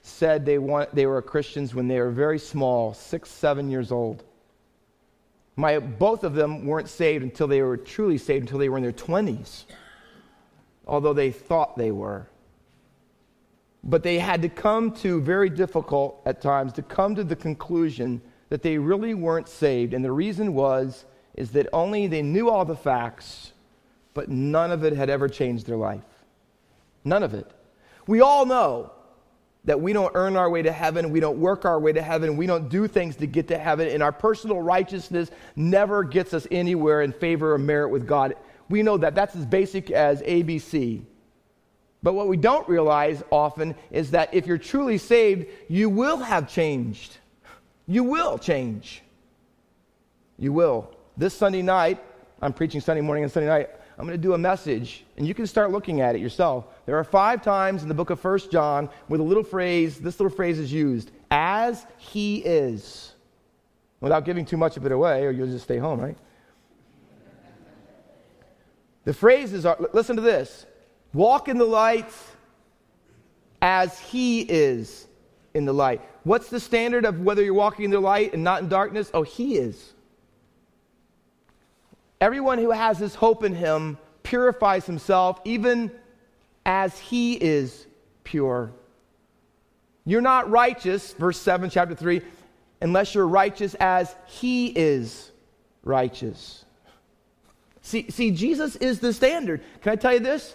said 0.00 0.46
they, 0.46 0.56
want, 0.56 0.94
they 0.94 1.04
were 1.04 1.20
Christians 1.20 1.74
when 1.74 1.88
they 1.88 2.00
were 2.00 2.10
very 2.10 2.38
small, 2.38 2.94
six, 2.94 3.30
seven 3.30 3.70
years 3.70 3.92
old. 3.92 4.24
My, 5.56 5.78
both 5.78 6.24
of 6.24 6.34
them 6.34 6.64
weren't 6.66 6.88
saved 6.88 7.22
until 7.22 7.46
they 7.46 7.62
were 7.62 7.76
truly 7.76 8.18
saved 8.18 8.42
until 8.42 8.58
they 8.58 8.68
were 8.68 8.78
in 8.78 8.82
their 8.82 8.92
20s, 8.92 9.64
although 10.86 11.12
they 11.12 11.30
thought 11.30 11.76
they 11.76 11.90
were. 11.90 12.26
But 13.84 14.02
they 14.02 14.18
had 14.18 14.42
to 14.42 14.48
come 14.48 14.92
to, 14.96 15.20
very 15.20 15.50
difficult 15.50 16.22
at 16.24 16.40
times, 16.40 16.72
to 16.74 16.82
come 16.82 17.14
to 17.16 17.24
the 17.24 17.36
conclusion 17.36 18.22
that 18.48 18.62
they 18.62 18.78
really 18.78 19.14
weren't 19.14 19.48
saved. 19.48 19.92
And 19.92 20.04
the 20.04 20.12
reason 20.12 20.54
was, 20.54 21.04
is 21.34 21.50
that 21.52 21.68
only 21.72 22.06
they 22.06 22.22
knew 22.22 22.48
all 22.48 22.64
the 22.64 22.76
facts, 22.76 23.52
but 24.14 24.28
none 24.28 24.70
of 24.70 24.84
it 24.84 24.92
had 24.92 25.10
ever 25.10 25.28
changed 25.28 25.66
their 25.66 25.76
life. 25.76 26.04
None 27.04 27.22
of 27.22 27.34
it. 27.34 27.50
We 28.06 28.20
all 28.20 28.46
know 28.46 28.92
that 29.64 29.80
we 29.80 29.92
don't 29.92 30.12
earn 30.14 30.36
our 30.36 30.50
way 30.50 30.62
to 30.62 30.72
heaven, 30.72 31.10
we 31.10 31.20
don't 31.20 31.38
work 31.38 31.64
our 31.64 31.78
way 31.78 31.92
to 31.92 32.02
heaven, 32.02 32.36
we 32.36 32.46
don't 32.46 32.68
do 32.68 32.88
things 32.88 33.16
to 33.16 33.26
get 33.26 33.48
to 33.48 33.58
heaven, 33.58 33.88
and 33.88 34.02
our 34.02 34.12
personal 34.12 34.60
righteousness 34.60 35.30
never 35.54 36.02
gets 36.02 36.34
us 36.34 36.46
anywhere 36.50 37.02
in 37.02 37.12
favor 37.12 37.54
or 37.54 37.58
merit 37.58 37.90
with 37.90 38.06
God. 38.06 38.34
We 38.68 38.82
know 38.82 38.96
that. 38.98 39.14
That's 39.14 39.36
as 39.36 39.46
basic 39.46 39.90
as 39.90 40.22
ABC. 40.22 41.04
But 42.02 42.14
what 42.14 42.26
we 42.26 42.36
don't 42.36 42.68
realize 42.68 43.22
often 43.30 43.76
is 43.90 44.10
that 44.10 44.34
if 44.34 44.46
you're 44.46 44.58
truly 44.58 44.98
saved, 44.98 45.46
you 45.68 45.88
will 45.88 46.16
have 46.16 46.48
changed. 46.48 47.18
You 47.86 48.02
will 48.02 48.38
change. 48.38 49.02
You 50.38 50.52
will. 50.52 50.90
This 51.16 51.34
Sunday 51.34 51.62
night, 51.62 52.02
I'm 52.40 52.52
preaching 52.52 52.80
Sunday 52.80 53.02
morning 53.02 53.22
and 53.22 53.32
Sunday 53.32 53.48
night. 53.48 53.70
I'm 53.98 54.06
going 54.06 54.18
to 54.18 54.22
do 54.22 54.34
a 54.34 54.38
message, 54.38 55.04
and 55.16 55.26
you 55.26 55.34
can 55.34 55.46
start 55.46 55.70
looking 55.70 56.00
at 56.00 56.14
it 56.14 56.20
yourself. 56.20 56.66
There 56.86 56.96
are 56.96 57.04
five 57.04 57.42
times 57.42 57.82
in 57.82 57.88
the 57.88 57.94
book 57.94 58.10
of 58.10 58.18
First 58.18 58.50
John 58.50 58.88
where 59.08 59.18
the 59.18 59.24
little 59.24 59.44
phrase, 59.44 59.98
this 59.98 60.18
little 60.18 60.34
phrase 60.34 60.58
is 60.58 60.72
used, 60.72 61.10
as 61.30 61.86
he 61.98 62.38
is. 62.38 63.12
Without 64.00 64.24
giving 64.24 64.44
too 64.44 64.56
much 64.56 64.76
of 64.76 64.84
it 64.86 64.92
away, 64.92 65.24
or 65.24 65.30
you'll 65.30 65.46
just 65.46 65.64
stay 65.64 65.78
home, 65.78 66.00
right? 66.00 66.16
The 69.04 69.14
phrases 69.14 69.66
are 69.66 69.76
listen 69.92 70.16
to 70.16 70.22
this 70.22 70.66
walk 71.12 71.48
in 71.48 71.58
the 71.58 71.64
light 71.64 72.12
as 73.60 73.98
he 73.98 74.40
is 74.40 75.06
in 75.54 75.64
the 75.64 75.72
light. 75.72 76.00
What's 76.24 76.48
the 76.48 76.60
standard 76.60 77.04
of 77.04 77.20
whether 77.20 77.42
you're 77.42 77.54
walking 77.54 77.86
in 77.86 77.90
the 77.90 78.00
light 78.00 78.32
and 78.32 78.42
not 78.42 78.62
in 78.62 78.68
darkness? 78.68 79.10
Oh, 79.12 79.22
he 79.22 79.56
is. 79.56 79.92
Everyone 82.22 82.58
who 82.58 82.70
has 82.70 83.00
this 83.00 83.16
hope 83.16 83.42
in 83.42 83.52
him 83.52 83.98
purifies 84.22 84.86
himself 84.86 85.40
even 85.44 85.90
as 86.64 86.96
he 86.96 87.34
is 87.34 87.84
pure. 88.22 88.70
You're 90.04 90.20
not 90.20 90.48
righteous, 90.48 91.14
verse 91.14 91.36
7, 91.40 91.68
chapter 91.68 91.96
3, 91.96 92.22
unless 92.80 93.12
you're 93.16 93.26
righteous 93.26 93.74
as 93.80 94.14
he 94.26 94.68
is 94.68 95.32
righteous. 95.82 96.64
See, 97.80 98.08
see, 98.08 98.30
Jesus 98.30 98.76
is 98.76 99.00
the 99.00 99.12
standard. 99.12 99.60
Can 99.80 99.90
I 99.90 99.96
tell 99.96 100.12
you 100.12 100.20
this? 100.20 100.54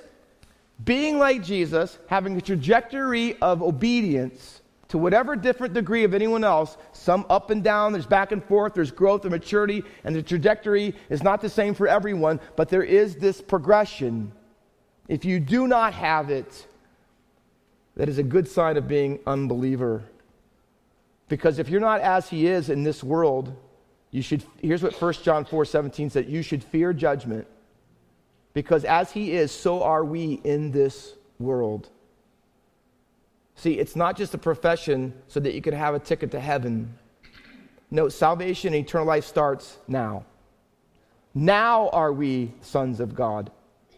Being 0.86 1.20
like 1.20 1.44
Jesus, 1.44 2.00
having 2.08 2.38
a 2.38 2.42
trajectory 2.42 3.38
of 3.42 3.62
obedience, 3.62 4.62
to 4.90 4.98
whatever 4.98 5.36
different 5.36 5.74
degree 5.74 6.04
of 6.04 6.14
anyone 6.14 6.44
else, 6.44 6.78
some 6.94 7.26
up 7.30 7.50
and 7.50 7.64
down, 7.64 7.92
there's 7.92 8.06
back 8.06 8.32
and 8.32 8.44
forth, 8.44 8.74
there's 8.74 8.92
growth 8.92 9.24
and 9.24 9.32
maturity, 9.32 9.84
and 10.04 10.16
the 10.16 10.24
trajectory 10.24 10.96
is 11.10 11.24
not 11.24 11.42
the 11.42 11.50
same 11.50 11.74
for 11.74 11.88
everyone, 11.88 12.40
but 12.56 12.70
there 12.70 12.84
is 12.84 13.16
this 13.16 13.42
progression. 13.42 14.32
If 15.08 15.26
you 15.26 15.40
do 15.40 15.68
not 15.68 15.94
have 15.94 16.30
it, 16.30 16.68
that 17.96 18.08
is 18.08 18.18
a 18.18 18.24
good 18.24 18.48
sign 18.48 18.78
of 18.78 18.88
being 18.88 19.20
unbeliever. 19.28 20.04
Because 21.30 21.60
if 21.60 21.68
you're 21.68 21.82
not 21.82 22.00
as 22.00 22.30
he 22.30 22.48
is 22.48 22.70
in 22.70 22.84
this 22.84 23.04
world, 23.04 23.54
you 24.12 24.22
should 24.22 24.44
here's 24.62 24.82
what 24.82 25.00
1 25.02 25.14
John 25.24 25.44
4 25.44 25.66
17 25.66 26.10
said, 26.10 26.30
you 26.30 26.42
should 26.42 26.64
fear 26.64 26.94
judgment. 26.94 27.48
Because 28.54 28.86
as 28.86 29.12
he 29.12 29.34
is, 29.34 29.52
so 29.52 29.84
are 29.84 30.06
we 30.06 30.40
in 30.44 30.72
this 30.72 31.14
world. 31.40 31.90
See, 33.58 33.80
it's 33.80 33.96
not 33.96 34.16
just 34.16 34.36
a 34.36 34.38
profession 34.38 35.14
so 35.28 35.40
that 35.40 35.54
you 35.54 35.62
can 35.62 35.74
have 35.74 35.96
a 35.96 36.00
ticket 36.00 36.30
to 36.32 36.40
heaven. 36.40 36.96
No, 37.90 38.08
salvation 38.08 38.74
and 38.74 38.86
eternal 38.86 39.08
life 39.08 39.26
starts 39.26 39.78
now. 39.88 40.26
Now 41.34 41.90
are 41.90 42.14
we 42.14 42.54
sons 42.62 43.00
of 43.00 43.16
God. 43.16 43.52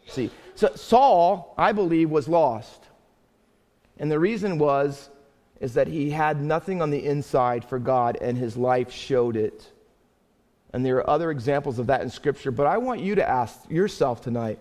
See, 0.07 0.31
so 0.55 0.71
Saul, 0.75 1.53
I 1.57 1.73
believe, 1.73 2.09
was 2.09 2.29
lost. 2.29 2.87
And 3.97 4.09
the 4.09 4.19
reason 4.19 4.59
was 4.59 5.09
is 5.59 5.73
that 5.73 5.87
he 5.87 6.09
had 6.09 6.41
nothing 6.41 6.81
on 6.81 6.89
the 6.89 7.05
inside 7.05 7.65
for 7.65 7.79
God 7.79 8.17
and 8.21 8.37
his 8.37 8.55
life 8.55 8.91
showed 8.93 9.35
it. 9.35 9.69
And 10.71 10.85
there 10.85 10.97
are 10.97 11.09
other 11.09 11.31
examples 11.31 11.79
of 11.79 11.87
that 11.87 12.01
in 12.01 12.09
scripture, 12.09 12.51
but 12.51 12.65
I 12.65 12.77
want 12.77 13.01
you 13.01 13.15
to 13.15 13.27
ask 13.27 13.69
yourself 13.69 14.21
tonight, 14.21 14.59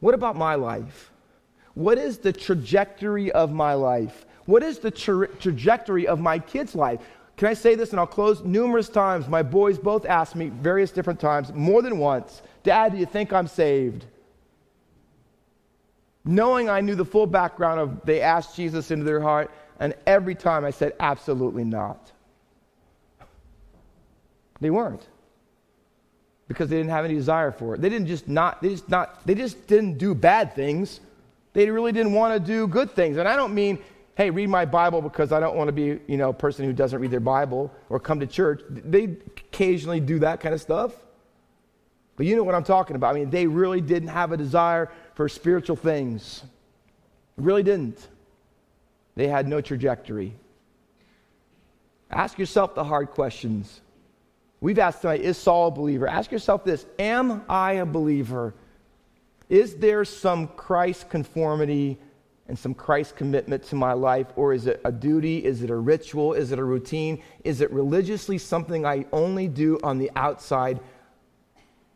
what 0.00 0.14
about 0.14 0.36
my 0.36 0.56
life? 0.56 1.10
What 1.74 1.98
is 1.98 2.18
the 2.18 2.32
trajectory 2.32 3.32
of 3.32 3.52
my 3.52 3.74
life? 3.74 4.26
What 4.46 4.62
is 4.62 4.78
the 4.78 4.90
tra- 4.90 5.28
trajectory 5.28 6.06
of 6.06 6.20
my 6.20 6.38
kid's 6.38 6.74
life? 6.74 7.00
Can 7.36 7.48
I 7.48 7.54
say 7.54 7.74
this 7.74 7.90
and 7.90 7.98
I'll 7.98 8.06
close? 8.06 8.42
Numerous 8.44 8.88
times, 8.88 9.26
my 9.28 9.42
boys 9.42 9.78
both 9.78 10.06
asked 10.06 10.36
me 10.36 10.48
various 10.48 10.92
different 10.92 11.18
times, 11.18 11.52
more 11.52 11.82
than 11.82 11.98
once, 11.98 12.42
Dad, 12.62 12.92
do 12.92 12.98
you 12.98 13.06
think 13.06 13.32
I'm 13.32 13.48
saved? 13.48 14.06
Knowing 16.24 16.68
I 16.70 16.80
knew 16.80 16.94
the 16.94 17.04
full 17.04 17.26
background 17.26 17.80
of 17.80 18.06
they 18.06 18.20
asked 18.20 18.56
Jesus 18.56 18.90
into 18.90 19.04
their 19.04 19.20
heart, 19.20 19.50
and 19.80 19.94
every 20.06 20.34
time 20.34 20.64
I 20.64 20.70
said, 20.70 20.94
absolutely 21.00 21.64
not. 21.64 22.12
They 24.60 24.70
weren't. 24.70 25.06
Because 26.48 26.68
they 26.68 26.76
didn't 26.76 26.92
have 26.92 27.04
any 27.04 27.14
desire 27.14 27.50
for 27.50 27.74
it. 27.74 27.80
They 27.80 27.88
didn't 27.88 28.06
just 28.06 28.28
not, 28.28 28.62
they 28.62 28.70
just 28.70 28.88
not, 28.88 29.26
they 29.26 29.34
just 29.34 29.66
didn't 29.66 29.98
do 29.98 30.14
bad 30.14 30.54
things. 30.54 31.00
They 31.54 31.70
really 31.70 31.92
didn't 31.92 32.12
want 32.12 32.34
to 32.34 32.40
do 32.40 32.68
good 32.68 32.90
things. 32.90 33.16
And 33.16 33.26
I 33.26 33.36
don't 33.36 33.54
mean, 33.54 33.78
hey, 34.16 34.28
read 34.28 34.48
my 34.48 34.64
Bible 34.64 35.00
because 35.00 35.32
I 35.32 35.40
don't 35.40 35.56
want 35.56 35.68
to 35.68 35.72
be, 35.72 36.00
you 36.06 36.16
know, 36.18 36.28
a 36.28 36.34
person 36.34 36.64
who 36.64 36.72
doesn't 36.72 37.00
read 37.00 37.10
their 37.10 37.20
Bible 37.20 37.72
or 37.88 37.98
come 37.98 38.20
to 38.20 38.26
church. 38.26 38.62
They 38.68 39.04
occasionally 39.04 40.00
do 40.00 40.18
that 40.18 40.40
kind 40.40 40.54
of 40.54 40.60
stuff. 40.60 40.92
But 42.16 42.26
you 42.26 42.36
know 42.36 42.44
what 42.44 42.54
I'm 42.54 42.64
talking 42.64 42.96
about. 42.96 43.14
I 43.14 43.18
mean, 43.18 43.30
they 43.30 43.46
really 43.46 43.80
didn't 43.80 44.08
have 44.08 44.32
a 44.32 44.36
desire 44.36 44.90
for 45.14 45.28
spiritual 45.28 45.76
things. 45.76 46.44
Really 47.36 47.62
didn't. 47.62 48.08
They 49.16 49.28
had 49.28 49.48
no 49.48 49.60
trajectory. 49.60 50.34
Ask 52.10 52.38
yourself 52.38 52.74
the 52.74 52.84
hard 52.84 53.10
questions. 53.10 53.80
We've 54.60 54.78
asked 54.78 55.02
tonight, 55.02 55.20
is 55.20 55.36
Saul 55.36 55.68
a 55.68 55.70
believer? 55.70 56.08
Ask 56.08 56.30
yourself 56.30 56.64
this 56.64 56.86
Am 56.98 57.44
I 57.48 57.74
a 57.74 57.86
believer? 57.86 58.54
Is 59.48 59.76
there 59.76 60.04
some 60.04 60.48
Christ 60.48 61.10
conformity 61.10 61.98
and 62.48 62.58
some 62.58 62.74
Christ 62.74 63.16
commitment 63.16 63.64
to 63.64 63.74
my 63.76 63.92
life? 63.92 64.26
Or 64.36 64.52
is 64.52 64.66
it 64.66 64.80
a 64.84 64.92
duty? 64.92 65.44
Is 65.44 65.62
it 65.62 65.70
a 65.70 65.76
ritual? 65.76 66.34
Is 66.34 66.52
it 66.52 66.58
a 66.58 66.64
routine? 66.64 67.22
Is 67.42 67.60
it 67.60 67.70
religiously 67.70 68.38
something 68.38 68.84
I 68.84 69.06
only 69.12 69.48
do 69.48 69.78
on 69.82 69.98
the 69.98 70.10
outside 70.16 70.80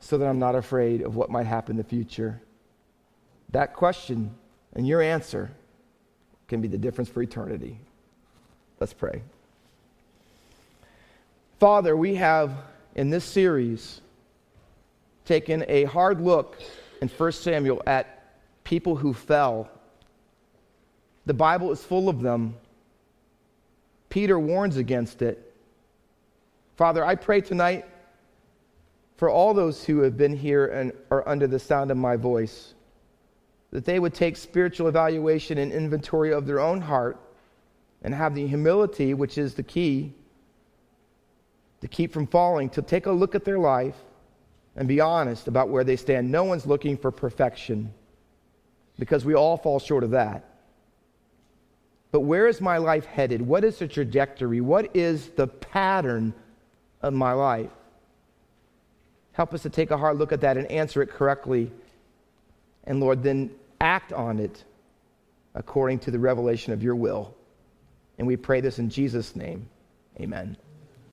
so 0.01 0.19
that 0.19 0.27
I'm 0.27 0.39
not 0.39 0.55
afraid 0.55 1.03
of 1.03 1.17
what 1.17 1.31
might 1.31 1.47
happen 1.47 1.73
in 1.73 1.77
the 1.77 1.85
future? 1.85 2.41
That 3.51 3.75
question 3.75 4.35
and 4.75 4.87
your 4.87 5.03
answer 5.03 5.51
can 6.47 6.61
be 6.61 6.69
the 6.69 6.79
difference 6.79 7.11
for 7.11 7.23
eternity. 7.23 7.79
Let's 8.81 8.93
pray. 8.93 9.23
Father, 11.59 11.97
we 11.97 12.15
have 12.15 12.53
in 12.95 13.11
this 13.11 13.25
series 13.25 14.01
taken 15.25 15.65
a 15.69 15.85
hard 15.85 16.21
look 16.21 16.57
in 17.01 17.09
1 17.09 17.33
Samuel 17.33 17.83
at 17.87 18.35
people 18.65 18.97
who 18.97 19.13
fell. 19.13 19.69
The 21.27 21.35
Bible 21.35 21.71
is 21.73 21.83
full 21.83 22.09
of 22.09 22.21
them. 22.21 22.55
Peter 24.09 24.39
warns 24.39 24.77
against 24.77 25.23
it. 25.23 25.55
Father, 26.77 27.05
I 27.05 27.15
pray 27.15 27.41
tonight 27.41 27.87
for 29.17 29.29
all 29.29 29.53
those 29.53 29.85
who 29.85 30.01
have 30.01 30.17
been 30.17 30.37
here 30.37 30.67
and 30.67 30.93
are 31.11 31.29
under 31.29 31.47
the 31.47 31.59
sound 31.59 31.91
of 31.91 31.97
my 31.97 32.17
voice 32.17 32.75
that 33.71 33.85
they 33.85 33.99
would 33.99 34.15
take 34.15 34.37
spiritual 34.37 34.89
evaluation 34.89 35.59
and 35.59 35.73
inventory 35.73 36.33
of 36.33 36.47
their 36.47 36.61
own 36.61 36.81
heart 36.81 37.19
and 38.03 38.15
have 38.15 38.35
the 38.35 38.47
humility, 38.47 39.13
which 39.13 39.37
is 39.37 39.55
the 39.55 39.63
key, 39.63 40.13
to 41.81 41.89
keep 41.89 42.13
from 42.13 42.27
falling, 42.27 42.71
to 42.71 42.81
take 42.81 43.07
a 43.07 43.13
look 43.13 43.35
at 43.35 43.45
their 43.45 43.59
life 43.59 43.97
and 44.79 44.87
be 44.87 45.01
honest 45.01 45.49
about 45.49 45.69
where 45.69 45.83
they 45.83 45.97
stand. 45.97 46.31
No 46.31 46.45
one's 46.45 46.65
looking 46.65 46.97
for 46.97 47.11
perfection 47.11 47.93
because 48.97 49.25
we 49.25 49.35
all 49.35 49.57
fall 49.57 49.81
short 49.81 50.05
of 50.05 50.11
that. 50.13 50.45
But 52.13 52.21
where 52.21 52.47
is 52.47 52.61
my 52.61 52.79
life 52.79 53.05
headed? 53.05 53.43
What 53.43 53.65
is 53.65 53.81
the 53.81 53.89
trajectory? 53.89 54.61
What 54.61 54.97
is 54.97 55.31
the 55.31 55.49
pattern 55.49 56.33
of 57.03 57.13
my 57.13 57.33
life? 57.33 57.71
Help 59.33 59.53
us 59.53 59.63
to 59.63 59.71
take 59.71 59.91
a 59.91 59.97
hard 59.99 60.17
look 60.17 60.33
at 60.33 60.41
that 60.43 60.57
and 60.57 60.71
answer 60.71 61.03
it 61.03 61.11
correctly. 61.11 61.73
And 62.85 63.01
Lord, 63.01 63.25
then 63.25 63.51
act 63.81 64.13
on 64.13 64.39
it 64.39 64.63
according 65.57 65.99
to 66.01 66.13
the 66.13 66.21
revelation 66.21 66.73
of 66.73 66.85
your 66.85 66.95
will. 66.95 67.35
And 68.17 68.29
we 68.29 68.37
pray 68.37 68.61
this 68.61 68.79
in 68.79 68.91
Jesus' 68.91 69.35
name. 69.35 69.69
Amen. 70.21 70.57